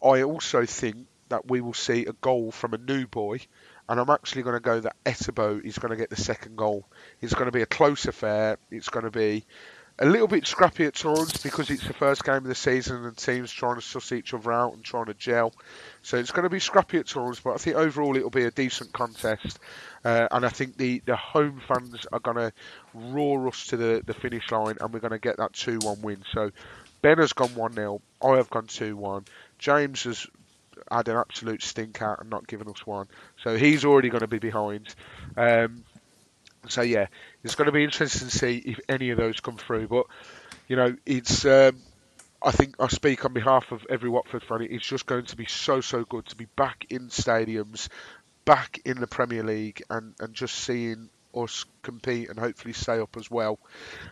I 0.04 0.24
also 0.24 0.66
think 0.66 1.08
that 1.30 1.50
we 1.50 1.62
will 1.62 1.74
see 1.74 2.06
a 2.06 2.14
goal 2.14 2.52
from 2.52 2.74
a 2.74 2.78
new 2.78 3.08
boy, 3.08 3.40
and 3.88 4.00
I'm 4.00 4.10
actually 4.10 4.44
going 4.44 4.56
to 4.56 4.60
go 4.60 4.80
that 4.80 4.96
Etebo 5.06 5.64
is 5.64 5.78
going 5.78 5.92
to 5.92 5.98
get 5.98 6.10
the 6.10 6.16
second 6.16 6.56
goal. 6.56 6.86
It's 7.22 7.34
going 7.34 7.46
to 7.46 7.52
be 7.52 7.62
a 7.62 7.68
close 7.68 8.06
affair. 8.06 8.58
It's 8.72 8.90
going 8.90 9.06
to 9.06 9.12
be 9.12 9.46
a 9.98 10.06
little 10.06 10.28
bit 10.28 10.46
scrappy 10.46 10.86
at 10.86 10.96
times 10.96 11.42
because 11.42 11.70
it's 11.70 11.88
the 11.88 11.94
first 11.94 12.26
game 12.26 12.38
of 12.38 12.44
the 12.44 12.56
season 12.56 13.06
and 13.06 13.16
teams 13.16 13.50
trying 13.50 13.76
to 13.76 13.82
suss 13.82 14.12
each 14.12 14.34
other 14.34 14.52
out 14.52 14.74
and 14.74 14.84
trying 14.84 15.06
to 15.06 15.14
gel. 15.14 15.54
So 16.02 16.18
it's 16.18 16.32
going 16.32 16.44
to 16.44 16.50
be 16.50 16.60
scrappy 16.60 16.98
at 16.98 17.08
times, 17.08 17.40
but 17.40 17.52
I 17.52 17.58
think 17.58 17.78
overall 17.78 18.18
it'll 18.18 18.30
be 18.30 18.44
a 18.44 18.52
decent 18.52 18.92
contest. 18.92 19.58
Uh, 20.04 20.28
and 20.32 20.46
I 20.46 20.50
think 20.50 20.76
the, 20.76 21.02
the 21.06 21.16
home 21.16 21.62
fans 21.66 22.06
are 22.12 22.20
going 22.20 22.38
to 22.38 22.52
roar 22.94 23.48
us 23.48 23.68
to 23.68 23.78
the, 23.78 24.04
the 24.06 24.14
finish 24.14 24.52
line 24.52 24.76
and 24.82 24.94
we're 24.94 25.00
going 25.00 25.12
to 25.12 25.20
get 25.20 25.38
that 25.38 25.54
2 25.54 25.80
1 25.82 26.02
win. 26.02 26.24
So 26.34 26.52
Ben 27.02 27.18
has 27.20 27.32
gone 27.32 27.56
1 27.56 27.74
0. 27.74 28.02
I 28.22 28.36
have 28.36 28.50
gone 28.50 28.68
2 28.68 28.98
1. 28.98 29.26
James 29.60 30.04
has 30.04 30.28
had 30.92 31.08
an 31.08 31.18
absolute 31.18 31.62
stink 31.62 32.02
out 32.02 32.22
and 32.22 32.30
not 32.30 32.48
given 32.48 32.68
us 32.70 32.86
one. 32.86 33.08
So 33.44 33.58
he's 33.58 33.86
already 33.86 34.10
going 34.10 34.22
to 34.22 34.28
be 34.28 34.40
behind. 34.40 34.94
Um, 35.36 35.84
so 36.68 36.82
yeah, 36.82 37.08
it's 37.44 37.56
going 37.56 37.68
to 37.68 37.72
be 37.72 37.84
interesting 37.84 38.28
to 38.28 38.38
see 38.38 38.58
if 38.58 38.80
any 38.90 39.10
of 39.12 39.18
those 39.18 39.40
come 39.40 39.58
through. 39.58 39.88
But 39.88 40.06
you 40.68 40.76
know, 40.76 40.96
it's 41.06 41.46
um, 41.46 41.78
I 42.42 42.52
think 42.52 42.76
I 42.80 42.88
speak 42.88 43.26
on 43.26 43.34
behalf 43.34 43.72
of 43.72 43.86
every 43.90 44.10
Watford 44.10 44.44
fan. 44.44 44.62
It's 44.62 44.86
just 44.86 45.06
going 45.06 45.26
to 45.26 45.36
be 45.36 45.46
so 45.46 45.82
so 45.82 46.04
good 46.04 46.26
to 46.28 46.36
be 46.36 46.48
back 46.56 46.86
in 46.90 47.10
stadiums, 47.10 47.90
back 48.46 48.80
in 48.86 49.00
the 49.00 49.08
Premier 49.08 49.44
League, 49.44 49.84
and 49.90 50.16
and 50.20 50.34
just 50.34 50.56
seeing 50.56 51.10
us 51.36 51.66
compete 51.82 52.30
and 52.30 52.40
hopefully 52.40 52.74
stay 52.74 53.00
up 53.00 53.18
as 53.18 53.30
well. 53.30 53.60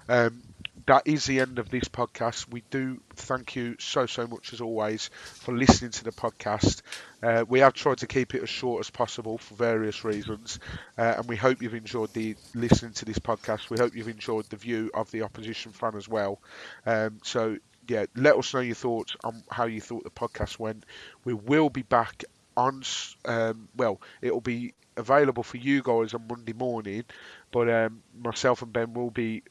Um, 0.09 0.41
that 0.85 1.03
is 1.05 1.25
the 1.25 1.39
end 1.39 1.59
of 1.59 1.69
this 1.69 1.85
podcast. 1.85 2.51
We 2.51 2.63
do 2.69 3.01
thank 3.15 3.55
you 3.55 3.75
so, 3.79 4.05
so 4.05 4.27
much 4.27 4.53
as 4.53 4.61
always 4.61 5.09
for 5.39 5.53
listening 5.55 5.91
to 5.91 6.03
the 6.03 6.11
podcast. 6.11 6.81
Uh, 7.21 7.45
we 7.47 7.59
have 7.59 7.73
tried 7.73 7.99
to 7.99 8.07
keep 8.07 8.35
it 8.35 8.43
as 8.43 8.49
short 8.49 8.81
as 8.81 8.89
possible 8.89 9.37
for 9.37 9.55
various 9.55 10.03
reasons, 10.03 10.59
uh, 10.97 11.15
and 11.17 11.27
we 11.27 11.35
hope 11.37 11.61
you've 11.61 11.73
enjoyed 11.73 12.11
the 12.13 12.35
listening 12.53 12.93
to 12.93 13.05
this 13.05 13.19
podcast. 13.19 13.69
We 13.69 13.77
hope 13.77 13.95
you've 13.95 14.09
enjoyed 14.09 14.45
the 14.49 14.57
view 14.57 14.91
of 14.93 15.09
the 15.11 15.21
opposition 15.21 15.71
fan 15.71 15.95
as 15.95 16.07
well. 16.09 16.39
Um, 16.85 17.19
so, 17.23 17.57
yeah, 17.87 18.05
let 18.15 18.35
us 18.37 18.53
know 18.53 18.59
your 18.59 18.75
thoughts 18.75 19.15
on 19.23 19.43
how 19.49 19.65
you 19.65 19.79
thought 19.81 20.03
the 20.03 20.09
podcast 20.09 20.59
went. 20.59 20.85
We 21.23 21.33
will 21.33 21.69
be 21.69 21.83
back 21.83 22.23
on, 22.57 22.83
um, 23.25 23.69
well, 23.75 24.01
it 24.21 24.33
will 24.33 24.41
be 24.41 24.73
available 24.97 25.43
for 25.43 25.57
you 25.57 25.81
guys 25.81 26.13
on 26.13 26.27
Monday 26.27 26.53
morning, 26.53 27.03
but 27.51 27.69
um, 27.69 28.03
myself 28.21 28.61
and 28.61 28.71
Ben 28.71 28.93
will 28.93 29.09
be 29.09 29.43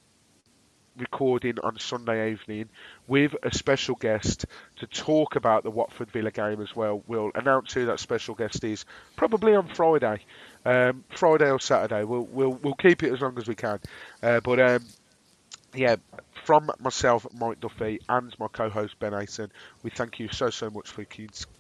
recording 0.97 1.59
on 1.63 1.79
Sunday 1.79 2.33
evening 2.33 2.69
with 3.07 3.35
a 3.43 3.55
special 3.55 3.95
guest 3.95 4.47
to 4.77 4.87
talk 4.87 5.37
about 5.37 5.63
the 5.63 5.71
Watford 5.71 6.11
Villa 6.11 6.31
game 6.31 6.61
as 6.61 6.75
well. 6.75 7.03
We'll 7.07 7.31
announce 7.35 7.73
who 7.73 7.87
that 7.87 8.01
special 8.01 8.35
guest 8.35 8.65
is 8.65 8.85
probably 9.17 9.55
on 9.55 9.69
Friday, 9.69 10.25
um, 10.65 11.05
Friday 11.17 11.51
or 11.51 11.61
Saturday. 11.61 12.05
We'll 12.05 12.27
we'll 12.27 12.59
we'll 12.63 12.75
keep 12.75 13.03
it 13.03 13.13
as 13.13 13.21
long 13.21 13.39
as 13.39 13.49
we 13.49 13.55
can. 13.55 13.81
Uh, 14.23 14.41
but 14.41 14.61
um, 14.61 14.85
yeah, 15.75 15.97
from 16.45 16.71
myself, 16.81 17.27
Mike 17.33 17.61
Duffy, 17.61 18.01
and 18.09 18.35
my 18.39 18.49
co-host 18.49 18.99
Ben 18.99 19.13
Aiton, 19.13 19.51
we 19.83 19.91
thank 19.91 20.19
you 20.19 20.29
so 20.29 20.51
so 20.51 20.71
much 20.71 20.91
for 20.91 21.05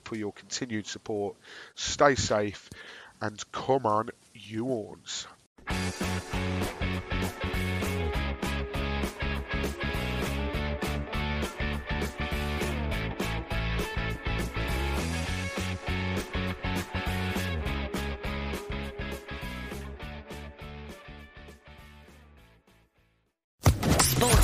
for 0.05 0.17
your 0.17 0.33
continued 0.33 0.87
support. 0.87 1.37
Stay 1.75 2.15
safe, 2.15 2.69
and 3.21 3.43
come 3.53 3.87
on, 3.87 4.11
you 4.35 4.65
Orns. 4.67 5.27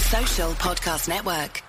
Social 0.09 0.53
Podcast 0.55 1.09
Network. 1.09 1.68